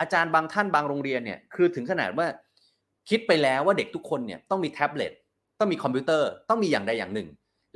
[0.00, 2.26] อาจารย์บางท่านบางโรงเรียนเนี่ย คือถึงขนาดว่า
[3.08, 5.12] คิดไปแล้วว่าเด็กทุกคนเนี่ยต้องมีแท็บเล็ต
[5.58, 7.28] ต้องมีคอมพิวเตอร์ ต้องมีอย่างใดอย่างหนึ่ง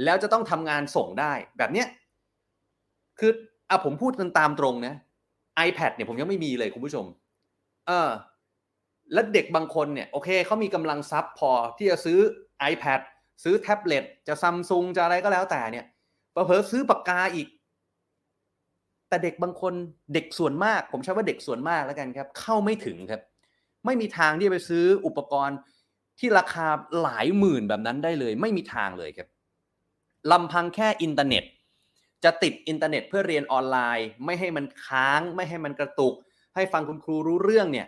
[0.04, 1.86] แล้วจะต้องทำงานส่งได้ แบบเนี้ย
[3.18, 3.30] คือ
[3.68, 4.94] อะผมพูดกันตามตรงนะ
[5.68, 7.04] iPad เนี่ยผมยังไม่มีเลยคุณผู้ชม
[7.86, 8.08] เออ
[9.12, 12.18] แล้วเด็กบางคนเนี่ยโอเคเขามีกำลังทรัพย์พอที่จะซื้อ
[12.72, 13.00] iPad
[13.44, 15.86] ซื้อแท็บเล็ตจะซัมซุงจะอะไรก็แล้วแต่เนี่ย
[16.32, 17.48] เผลอซื้อปากกาอีก
[19.08, 19.74] แต่เด็กบางคน
[20.14, 23.20] เด็กส่วนมาก ผมใช้ว่าเด็กส่วนมากแล้วกันครับ เข้าไม่ถึงครับ
[23.84, 25.58] ไม่มีทางที่จะไปซื้ออุปกรณ์
[26.18, 26.66] ที่ราคา
[27.02, 29.28] หลายหมื่นแบบนั้นได้เลย ไม่มีทางเลยครับ
[30.32, 31.44] ลำพังแค่อินเทอร์เน็ต
[32.24, 36.14] จะติดอินเทอร์เน็ตเพื่อเรียนออนไลน์ ไม่ให้มันค้าง ไม่ให้มันกระตุก
[36.54, 37.86] ให้ฟังคุณครูรู้เรื่องเนี่ย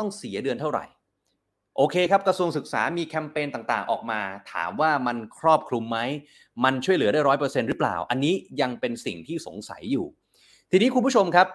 [0.00, 0.84] ต้องเสียเดือนเท่าไหร่
[1.76, 4.20] โอเคครับกระทรวงศึกษามีแคมเปญต่างๆ ออกมา
[4.52, 5.98] ถามว่ามันครอบคลุมไหม
[6.64, 10.06] มันช่วยเหลือได้ร้อยเปอร์เซ็นต์หรือเปล่า อันนี้ยังเป็นสิ่งที่สงสัยอยู่
[10.70, 11.46] ทีนี้คุณผู้ชมครับ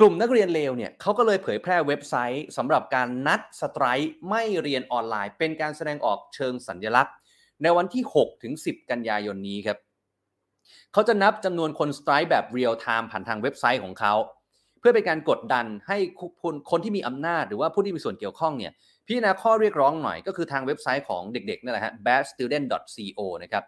[0.00, 7.14] กลุ่มนักเรียนเลวเนี่ยเขาก็เลยเผยแพร่เว็บไซต์สำหรับการนัด strike ไม่เรียนออนไลน์ เป็นการแสดงออกเชิงสัญลักษณ์
[7.62, 9.78] ในวันที่6ถึง10 กันยายนนี้ครับ
[10.92, 14.14] เขาจะนับจำนวนคน strike แบบ real-time ผ่านทางเว็บไซต์ของเขา
[14.82, 15.98] เพื่อเป็นการกดดันให้
[16.42, 18.72] คนคนที่มีอำนาจหรือว่าผู้ที่มีส่วนเกี่ยวข้องเนี่ย
[19.06, 23.64] พิจารณาข้อเรียกร้องหน่อยก็คือทางเว็บไซต์ของเด็กๆนั่นแหละฮะ badstudent.co นะครับ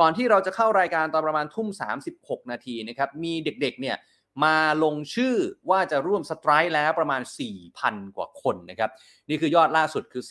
[0.00, 1.68] ก่อนที่เราจะเข้ารายการตอนประมาณทุ่ม
[2.10, 3.96] 36 นาทีนะครับมีเด็กๆเนี่ย
[4.44, 5.34] มาลงชื่อ
[5.70, 7.22] ว่าจะร่วมสไตร์แล้วประมาณ
[7.68, 8.90] 4,000 กว่าคนนะครับ
[9.28, 10.22] นี่คือยอดล่าสุดคือ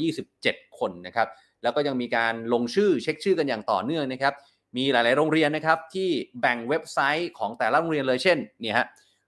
[0.00, 1.28] 4,227 คนนะครับ
[1.62, 4.34] แล้วก็ยังมีการลงชื่อเช็คชื่อกันอย่างต่อเนื่องนะครับ
[4.76, 6.08] มีหลาย ๆ โรงเรียนนะครับที่
[6.40, 8.86] แบ่งเว็บไซต์ของแต่ละโรงเรียนเลยเช่นเนี่ยฮะ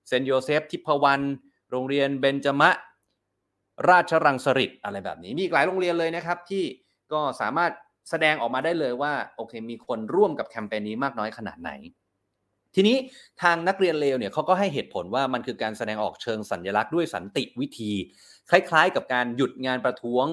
[0.09, 1.21] เซนโยเซฟทิพวัน
[1.71, 2.71] โรงเรียนเบนจมะ
[3.91, 6.65] ราชรังสฤษอะไรแบบนี้ มีอีกหลายโรงเรียนเลยนะครับ ที่
[7.13, 7.73] ก็สามารถ
[8.11, 11.71] แสดงออกมาได้เลยว่าโอเคมีคนร่วมกับแคมเปญนี้มากน้อยขนาดไหน
[12.75, 12.97] ทีนี้
[13.43, 17.93] ทางนักเรียนเลวเนี่ยเขาก็ให้เหตุผลว่ามันคือการแสดงออกเชิงสัญญลักษณ์ด้วยสันติวิธี
[18.51, 20.27] คล้ายๆ กับการหยุดงานประท้วง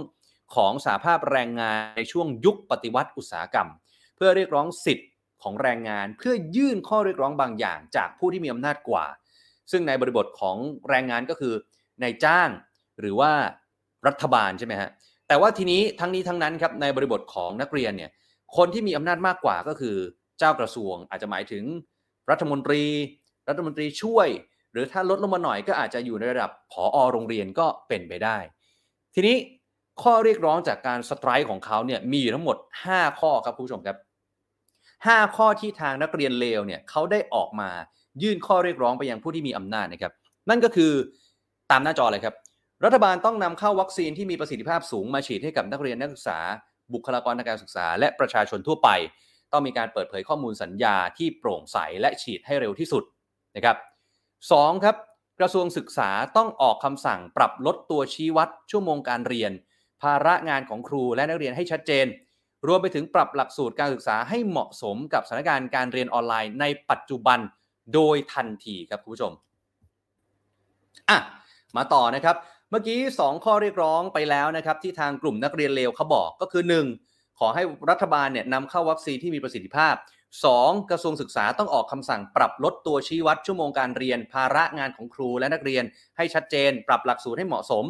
[0.55, 3.69] ของสาภาพแรงงานในช่วงยุคปฏิวัติอุตสาหกรรม
[4.15, 5.09] เพื่อเรียกร้องสิทธิ์
[5.43, 9.05] ของแรงงานเพื่อยื่นข้อเรียกร้องบางอย่างจากผู้ที่มีอำนาจกว่า
[9.71, 10.55] ซึ่งในบริบทของ
[10.89, 11.53] แรงงานก็คือ
[12.01, 12.49] นายจ้าง
[12.99, 13.31] หรือว่า
[14.07, 14.89] รัฐบาลใช่ไหมฮะ
[15.27, 18.11] แต่ว่าทีนี้ทั้งนี้ทั้งนั้นครับในบริบทของนักเรียนเนี่ย
[18.57, 19.95] คนที่มีอำนาจมากกว่าก็คือ
[20.39, 21.63] เจ้ากระทรวง อาจจะหมายถึง
[22.29, 22.83] รัฐมนตรี
[23.49, 24.27] รัฐมนตรีช่วย
[24.71, 28.37] หรือถ้าลดลงมาหน่อยก็อาจจะอยู่ในระดับผอโรงเรียนก็เป็นไปได้
[29.15, 29.35] ทีนี้
[30.01, 32.57] ข้อเรียกร้องจากการสไตร์ของเขาเนี่ยมีอยู่ทั้งหมด
[32.87, 33.97] 5 ข้อครับผู้ชมครับ
[34.67, 37.69] 5 ข้อที่ทางนักเรียนเลวเนี่ยเขาได้ออกมา
[38.21, 40.13] ยื่นข้อเรียกร้องไปยังผู้ที่มีอำนาจนะครับ
[40.49, 40.91] นั่นก็คือ
[41.71, 42.35] ตามหน้าจอเลยครับ
[42.85, 46.39] รัฐบาลต้องนำเข้าวัคซีนที่มีประสิทธิภาพสูงมาฉีดให้กับนักเรียนนักศึกษา
[46.93, 48.89] บุคลากรทางการศึกษา และประชาชนทั่วไป
[49.51, 53.03] ต้องมีการเปิดเผยข้อมูลสัญญาที่โปร่งใสและฉีดให้เร็วที่สุด
[53.55, 53.77] นะครับ
[54.51, 54.95] สองครับ
[55.39, 59.51] กระทรวงศึกษาต้องออกคำสั่งปรับลดตัวชี้วัด ชั่วโมงการเรียน
[60.01, 62.05] ภาระงานของครูและนักเรียนให้ชัดเจน
[62.67, 67.39] รวมไปถึงปรับหลักสูตรการศึกษาให้เหมาะสมกับสถานการณ์การเรียนออนไลน์ในปัจจุบัน
[67.93, 69.31] โดยทันทีครับคุณผู้ชม
[71.09, 71.19] อะ
[71.77, 72.35] มาต่อนะครับ
[72.69, 76.63] เมื่อกี้ 2 ข้อเรียกร้องไปแล้วนะครับ ที่ทางกลุ่มนักเรียนเลวเขาบอกก็คือ
[77.01, 77.39] 1.
[77.39, 79.95] ขอให้รัฐบาลเนี่ยนำเข้าวัคซีนที่มีประสิทธิภาพ
[80.43, 80.89] 2.
[80.91, 85.83] กระทรวงศึกษาต้องออกคำสั่งปรับลดตัวชี้วัดชั่วโมงการเรียน ภาระงานของครูและนักเรียน
[86.17, 87.85] ให้ชัดเจน ปรับหลักสูตรให้เหมาะสม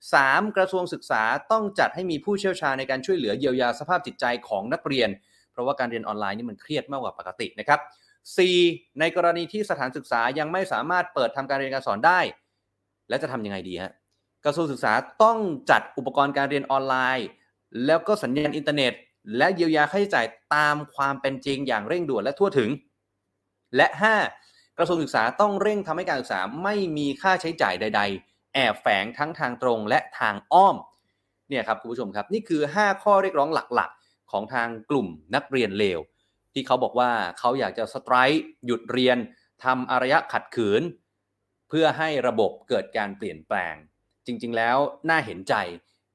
[0.00, 0.56] 3.
[0.56, 1.22] กระทรวงศึกษา
[1.52, 5.08] ต้องจัดให้มีผู้เชี่ยวชาญในการช่วยเหลือเยียวยาสภาพจิตใจของนักเรียน
[5.52, 7.80] เพราะว่าการเรียนออนไลน์นี่มันเครียดมากกว่าปกตินะครับ
[8.32, 9.00] 4.
[9.00, 12.20] ในกรณีที่สถานศึกษายังไม่สามารถเปิดทำการเรียนการสอนได้
[13.08, 13.92] แล้วจะทำยังไงดีฮะ
[14.44, 15.38] กระทรวงศึกษาต้อง
[15.70, 17.28] จัดอุปกรณ์การเรียนออนไลน์
[17.86, 18.92] แล้วก็สัญญาณอินเทอร์เน็ต
[19.36, 22.70] และเยียวยาค่าใช้จ่ายตามความเป็นจริงอย่างเร่งด่วนและทั่วถึง
[23.76, 23.86] และ
[24.32, 24.78] 5.
[24.78, 30.76] กระทรวงศึกษาต้องเร่งทำให้การศึกษาไม่มีค่าใช้จ่ายใด ๆ แอบแฝงทั้งทางตรงและทางอ้อม
[31.48, 36.00] เนี่ยครับคุณผู้ชมครับ นี่คือ 5 ข้อเรียกร้องหลักๆ ของทางกลุ่มนักเรียนเลว
[36.54, 39.18] ที่เขาบอกว่าเขาอยากจะสไตร์หยุดเรียน
[39.64, 40.82] ทำอารยะขัดขืน
[41.68, 43.74] เพื่อให้ระบบเกิดการเปลี่ยนแปลง
[44.26, 44.76] จริง ๆ แล้ว
[45.10, 45.54] น่าเห็นใจ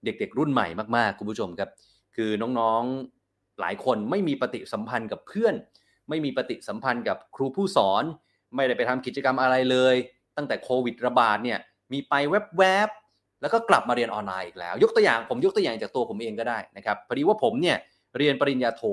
[0.03, 0.67] เด็กๆ รุ่นใหม่
[0.97, 1.69] มากๆคุณผู้ชมครับ
[2.15, 2.29] คือ
[2.59, 5.55] น้องๆหลายคนไม่มีปฏิสัมพันธ์กับเพื่อน
[6.09, 8.03] ไม่มีปฏิสัมพันธ์กับครูผู้สอน
[8.55, 9.95] ไม่ได้ไปทำกิจกรรมอะไรเลย
[10.37, 11.59] ตั้งแต่โควิดระบาดเนี่ย
[11.91, 12.13] มีไป
[12.57, 17.77] แวบๆแล้วก็กลับมาเรียนออนไลน์อีกแล้ว ยกตัวอย่างผมยกตัวอย่างจากตัวผมเองก็ได้นะครับพอดีว่าผมเนี่ย
[18.17, 18.83] เรียนปริญญาโท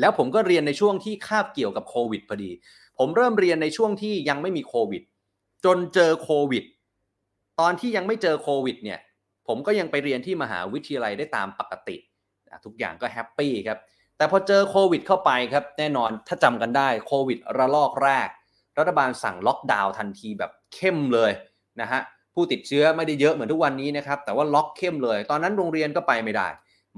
[0.00, 2.50] แล้วผมก็เรียนในช่วงที่คาบเกี่ยวกับโควิดพอดี
[2.98, 5.02] ผมเริ่มเรียนในช่วงที่ยังไม่มีโควิด
[5.64, 6.64] จนเจอโควิด
[7.60, 8.98] ตอนที่ยังไม่เจอโควิดเนี่ย
[9.48, 11.96] ผมก็ยังไปเรียนที่มหาวิทยาลัยได้ตามปกติ
[12.64, 13.78] ทุกอย่างก็ happy ครับ
[14.16, 18.28] แต่พอเจอโควิดเข้าไปครับ แน่นอนถ้าจำกันได้โควิดระลอกแรก
[18.78, 21.32] รัฐบาลสั่งล็อกดาวน์ทันทีแบบเข้มเลย
[21.80, 22.00] นะฮะ
[22.34, 26.48] ผู้ติดเชื้อไม่ได้เยอะเหมือนทุกวันนี้นะครับ แต่ว่าล็อกเข้มเลย ตอนนั้นโรงเรียนก็ไปไม่ได้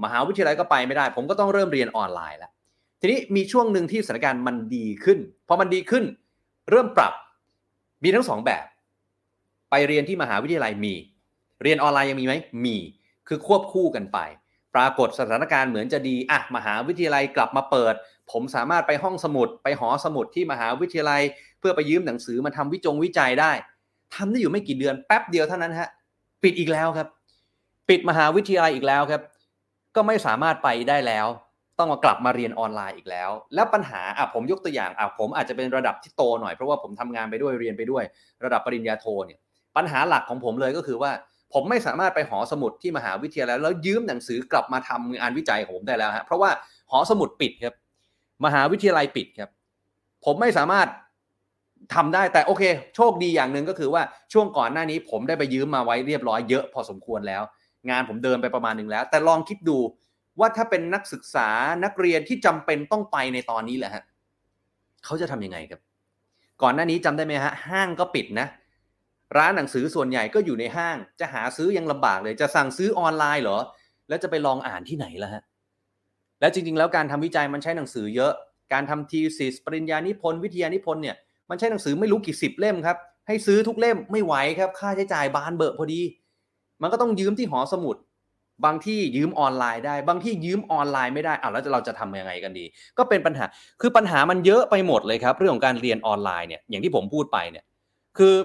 [0.03, 2.51] มหาวิทยาลัยก็ไปไม่ได้ ผมก็ต้องเริ่มเรียนออนไลน์แล้ว
[2.99, 6.03] ทีนี้มีช่วงหนึ่งที่สถานการณ์มันดีขึ้นพอมันดีขึ้น
[6.69, 7.13] เริ่มปรับ
[8.03, 8.63] มีทั้งสองแบบ
[9.69, 10.93] ไปเรียนที่มหาวิทยาลัยมี
[11.63, 12.33] เรียนออนไลน์ยังมีไหม
[12.65, 12.77] มี
[13.27, 14.19] คือควบคู่กันไป
[14.75, 17.93] ปรากฏสถานการณ์เหมือนจะดีอะมหาวิทยาลัยกลับมาเปิด
[18.31, 21.21] ผมสามารถไปห้องสมุด ไปหอสมุดที่มหาวิทยาลัย
[21.59, 23.51] เพื่อไปยืมหนังสือมาทำวิจงวิจัยได้
[24.15, 25.89] ทำได้อยู่ไม่กี่เดือนแป๊บเดียวเท่านั้นฮะ
[26.43, 27.07] ปิดอีกแล้วครับ
[27.89, 29.21] ปิดมหาวิทยาลัยอีกแล้วครับ
[29.95, 31.27] ก็ไม่สามารถไปได้แล้ว
[31.77, 38.03] ต้องมากลับมาเรียนออนไลน์อีกแล้ว แล้วปัญหาอะผมยกตัวอย่างอะผมอาจจะเป็นระดับที่โตหน่อยเพราะว่าผมทำงานไปด้วยเรียนไปด้วย
[38.43, 39.39] ระดับปริญญาโทเนี่ย
[39.77, 41.11] ปัญหาหลักของผมเลยก็คือว่า
[41.53, 46.49] ผมไม่สามารถไปหอสมุดที่มหาวิทยาลัยแล้วยืมหนังสือกลับมาทำงานวิจัยของผมได้แล้วฮะเพราะว่า
[46.91, 47.75] หอสมุดปิดครับ
[48.45, 49.49] มหาวิทยาลัยปิดครับ
[50.25, 50.87] ผมไม่สามารถ
[51.95, 52.63] ทำได้แต่โอเค
[52.95, 54.01] โชคดีอย่างหนึ่งก็คือว่า
[54.33, 57.43] ช่วงก่อนหน้านี้ผมได้ไปยืมมาไว้เรียบร้อยเยอะพอสมควรแล้ว
[57.89, 59.77] งานผมเดินไปประมาณหนึ่งแล้ว แต่ลองคิดดู
[60.39, 61.47] ว่าถ้าเป็นนักศึกษา
[61.83, 64.03] นักเรียนที่จำเป็นต้องไปในตอนนี้แหละฮะ
[65.05, 65.81] เขาจะทำยังไงครับ
[66.61, 68.47] ก่อนหน้านี้จำได้ไหมฮะห้างก็ปิดนะ
[69.37, 73.59] ร้านหนังสือส่วนใหญ่ก็อยู่ในห้าง จะหาซื้อยังลำบากเลย จะสั่งซื้อออนไลน์เหรอ
[74.09, 75.41] แล้วจะไปลองอ่านที่ไหนล่ะฮะ
[76.39, 78.33] แล้วจริงๆ แล้วการทำวิจัยมันใช้หนังสือเยอะ
[78.73, 81.15] การทำทีสิสปริญญานิพนธ์วิทยานิพนธ์เนี่ย
[81.49, 86.01] มันใช้หนังสือไม่รู้กี่สิบเล่มครับ ให้ซื้อทุกเล่มไม่ไหวครับ ค่าใช้จ่ายบานเบอร์พอดี
[86.81, 87.95] มันก็ต้องยืมที่หอสมุด
[88.65, 92.65] บางที่ยืมออนไลน์ได้ บางที่ยืมออนไลน์ไม่ได้อ้าวแล้วเราจะทำยังไงกันดี
[92.97, 93.45] ก็เป็นปัญหา
[93.81, 97.65] คือปัญหามันเยอะไปหมดเลยครับ เรื่องของการเรียนออนไลน์เนี่ยอย่างที่ผมพูดไปเนี่ย
[98.17, 98.35] คือ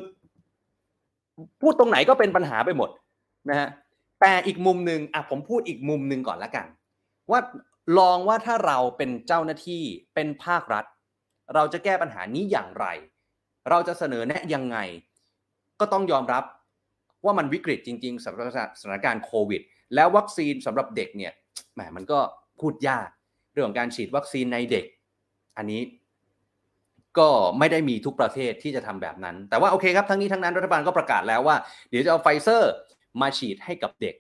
[1.61, 2.91] พูดตรงไหนก็เป็นปัญหาไปหมด
[3.51, 3.69] นะฮะ
[4.21, 6.67] แต่อีกมุมหนึ่งอะผมพูดอีกมุมหนึ่งก่อนละกัน
[7.31, 7.41] ว่า
[7.99, 9.83] ลองว่าถ้าเราเป็นเจ้าหน้าที่
[10.15, 10.85] เป็นภาครัฐ
[11.55, 12.87] เราจะแก้ปัญหานี้อย่างไร
[13.71, 14.79] เราจะเสนอแนะยังไง
[15.81, 16.45] ก็ต้องยอมรับ
[17.25, 18.47] ว่ามันวิกฤตจริง ๆสำหรับ
[18.81, 19.63] สถานการณ์โควิด
[19.95, 21.33] แล้ววัคซีนสำหรับเด็กเนี่ย
[21.75, 22.19] แหมมันก็
[22.61, 23.09] พูดยาก
[23.53, 24.85] เรื่องของการฉีดวัคซีนในเด็ก
[25.59, 25.81] อันนี้
[27.19, 27.29] ก็
[27.59, 31.57] ไม่ได้มีทุกประเทศที่จะทำแบบนั้น แต่ว่าโอเคครับทั้งนี้ทั้งนั้นรัฐบาลก็ประกาศแล้วว่า
[31.91, 32.73] เดี๋ยวจะเอาไฟเซอร์
[33.21, 34.15] มาฉีดให้กับเด็ก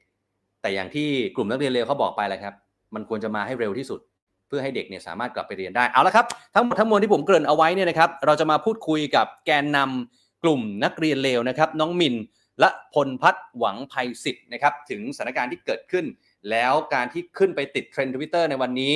[0.63, 2.55] แต่อย่างที่กลุ่มนักเรียนเร็วเขาบอกไปแล้วครับ
[2.95, 4.01] มันควรจะมาให้เร็วที่สุด
[4.49, 12.15] เพื่อให้เด็กเนี่ยสามารถกลับไปเรียนได้เอาละครับทั้งหมดทั้งมวลที่ผมเกริ่นเอาไว้เนี่ยนะครับ เราจะมาพูดคุยกับแกนนำกลุ่มนักเรียนเลวนะครับ น้องมิน
[12.61, 16.05] และพลพัฒน์หวังภัยสิทธิ์นะครับถึงสถานการณ์ที่เกิดขึ้น
[16.51, 18.95] แล้วการที่ขึ้นไปติดเทรนด์ทวิตเตอร์ในวันนี้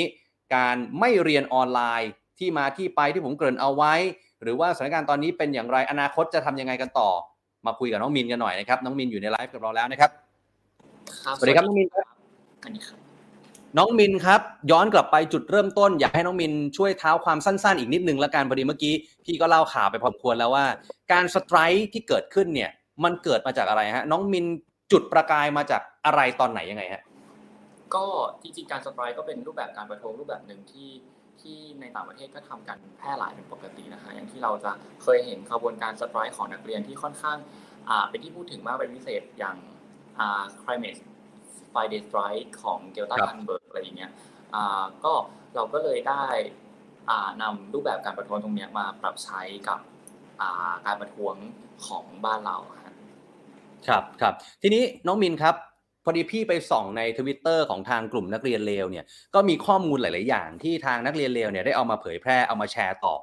[0.57, 3.95] การไม่เรียนออนไลน์ที่มาที่ไปที่ผมเกริ่นเอาไว้
[4.43, 7.11] หรือว่าสถานการณ์ตอนนี้เป็นอย่างไรอนาคตจะทำยังไงกันต่อ
[7.67, 10.11] มาคุยกับน้องมินกันหน่อยนะครับน้องมินอยู่ในไลฟ์กับเราแล้วนะครับ
[11.39, 12.07] สวัสดีครับน้องมินครับ
[12.65, 12.99] อันนี้ครับ
[13.79, 14.41] น้องมินครับ
[14.71, 18.95] ย้อนกลับไปจุดเริ่มต้น อยากให้น้องมินช่วยเท้าความสั้นๆ อีกนิดนึงละกันพอดีเมื่อกี้
[19.25, 20.65] พี่ก็เล่าข่าวไปพอสมควรแล้วว่า
[21.13, 22.71] การ strike ที่เกิดขึ้นเนี่ย
[23.05, 24.47] มันเกิดมาจากอะไรฮะ น้องมิน
[24.93, 27.03] จุดประกายมาจากอะไรตอนไหนยังไงฮะ
[27.95, 28.05] ก็
[28.43, 30.91] จริงๆการ strike ก็เป็นรูปแบบการประท้วงรูปแบบหนึ่งที่
[31.41, 34.73] ที่ในต่างประเทศก็ทำกันแพร่หลายเป็นปกตินะฮะอย่างที่เราจะ
[35.03, 37.39] เคยเห็นขบวนการ strike ของนักเรียนที่ค่อนข้าง
[37.89, 39.57] อ่าเป็นที่พูดถึงมากเป็นพิเศษอย่าง
[40.19, 41.01] อ่า climate
[41.73, 44.11] Friday strike ของเกรตาครับธันเบิร์กอะไรอย่างเงี้ย
[44.55, 45.13] อ่าก็
[45.55, 46.25] เราก็เลยได้
[47.11, 49.81] อ่านำรูปแบบการประท้วงตรงเนี้ยมาปรับใช้กับ
[50.41, 51.35] อ่าการประท้วง
[51.87, 52.86] ของบ้านเราฮะ
[53.89, 55.55] ครับครับทีนี้น้องมินครับ
[56.05, 63.15] พอดีพี่ไปส่องในทวิตเตอร์ของทางกลุ่มนักเรียนเลวเนี่ยก็มีข้อมูลหลาย ๆ อย่างที่ทางนักเรียนเลวเนี่ยได้เอามาเผยแพร่เอามาแชร์ต่อ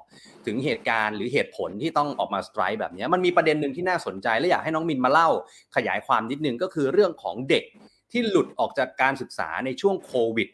[0.46, 5.30] ถึงเหตุการณ์หรือเหตุผลที่ต้องออกมาสไตร์แบบนี้มันมีประเด็นหนึ่งที่น่าสนใจและอยากให้น้องมินมาเล่า
[5.76, 7.64] ขยายความนิดนึงก็คือเรื่องของเด็ก
[8.12, 10.48] ที่หลุดออกจากการศึกษาในช่วงโควิด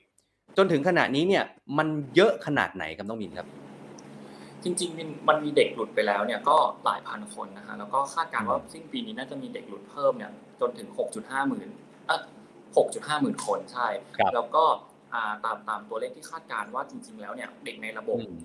[0.58, 1.44] จนถึงขณะนี้เนี่ย
[1.78, 3.48] มันเยอะขนาดไหนครับน้องมินครับ
[4.64, 10.32] จริงๆมันมันมีเด็กหลุดไปแล้วเนี่ยก็หลายพันคนนะฮะแล้วก็คาดการณ์ว่าสิ้นปีนี้น่าจะมีเด็กหลุดเพิ่มเนี่ย
[10.62, 10.88] จนถึง
[11.20, 11.70] 6.5หมื่น
[12.08, 12.22] เออ
[12.78, 13.88] 6.5หมื่นคนใช่
[14.18, 14.64] ครับแล้วก็
[15.14, 18.40] อ่าตามตามตัวเลขที่คาดการณ์ว่าจริง ๆ แล้วเนี่ยเด็กในระบบอืม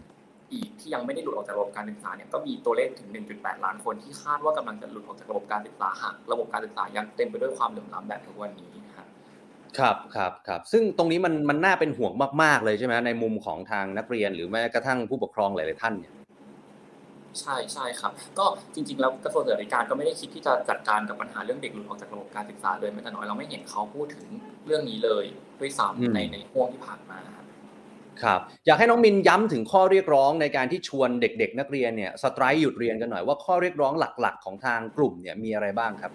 [0.52, 8.83] อีกที่ยังไม่ได้หลุดออกจากระบบการศึกษาเนี่ยก็มีตัวเลขถึง 1.8 ล้านคนที่คาดว่ากำลังจะหลุดออกจากระบบการศึกษาหากระบบการศึกษายังเต็มไปด้วยความเหลื่อมล้ำแบบทุกวันนี้นะฮะ
[9.78, 12.12] ครับครับครับซึ่งตรงนี้มันมันน่าเป็นห่วง
[12.42, 16.12] มาก ๆ เลยใช่ไหมในมุมของทางนักเรียนหรือแม้กระทั่งผู้ปกครองหลายๆท่านเนี่ย
[17.40, 24.26] ใช่ใช่ครับ ก็จริง ๆ แล้วกระทรวงศึกษาธิการก็ไม่ได้คิดที่จะจัดการกับปัญหาเรื่องเด็กหลุดออกจากระบบการศึกษาเลยแม้แต่น้อยเราไม่เห็นเขาพูดถึง
[24.66, 25.24] เรื่องนี้เลย
[25.60, 27.44] ด้วยอืมซ้ำในในห่วงที่ผ่านมาครับ
[28.22, 36.12] ครับอยากให้น้องมินย้ำถึงข้อเรียกร้องในการที่ชวนเด็ก ๆ นักเรียนเนี่ยสไตร์หยุดเรียนกันหน่อยว่าข้อเรียกร้องหลัก ๆ ของทางกลุ่มเนี่ยมีอะไรบ้างครับ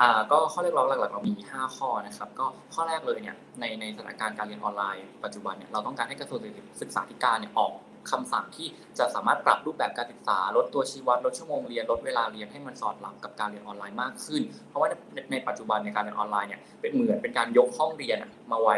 [0.00, 6.40] อ่าก็ข้อเรียกร้องหลักๆเรามี 5 ข้อนะครับ ก็ข้อแรกเลยเนี่ยในในสถานการณ์การเรียนออนไลน์ปัจจุบันเนี่ยเราต้องการให้กระทรวง
[6.82, 7.72] ศึกษาธิการเนี่ยออก
[8.10, 18.18] คำสั่งที่จะสามารถปรับรูปแบบการศึกษา ลดตัวชี้วัดลดชั่วโมงเรียนลดเวลาเรียนให้มันสอดรับกับการเรียนออนไลน์มากขึ้น เพราะว่าในในปัจจุบันในการเรียนออนไลน์เนี่ยเป็นเหมือนเป็นการยกห้องเรียน
[18.52, 18.76] มาไว้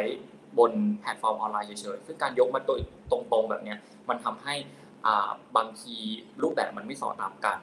[0.59, 2.77] บนแพลตฟอร์มออนไลน์เฉยๆซึ่งการยกมาตัว
[3.11, 4.55] ตรงๆแบบเนี้ยมันทำให้
[5.57, 5.97] บางที
[6.43, 7.59] รูปแบบมันไม่สอดรับกัน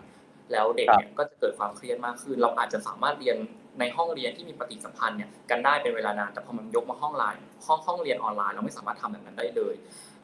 [0.51, 3.37] แล้วเด็กเนี่ยก็จะเกิดความเครียดมากขึ้น เราอาจจะสามารถเรียน
[3.79, 9.75] ในห้องเรียนที่มีปฏิสัมพันธ์เนี่ยกันได้เป็นเวลานานแต่พอมันยกมาห้องไลน์ห้องห้องเรียนออนไลน์เราไม่สามารถทำแบบนั้นได้เลย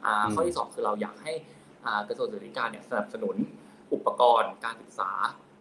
[0.05, 1.33] อ่าอืมข้อที่สองคือเราอยากให้
[1.85, 3.35] อ่ากระทรวงศึกษาธิการเนี่ยสนับสนุน
[3.93, 5.11] อุปกรณ์การศึกษา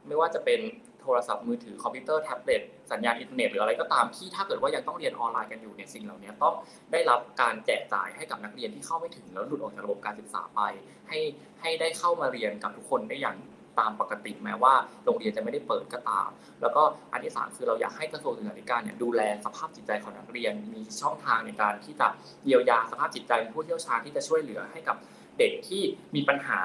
[0.07, 0.61] ไม่ว่าจะเป็น
[1.03, 2.62] โทรศัพท์มือถือคอมพิวเตอร์แท็บเล็ต
[2.93, 6.55] สัญญาณอินเทอร์เน็ตหรืออะไรก็ตามที่ถ้าเกิดว่ายังต้องเรียนออนไลน์กันอยู่เนี่ยสิ่งเหล่านี้ต้อง
[6.93, 10.61] ได้รับการแจกจ่ายให้กับนักเรียนที่เข้าไม่ถึงแล้วหลุดออกจากระบบการศึกษาไป
[11.09, 11.19] ให้
[11.61, 13.37] ให้ได้เข้ามาเรียนกับทุกคนได้อย่าง
[13.81, 22.09] ตามปกติแม้ว่าโรงเรียนจะไม่ได้เปิดก็ตาม แล้วก็อันที่สามคือเราอยากให้กระทรวงศึกษาธิการเนี่ยดูแลสภาพจิตใจของนักเรียน มีช่องทางในการที่จะ
[22.45, 24.97] เยียวยาสภาพจิตใจผู้เชี่ยวชาญที่จะช่วยเหลือให้กับ
[25.39, 25.83] เด็กที่
[26.14, 26.61] มีปัญหา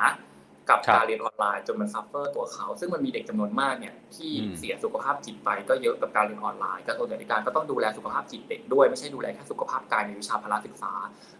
[0.70, 10.94] กับครับการเรียนออนไลน์จนมัน suffer ตัวเขา ซึ่งมันมีเด็กจำนวนมากเนี่ยที่อืมเสียสุขภาพจิตไปก็เยอะกับการเรียนออนไลน์กระทรวงศึกษาธิการก็ต้องดูแลสุขภาพจิตเด็กด้วยไม่ใช่ดูแลแค่สุขภาพกายในวิชาพลศึกษา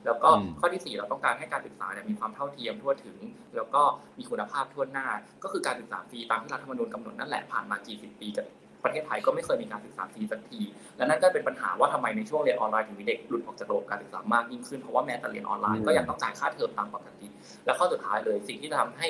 [0.06, 3.18] แล้วก็อืมข้อที่สี่เราต้องการให้การศึกษาเนี่ยมีความเท่าเทียมทั่วถึง
[3.56, 3.82] แล้วก็
[4.18, 5.08] มีคุณภาพทั่วหน้า
[5.44, 8.46] ก็คือการศึกษาฟรีตามที่รัฐธรรมนูญกำหนดนั่นแหละผ่านมากี่สิบปีครับ
[8.84, 10.62] ประเทศไทยก็ไม่เคยมีการศึกษาฟรีสักที
[10.98, 17.28] และนั่นก็เป็นปัญหาว่าทำไมในช่วงเรียนออนไลน์ถึงมีเด็กหลุดออกจากระบบการศึกษามากยิ่งขึ้นเพราะว่าแม้แต่เรียนออนไลน์ก็ยังต้องจ่ายค่าเทอมตามปกติ
[17.66, 19.08] และข้อสุดท้ายเลยสิ่งที่ทำให้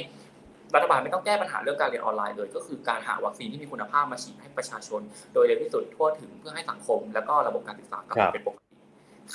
[0.76, 5.02] รัฐบาลไม่ต้องแก้ปัญหาเรื่องการเรียนออนไลน์เลย ก็คือการหาวัคซีนที่มีคุณภาพมาฉีดให้ประชาชน
[5.34, 8.76] โดยเร็วที่สุดทั่วถึงเพื่อให้สังคม และก็ระบบการศึกษากลับมาเป็นปกติ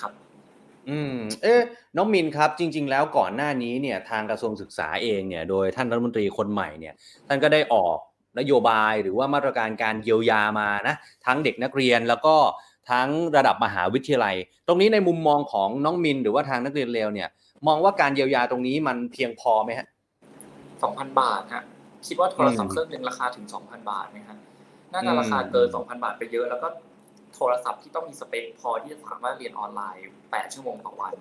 [0.00, 0.12] ครับ
[0.90, 1.60] อืม เอ๊ะ
[1.96, 6.94] น้องมินครับ จริง ๆ แล้วก่อนหน้านี้เนี่ย ทางกระทรวงศึกษาเองเนี่ย โดยท่านรัฐมนตรีคนใหม่เนี่ย
[7.28, 7.98] ท่านก็ได้ออก
[8.38, 10.94] นโยบายหรือว่ามาตรการการเยียวยามานะ
[11.26, 12.36] ทั้งเด็กนักเรียนแล้วก็
[12.90, 17.28] ทั้งระดับมหาวิทยาลัย ตรงนี้ในมุมมองของน้องมินหรือว่าทางนักเรียนเลวเนี่ย
[17.66, 19.86] มองว่าการเยียวยาตรงนี้มันเพียงพอไหมฮะ
[20.82, 21.64] สองพันบาทฮะ
[22.06, 24.36] คิดว่าโทรศัพท์เครื่องหนึ่งราคาถึงสองพันบาทไหมฮะ
[24.92, 26.68] น่าจะราคาเกินสองพันบาทไปเยอะแล้วก็
[27.34, 31.14] โทรศัพท์ที่ต้องมีสเปคพอที่จะสามารถเรียนออนไลน์แปดชั่วโมงต่อวัน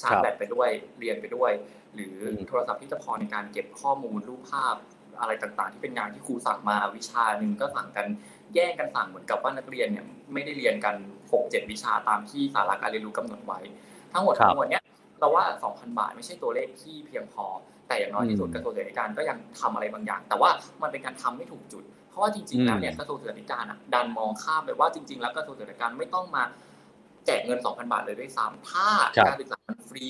[0.00, 0.68] ชาร์จแบตไปด้วย
[1.00, 1.52] เรียนไปด้วย
[1.94, 2.16] หรือ
[2.48, 4.74] โทรศัพท์ที่จะพอในการเก็บข้อมูลรูปภาพ
[5.20, 8.06] อะไรต่างๆ ที่เป็นงานที่ครูสั่งมาวิชาหนึ่งก็สั่งกัน
[8.54, 10.94] แย่งกันสั่งเหมือนกับว่านักเรียนเนี่ยไม่ได้เรียนกัน
[11.32, 13.60] หกเจ็ดวิชาตามที่สาระการเรียนรู้กำหนดไว้
[14.12, 14.82] ทั้งหมดทั้งมวลเนี้ย
[15.20, 17.44] เราว่า 2,000 บาทไม่ใช่ตัวเลขที่เพียงพอ
[17.88, 20.50] แต่อย่างน้อยที่สุดกระทรวงศึกษาธิการก็ยังทำอะไรบางอย่าง แต่ว่า
[20.82, 26.42] มันเป็นการทำไม่ถูกจุด เพราะว่าจริงๆแล้วเนี่ยกระทรวงศึกษาธิการอะดันมองข้ามไปว่าจริง ๆ แล้วกระทรวงศึกษาธิการไม่ต้องมา
[27.26, 28.86] แจกเงิน 2,000 บาทเลยด้วยซ้ำถ้า
[29.26, 30.06] การศึกษามันฟรี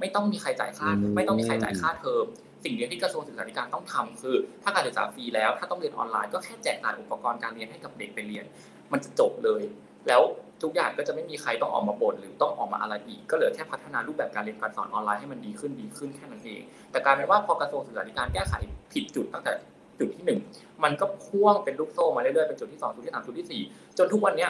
[0.00, 2.26] ไม่ต้องมีใครจ่ายค่า ไม่ต้องมีใครจ่ายค่าเทอม
[2.64, 8.44] สิ่งเดียวที่กระทรวงศึกษาธิการต้องทำคือ ถ้าการศึกษาฟรีแล้ว ถ้าต้องเรียนออนไลน์ก็แค่แจกจ่ายอุปกรณ์การเรียนให้กับเด็กไปเรียน
[8.92, 9.62] มันจะจบเลย
[10.08, 10.22] แล้ว
[10.62, 18.54] ทุกอย่างก็จะไม่มีใครต้องออกมาบ่นหรือต้องออกมาอะไรอีก ก็เหลือแค่พัฒนารูปแบบการเรียนการสอนออนไลน์ให้มันดีขึ้นดีขึ้นแค่นั้นเอง แต่กลารเป็นว่าพอกระทรวงศึกษาธิการแก้ไข
[18.92, 19.52] ผิดจุดตั้งแต่
[19.98, 20.40] จุดที่หนึ่ง
[20.84, 23.62] มันก็พ่วงเป็นลูกโซ่มาเรื่อยๆเป็นจุดที่สองจุดที่สามจุดที่สี่
[23.98, 24.46] จนทุกวันนี้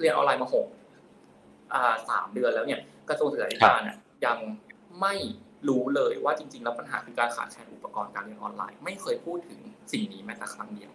[0.00, 0.66] เรียนออนไลน์มาหก
[2.08, 3.96] สามเดือนแล้วเนี่ยกระทรวงศึกษาธิการเนี่ย
[4.26, 4.38] ยัง
[5.00, 5.14] ไม่
[5.68, 9.60] รู้เลยว่าจริง ๆ แล้วปัญหาคือการขาดแคลนอุปกรณ์การเรียนออนไลน์ ไม่เคยพูดถึง
[9.92, 10.92] สิ่งนี้แม้แต่ครั้งเดียว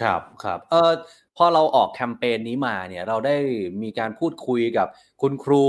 [0.00, 0.92] ครับครับเออ
[1.36, 3.36] พอเราออกแคมเปญนี้มาเนี่ยเราได้
[3.82, 4.86] มีการพูดคุยกับ
[5.22, 5.66] คุณครู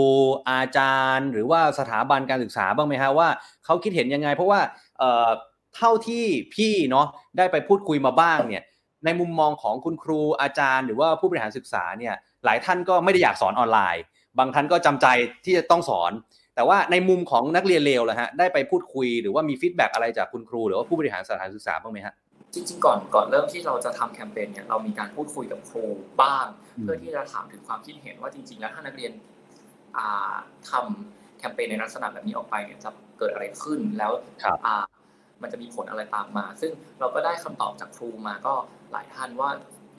[0.49, 3.27] อาจารย์ หรือว่าสถาบันการศึกษาบ้างไหมฮะว่า
[3.65, 4.61] เขาคิดเห็นยังไง เพราะว่า
[4.99, 5.29] เออ
[5.75, 7.07] เท่าที่พี่เนาะ
[7.37, 8.63] ได้ไปพูดคุยมาบ้างเนี่ย
[9.05, 14.03] ในมุมมองของคุณครูอาจารย์ หรือว่าผู้บริหารศึกษาเนี่ยหลายท่านก็ไม่ได้อยากสอนออนไลน์
[14.37, 15.07] บางท่านก็จำใจ
[15.45, 16.11] ที่จะต้องสอน
[16.61, 22.13] แต่ว่าในมุมของนักเรียนเลวล่ะฮะได้ไปพูดคุยหรือว่ามี feedback อะไรจากคุณครู หรือว่าผู้บริหารสถานศึกษาบ้างไหมฮะ
[22.53, 25.85] จริงๆก่อนก่อนเริ่มที่เราจะทำแคมเปญเนี่ยเรามีการพูดคุยกับครู
[26.21, 26.45] บ้าง
[26.77, 29.11] อืมเพื่อที่จะถามถึงความคิดเห็นว่าจริง ๆ แล้วถ้านักเรียน
[29.97, 30.33] อ่า
[30.69, 32.89] ทำแคมเปญในลักษณะแบบนี้ออกไปเนี่ยจะ
[33.19, 34.11] เกิดอะไรขึ้นแล้ว
[34.43, 34.75] ครับอ่า
[35.41, 38.53] มันจะมีผลอะไรตามมา ซึ่งเราก็ได้คำตอบจากครูมาก็
[38.91, 39.49] หลายท่านว่า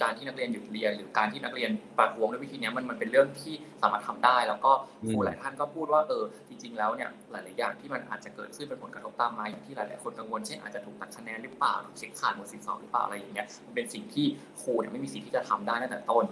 [0.02, 4.72] การที่นักเรียนหยุดเรียน หรือการที่นักเรียนประท้วงด้วยวิธีเนี้ยมันมันเป็นเรื่องที่สามารถทำได้ แล้วก็
[5.08, 14.26] ครูอืมหลายท่านก็พูดว่าเออจริง ๆ แล้วเนี่ยหลาย ๆ อย่างที่มันอาจจะเกิดขึ้นเป็นผลกระทบตามมาอย่างที่หลาย ๆ คนกังวลเช่นอาจจะถูกตัดคะแนนหรือเปล่าถูกเช็คขาดหมดสิบสองหรือเปล่าอะไรอย่างเงี้ยมันเป็นสิ่งที่
[14.60, 16.26] ครูเนี่ยไม่มีสิทธิ์ที่จะทำได้ตั้งแต่ต้น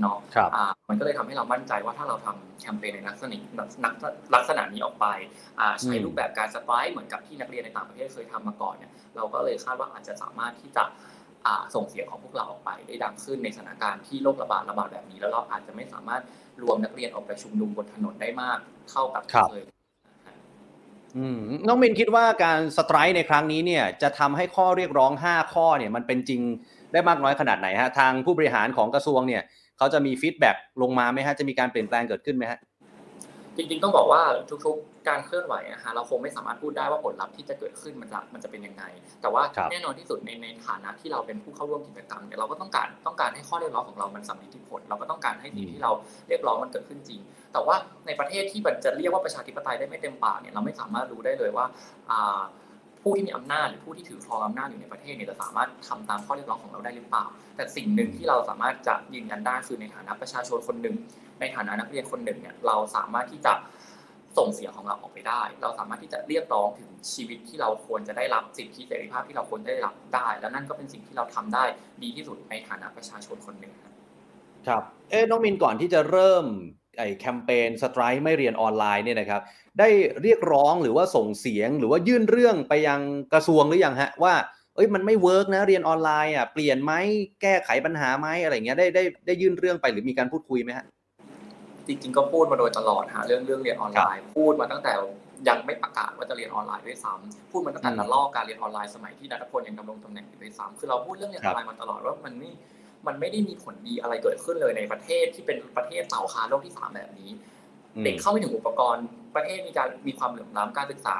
[0.00, 3.38] เนาะครับอ่ามันก็เลยทำให้เรามั่นใจว่าถ้าเราทำแคมเปญในลักษณะ
[3.84, 3.94] นัก
[4.34, 5.06] ลักษณะนี้ออกไป
[5.60, 11.17] อ่าใช้อืมรูปแบบการสไตล์เหมือนกับที่นักเรียนในต่างประเทศเคยทำมาก่อนเนี่ยเราก็เลยคาดว่าอาจจะสามารถที่จะอ่า
[11.74, 16.22] ส่งเสียงของพวกเราออกไปได้ดังขึ้นในสถานการณ์ที่โรคระบาดระบาดแบบนี้ แล้วเราอาจจะไม่สามารถ
[16.62, 18.58] รวมนักเรียนออกไปชุมนุมบนถนนได้มาก
[18.90, 19.62] เท่ากับที่เคย
[21.16, 26.40] อืมน้องมินคิดว่าการ strike ในครั้งนี้เนี่ยจะทำให้ข้อเรียกร้อง 5 ข้อเนี่ยมันเป็นจริง
[26.92, 29.42] ได้มากน้อยขนาดไหนฮะทางผู้บริหารของกระทรวงเนี่ย
[29.78, 32.58] เขาจะมี feedback ลงมาไหมฮะจะมีการเปลี่ยนแปลงเกิดขึ้นไหมฮะ
[33.58, 34.22] จริงๆต้องบอกว่า
[34.66, 38.84] ทุกๆ การเคลื่อนไหวนะฮะเราคงไม่สามารถพูดได้ว่าผลลัพธ์ที่จะเกิดขึ้นมันจะมันจะเป็นยังไง
[39.22, 45.92] แต่ว่าครับแน่นอนที่สุดในในฐานะที่เราเป็นผู้เข้าร่วมกิจกรรมเนี่ยเราก็ต้องการต้องการให้ข้อเรียกร้องของเรามันสำเร็จผล เราก็ต้องการให้สิ่งที่เรา
[46.28, 47.20] เรียกร้องมันเกิดขึ้นจริง
[47.52, 51.66] แต่ว่าในประเทศที่มันจะเรียกว่าประชาธิปไตยได้ไม่เต็มปากเนี่ยเราไม่สามารถรู้ได้เลยว่า
[52.10, 52.40] อ่า
[53.02, 57.24] ผู้ที่มีอำนาจหรือผู้ที่ถือครองอำนาจอยู่ในประเทศเนี่ยจะสามารถทำตามข้อเรียกร้องของเราได้หรือเปล่า
[57.56, 60.96] แต่สิ่งหนึ่งที่เราสามารถจะยืนยันได้คือในฐานะประชาชนคนหนึ่ง
[61.40, 63.52] ในฐานะนักเรียนคนหนึ่งเนี่ยเราสามารถที่จะ
[64.38, 71.64] ส่งเสียงของเราออกไปได้ เราสามารถที่จะเรียกร้องถึงชีวิตที่เราควรจะได้รับสิทธิเสรีภาพที่เราควรได้รับได้ แล้วนั่นก็เป็นสิ่งที่เราทำได้
[72.02, 73.92] ดีที่สุดในฐานะประชาชนคนหนึ่งครับ
[74.66, 76.44] ครับเอ๊ะน้องมินก่อนที่จะเริ่ม
[76.98, 79.40] ไอ้แคมเปญ strike ไม่เรียนออนไลน์เนี่ยนะครับ
[79.78, 79.88] ได้
[80.22, 83.00] เรียกร้องหรือว่าส่งเสียงหรือว่ายื่นเรื่องไปยัง
[83.32, 84.34] กระทรวงหรือยังฮะว่า
[84.74, 86.92] เอ้ยมันไม่ work นะเรียนออนไลน์อะเปลี่ยนไหม
[87.42, 90.86] แก้ไขปัญหาไหมอะไรเงี้ยได้ได้ได้ยื่นเรื่องไปหรือมีการพูดคุยไหมฮะ
[91.86, 94.92] จริงๆก็พูดมาโดยตลอดฮะเรื่องเรื่องเรียนออนไลน์ พูดมาตั้งแต่
[95.48, 102.50] ยังไม่ประกาศว่าจะเรียนออนไลน์ด้วยซ้ำพูดมาตั้งแต่อืมระลอกการเรียนออนไลน์สมัยที่นัทพลยังดำรงตำแหน่งอยู่ด้วยซ้ำคือเราพูดเรื่องเรียนออนไลน์มาตลอดว่ามันไม่
[103.06, 107.30] มันไม่ได้มีผลดีอะไรเกิดขึ้นเลยในประเทศที่เป็นประเทศเต่าคาโลกที่สามแบบนี้
[107.96, 111.14] อืมเด็กเข้าไม่ถึงอุปกรณ์ ประเทศมีการมีความเหลื่อมล้ำการศึกษา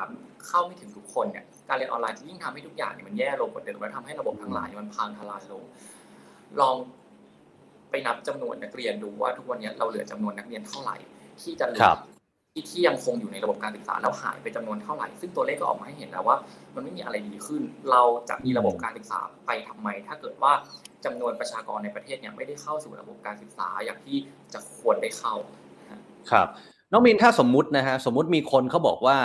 [0.47, 5.63] เข้าไม่ถึงทุกคนเนี่ยการเรียนออนไลน์จะยิ่งทำให้ทุกอย่างเนี่ยมันแย่ลงกว่าเดิมและทำให้ระบบทั้งหลายเนี่ยมันพังทลายลง
[6.61, 6.77] ลอง
[7.91, 10.97] ไปนับจำนวนนักเรียนดูว่าทุกวันนี้เราเหลือจำนวนนักเรียนเท่าไหร่
[11.43, 11.99] ที่จะเหลืครับ
[12.53, 16.37] ที่ที่ยังคงอยู่ในระบบการศึกษาแล้วหายไปจำนวนเท่าไหร่ ซึ่งตัวเลขก็ออกมาให้เห็นแล้วว่า
[16.75, 20.53] มันไม่มีอะไรดีขึ้น เราจะมีระบบการศึกษาไปทำไม ถ้าเกิดว่า
[21.05, 24.19] จำนวนประชากรในประเทศเนี่ยไม่ได้เข้าสู่ระบบการศึกษาอย่างที่
[24.53, 25.35] จะควรได้เข้า
[26.31, 26.49] ครับ
[26.93, 29.19] น้องมินถ้าสมมุตินะฮะสมมุติมีคนเขาบอกว่า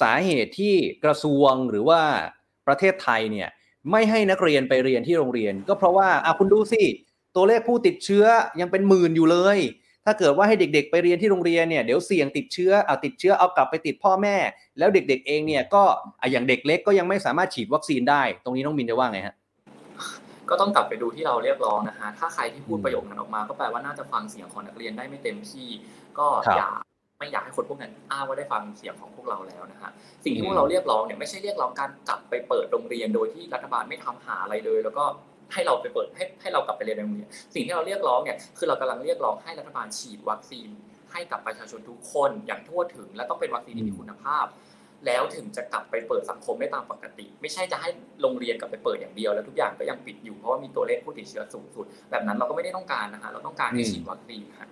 [0.00, 0.74] สาเหตุที่
[1.04, 2.00] กระทรวงหรือว่า
[2.66, 3.48] ประเทศไทยเนี่ย
[3.90, 6.82] ไม่ให้นักเรียนไปเรียนที่โรงเรียน ก็เพราะว่าอะคุณดูสิ
[7.36, 8.24] ตัวเลขผู้ติดเชื้อ
[8.60, 9.58] ยังเป็นหมื่นอยู่เลย
[10.04, 14.36] ถ้าเกิดว่าให้เด็กๆ ไปเรียนที่โรงเรียนเนี่ยเดี๋ยวเสี่ยงติดเชื้อเอาติดเชื้อเอากลับไปติดพ่อแม่
[14.78, 15.82] แล้วเด็กๆเองเนี่ยก็
[16.20, 19.34] อะอย่างเด็กเล็กก็ยังไม่สามารถฉีดวัคซีนได้ ตรงนี้น้องมินจะว่าไงฮะ
[20.50, 25.68] ก็ต้องกลับไปดูที่เราเรียกร้องนะฮะถ้าใครที่พูดอืมประโยคนั้นออกมา ก็แปลว่าน่าจะฟังเสียงของนักเรียนได้ไม่เต็มที่
[26.18, 26.70] ก็ครับอย่า
[27.18, 29.90] ไม่อยากให้คนพวกนั้นอ้างว่าได้ฟังเสียงของพวกเราแล้วนะฮะ
[30.24, 35.04] สิ่งที่อืมพวกเราเรียกร้องเนี่ยไม่ใช่เรียกร้องการกลับไปเปิดโรงเรียนโดยที่รัฐบาลไม่ทำหาอะไรเลย แล้วก็
[35.52, 40.68] ให้เราไปเปิดให้ให้เรากลับไปเรียนในโรงเรียนสิ่งที่เราเรียกร้องเนี่ยคือเรากำลังเรียกร้องให้รัฐบาลฉีดวัคซีน
[41.12, 44.46] ให้กับประชาชนทุกคนอย่างทั่วถึง และต้องเป็นวัคซีนที่มีคุณภาพ
[45.06, 47.88] แล้วถึงจะกลับไปเปิดสังคมได้ตามปกติ ไม่ใช่จะให้
[48.22, 54.68] โรงเรียนกลับไปเปิดอย่างเดียวแล้วทุกอย่างก็ยังปิดอยู่เพราะว่ามีตัวเลขผู้ติดเชื้อสูงสุด แบบนั้นเราก็ไม่ได้ต้องการนะฮะเราต้องการให้อืมฉีดวัคซีนฮะ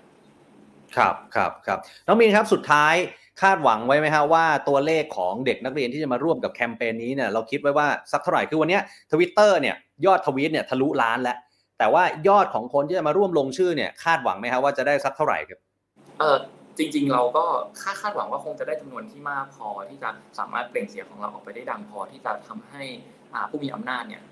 [0.96, 2.94] ครับครับครับน้องมินครับสุดท้าย
[3.42, 8.78] คาดหวังไว้ไหมฮะว่าตัวเลขของเด็กนักเรียนที่จะมาร่วมกับแคมเปญนี้เนี่ยเราคิดไว้ว่าสักเท่าไหร่คือวันเนี้
[9.12, 11.36] ทวิตเตอร์เนี่ยยอดทวีตเนี่ยทะลุล้านแล้ว
[11.78, 15.58] แต่ว่ายอดของคนที่จะมาร่วมลงชื่อเนี่ยคาดหวังไหมครับว่าจะได้สักเท่าไหร่ครับ
[16.20, 16.38] เออ
[16.78, 17.44] จริง ๆ เราก็
[17.82, 22.82] คาดคาดหวังว่าคงจะได้จำนวนที่มากพอที่จะสามารถเปล่งเสียงของเราออกไปได้ดังพอที่จะทำให้
[23.50, 24.22] ผู้มีอำนาจเนี่ย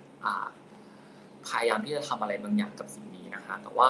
[1.49, 3.89] พยายามที่จะทำอะไรบางอย่างกับสิ่งนี้นะฮะแต่ว่า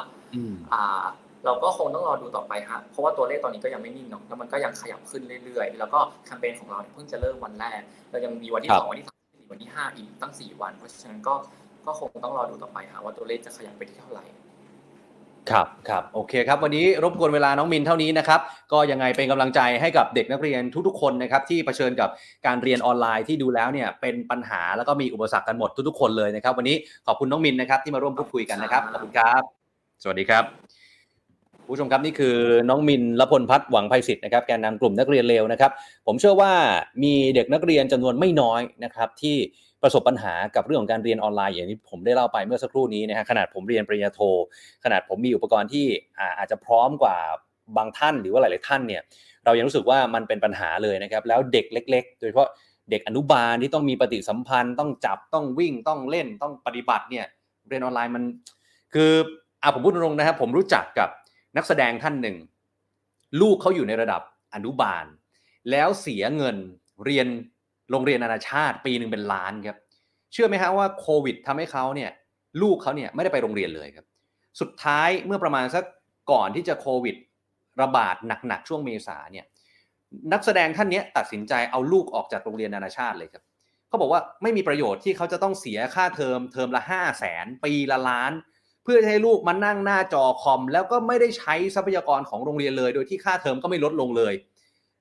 [0.73, 1.05] อา
[1.45, 7.81] เราก็คงต้องรอดูต่อไปฮะเพราะว่าตัวเลขตอนนี้ก็ยังไม่นิ่งเนาะแล้วมันก็ยังขยับขึ้นเรื่อยๆ แล้วก็แคมเปญของเราเพิ่งจะเริ่มวันแรก
[8.11, 9.19] เรายังมีวันที่สองวันที่สาม
[9.51, 11.35] วันที่ห้าอีกตั้งสี่วัน เพราะฉะนั้นก็
[11.87, 14.25] ก็คงต้องรอดูต่อไปฮะว่าตัวเลขจะขยับไปที่เท่าไหร่
[15.51, 18.41] ครับครับโอเคครับ วันนี้รบกวนเวลาน้องมินเท่านี้นะครับ
[18.73, 22.09] ก็ยังไงเป็นกำลังใจให้กับเด็กนักเรียนทุกๆคนนะครับที่เผชิญกับ
[22.47, 26.77] การเรียนออนไลน์ที่ดูแล้วเนี่ยเป็นปัญหาแล้วก็มีอุปสรรคกันหมดทุกๆคนเลยนะครับ วันนี้
[27.07, 29.43] ขอบคุณน้องมินนะครับที่มาร่วมพูดคุยกันนะครับขอบคุณครับ
[30.03, 30.45] สวัสดีครับ
[31.73, 32.37] ผู้ชมครับนี่คือ
[32.71, 35.71] น้องมินละพลพัฒน์หวังไพศิษฐ์นะครับแกนนำกลุ่มนักเรียนเลวนะครับ
[36.07, 36.53] ผมเชื่อว่า
[37.03, 39.37] มีเด็กนักเรียนจำนวนไม่น้อยนะครับที่
[39.83, 44.21] ประสบปัญหากับเรื่องของการเรียนออนไลน์อย่างที่ผมได้เล่าไปเมื่อสักครู่นี้นะฮะขนาดผมเรียนปริญญาโท
[44.85, 45.87] ขนาดผมมีอุปกรณ์ที่
[46.19, 47.17] อาอาจจะพร้อมกว่า
[47.77, 49.03] บางท่านหรือว่าหลาย ๆ ท่านเนี่ย
[49.45, 52.49] เรายังรู้สึกว่ามันเป็นปัญหาเลยนะครับแล้วเด็กเล็ก ๆ โดยเฉพาะ
[52.91, 57.27] เด็กอนุบาลที่ต้องมีปฏิสัมพันธ์ ต้องจับต้องวิ่งต้องเล่นต้องปฏิบัติเนี่ย
[57.69, 58.23] เรียนออนไลน์มัน
[58.95, 59.13] คือ
[59.63, 61.09] อะผมพูดตรงๆนะครับผมรู้จักกับ
[61.57, 62.37] นักแสดงท่านหนึ่ง
[63.41, 64.23] ลูกเขาอยู่ในระดับ
[64.55, 65.05] อนุบาล
[65.71, 66.57] แล้วเสียเงิน
[67.05, 67.27] เรียน
[67.93, 69.77] โรงเรียนนานาชาติปีหนึ่งเป็นล้านครับ
[70.33, 72.11] เชื่อไหมฮะว่าโควิดทำให้เขาเนี่ย
[72.63, 74.07] ลูกเขาเนี่ยไม่ได้ไปโรงเรียนเลยครับ
[74.61, 75.85] สุดท้ายเมื่อประมาณสัก
[76.31, 77.17] ก่อนที่จะโควิด
[77.83, 78.17] ระบาด
[78.47, 79.47] หนักๆช่วงเมษาเนี่ย
[80.33, 83.43] นักแสดงท่านนี้ตัดสินใจเอาลูกออกจากโรงเรียนนานาชาติเลยครับ
[83.89, 88.33] เขาบอกว่าไม่มีประโยชน์ที่เขาจะต้องเสียค่าเทอมเทอมละห้าแสนปีละล้าน
[88.85, 94.35] เพื่อให้ลูกมานั่งหน้าจอคอม แล้วก็ไม่ได้ใช้ทรัพยากรของโรงเรียนเลย โดยที่ค่าเทอมก็ไม่ลดลงเลย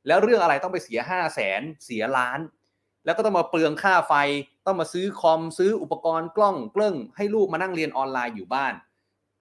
[0.07, 2.39] แล้วเรื่องอะไรต้องไปเสียห้าแสนเสียล้าน
[3.05, 4.13] แล้วก็ต้องมาเปลืองค่าไฟ
[4.65, 8.73] ต้องมาซื้อคอมซื้ออุปกรณ์กล้องเกลิ้งให้ลูกมานั่งเรียนออนไลน์อยู่บ้าน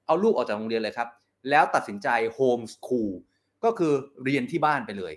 [0.06, 1.08] เอาลูกออกจากโรงเรียนเลยครับ
[1.50, 3.10] แล้วตัดสินใจโฮมสคูล
[3.64, 3.92] ก็คือ
[4.24, 5.14] เรียนที่บ้านไปเลย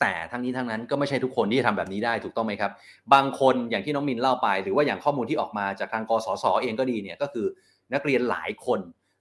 [0.00, 2.72] แต่ทั้งนี้ทั้งนั้นก็ไม่ใช่ทุกคนที่จะทำแบบนี้ได้ถูกต้องไหมครับ
[3.14, 7.46] บางคนอย่างที่น้องมินเล่าไป หรือว่าอย่างข้อมูลที่ออกมาจากทางกสศเองก็ดีเนี่ยก็คือ
[7.94, 8.80] นักเรียนหลายคน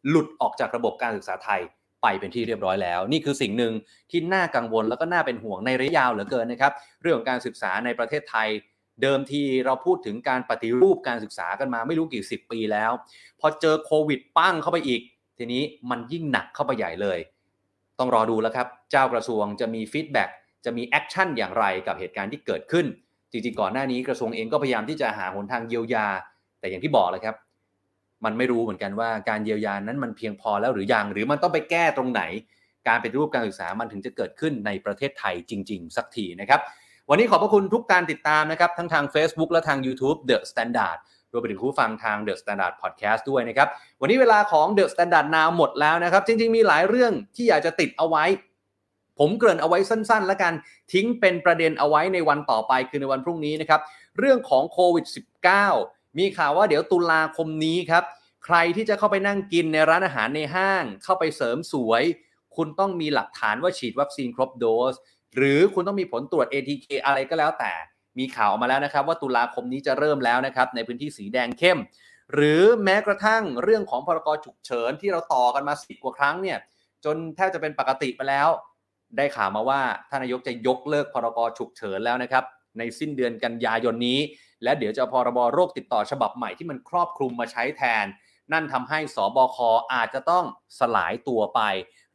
[0.09, 1.61] หลุดออกจากระบบการศึกษาไทย
[2.01, 3.73] ไปเป็นที่เรียบร้อยแล้ว นี่คือสิ่งหนึ่ง
[4.11, 8.47] ที่น่ากังวลแล้วก็น่าเป็นห่วงในระยะยาวเหลือเกินนะครับ เรื่องของการศึกษาในประเทศไทย
[9.01, 12.91] เดิมทีเราพูดถึงการปฏิรูปการศึกษากันมาไม่รู้กี่สิบปีแล้ว
[13.39, 15.01] พอเจอโควิดปั้งเข้าไปอีก
[15.37, 17.19] ทีนี้มันยิ่งหนักเข้าไปใหญ่เลย
[17.99, 20.29] ต้องรอดูแล้วครับ เจ้ากระทรวงจะมี feedback
[20.65, 22.85] จะมี action อย่างไรกับเหตุการณ์ที่เกิดขึ้น
[23.31, 26.07] จริงๆก่อนหน้านี้กระทรวงเองก็พยายามที่จะหาหนทางเยียวยา
[26.59, 27.35] แต่อย่างที่บอกเลยครับ
[28.25, 32.21] มันไม่รู้เหมือนกันว่าการเยียวยานั้นมันเพียงพอแล้วหรือยัง หรือมันต้องไปแก้ตรงไหน
[32.87, 36.59] การปฏิรูปการศึกษามันถึงจะเกิดขึ้นในประเทศไทยจริง ๆ สักทีนะครับ
[37.09, 40.97] วันนี้ขอบพระคุณทุกการติดตามนะครับ ทั้งทาง Facebook และทาง YouTube The Standard
[41.31, 43.67] รวมไปถึงผู้ฟังทาง The Standard Podcast ด้วยนะครับ
[44.01, 48.25] วันนี้เวลาของ The Standard Now หมดแล้วนะครับ จริง ๆ มีหลายเรื่องที่อยากจะติดเอาไว้
[49.19, 50.53] ผมเกริ่นเอาไว้สั้น ๆ แล้วกัน
[50.93, 53.81] ทิ้งเป็นประเด็นเอาไว้ในวันต่อไปคือในวันพรุ่งนี้นะครับ
[54.19, 58.03] เรื่องของโควิด -19 มีข่าวว่าเดี๋ยวตุลาคมนี้ครับ
[58.45, 62.03] ใครที่จะเข้าไปนั่งกินในร้านอาหารในห้าง เข้าไปเสริมสวย
[62.55, 64.95] คุณต้องมีหลักฐานว่าฉีดวัคซีนครบโดส
[65.35, 67.71] หรือคุณต้องมีผลตรวจ ATK อะไรก็แล้วแต่
[68.19, 71.79] มีข่าวออกมาแล้วนะครับ ว่าตุลาคมนี้จะเริ่มแล้วนะครับในพื้นที่สีแดงเข้ม
[72.33, 76.57] หรือแม้กระทั่งเรื่องของพรกฉุกเฉินที่เราต่อกันมาสิบกว่าครั้งเนี่ย
[77.05, 78.49] จนแทบจะเป็นปกติไปแล้ว
[79.17, 82.43] ได้ข่าวมาว่าท่านนายกจะยกเลิกพรกฉุกเฉินแล้วนะครับ
[82.77, 84.19] ในสิ้นเดือนกันยายนนี้
[84.63, 88.05] และเดี๋ยวจะพรบโรคติดต่อฉบับใหม่ที่มันครอบคลุมมาใช้แทน
[88.51, 89.57] นั่นทำให้สบค
[89.93, 90.45] อาจจะต้อง
[90.79, 91.61] สลายตัวไป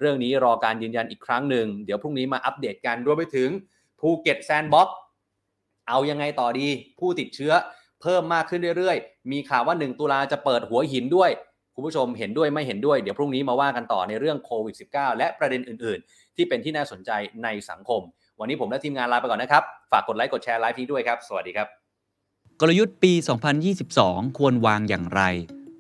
[0.01, 3.51] เรื่องนี้รอการยืนยันอีกครั้งหนึ่ง เดี๋ยวพรุ่งนี้มาอัปเดตกันรวมไปถึง
[4.01, 4.89] ภูเก็ต Sandbox
[5.89, 7.53] เอายังไงต่อดีผู้ติดเชื้อ
[8.03, 11.31] เพิ่มมากขึ้นเรื่อยๆ มีข่าวว่า 1 ตุลาจะเปิดหัวหินด้วย
[11.75, 17.11] คุณผู้ชมเห็นด้วยไม่เห็นด้วย เดี๋ยวพรุ่งนี้มาว่ากันต่อในเรื่องโควิด -19 และประเด็นอื่น ๆ ที่เป็นที่น่าสนใจ
[17.45, 18.03] ในสังคม
[18.41, 19.63] วันนี้ผมและทีมงานลาไปก่อนนะครับ
[19.93, 21.69] ฝากกดไลค์กดแชร์ไลฟ์นี้ด้วยครับ สวัสดีครับ
[22.61, 23.13] กลยุทธ์ปี
[23.75, 25.23] 2022 ควรวางอย่างไร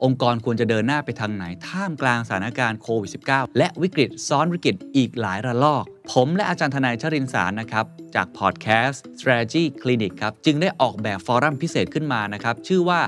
[0.04, 13.00] องค์กรควรจะเดินหน้าไปทางไหน ท่ามกลางสถานการณ์โควิด -19 และวิกฤตซ้อนวิกฤตอีกหลายระลอก ผมและอาจารย์ธนัยชรินทร์สารนะครับ จากพอดแคสต์ Strategy Clinic ครับ จึงได้ออกแบบ forum พิเศษขึ้นมานะครับ ชื่อว่า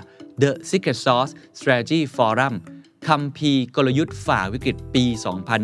[0.42, 2.54] The Secret Sauce Strategy Forum
[3.08, 5.04] คัมภีร์กลยุทธ์ฝ่าวิกฤตปี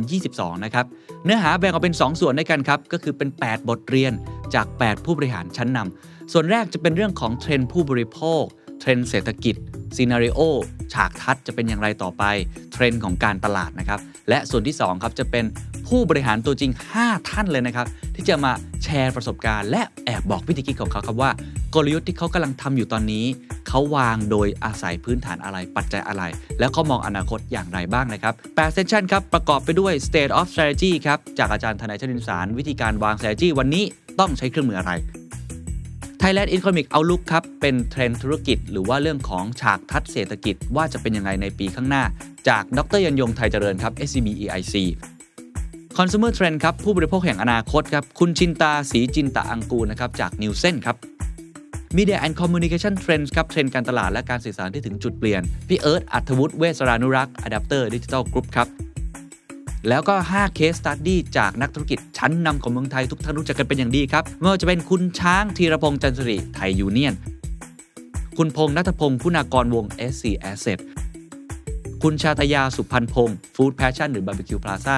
[0.03, 0.87] 2022 นะครับ
[1.25, 4.12] เนื้อหาแบ่งออกเป็น 2 ส่วนด้วยกันครับ ก็คือเป็น 8 บทเรียน
[4.55, 8.43] จาก 8 ผู้บริหารชั้นนำส่วนแรกจะเป็นเรื่องของเทรนด์ผู้บริโภค
[8.81, 9.55] เทรนด์เศรษฐกิจ
[9.97, 10.40] scenario
[10.93, 12.25] ฉากทัศน์จะเป็นอย่างไรต่อไป
[12.73, 15.45] เทรนด์ของการตลาดนะครับ และส่วนที่ 2 ครับจะเป็น
[15.89, 18.53] ผู้บริหารตัวจริง 5 ท่านเลยนะครับ ที่จะมา
[18.85, 21.31] แชร์ประสบการณ์ และแอบบอกวิธีคิดของเขาครับว่า
[21.75, 23.25] กลยุทธ์ที่เขากำลังทำอยู่ตอนนี้
[23.68, 26.23] เขาวางโดยอาศัยพื้นฐานอะไรปัจจัยอะไร
[26.59, 33.85] แล้วเขามองอนาคตอย่างไรบ้างนะครับ8 session ครับประกอบไปด้วย state of strategy ครับจากอาจารย์ธนัยชรินทร์สาร วิธีการวาง strategy วันนี้
[34.20, 34.93] ต้องใช้เครื่องมืออะไร
[36.23, 42.05] Thailand Economic Outlook ครับ เป็นเทรนด์ธุรกิจ หรือว่าเรื่องของฉากทัศน์เศรษฐกิจว่าจะเป็นยังไงในปีข้างหน้า
[42.49, 44.75] จากดรยันยงไทยเจริญครับ SCB EIC
[45.99, 50.97] Consumer Trend ครับ ผู้บริโภคแห่งอนาคตครับ คุณชินตาสีจินตะอังกูนะครับ จากนิวเซนครับ
[51.99, 58.68] Media and Communication Trends ครับเทรนด์การตลาดและการสื่อสารที่ถึงจุดเปลี่ยน พี่เอิร์ธอัธวุฒิเวสรานุรักษ์ Adapter Digital Group ครับ
[59.88, 67.14] แล้วก็ 5 Case Study จากนักธุรกิจชั้นนำของเมืองไทยทุกท่านรู้จักกันเป็นอย่างดีครับไม่ว่าจะเป็นคุณช้างธีรพงษ์จันทริไทยยูเนียน
[68.38, 70.78] คุณพงษ์ณัฐพงศ์คุณากรวงศ์ SC Asset
[72.03, 74.97] คุณชาตยาสุพรรณพงศ์ Food Passion หรือ Barbecue Plaza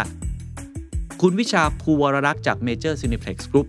[1.21, 3.69] คุณวิชา พูลวรลักษณ์จาก Major Cineplex Group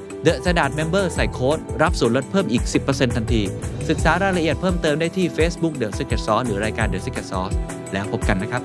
[0.25, 3.41] The Standard Member ใส่โค้ด รับส่วนลดเพิ่มอีก 10%ทันที
[3.89, 7.55] ศึกษารายละเอียดเพิ่มเติมได้ที่ Facebook The Secret Sauce หรือรายการ The Secret Sauce
[7.93, 8.63] แล้วพบกันนะครับ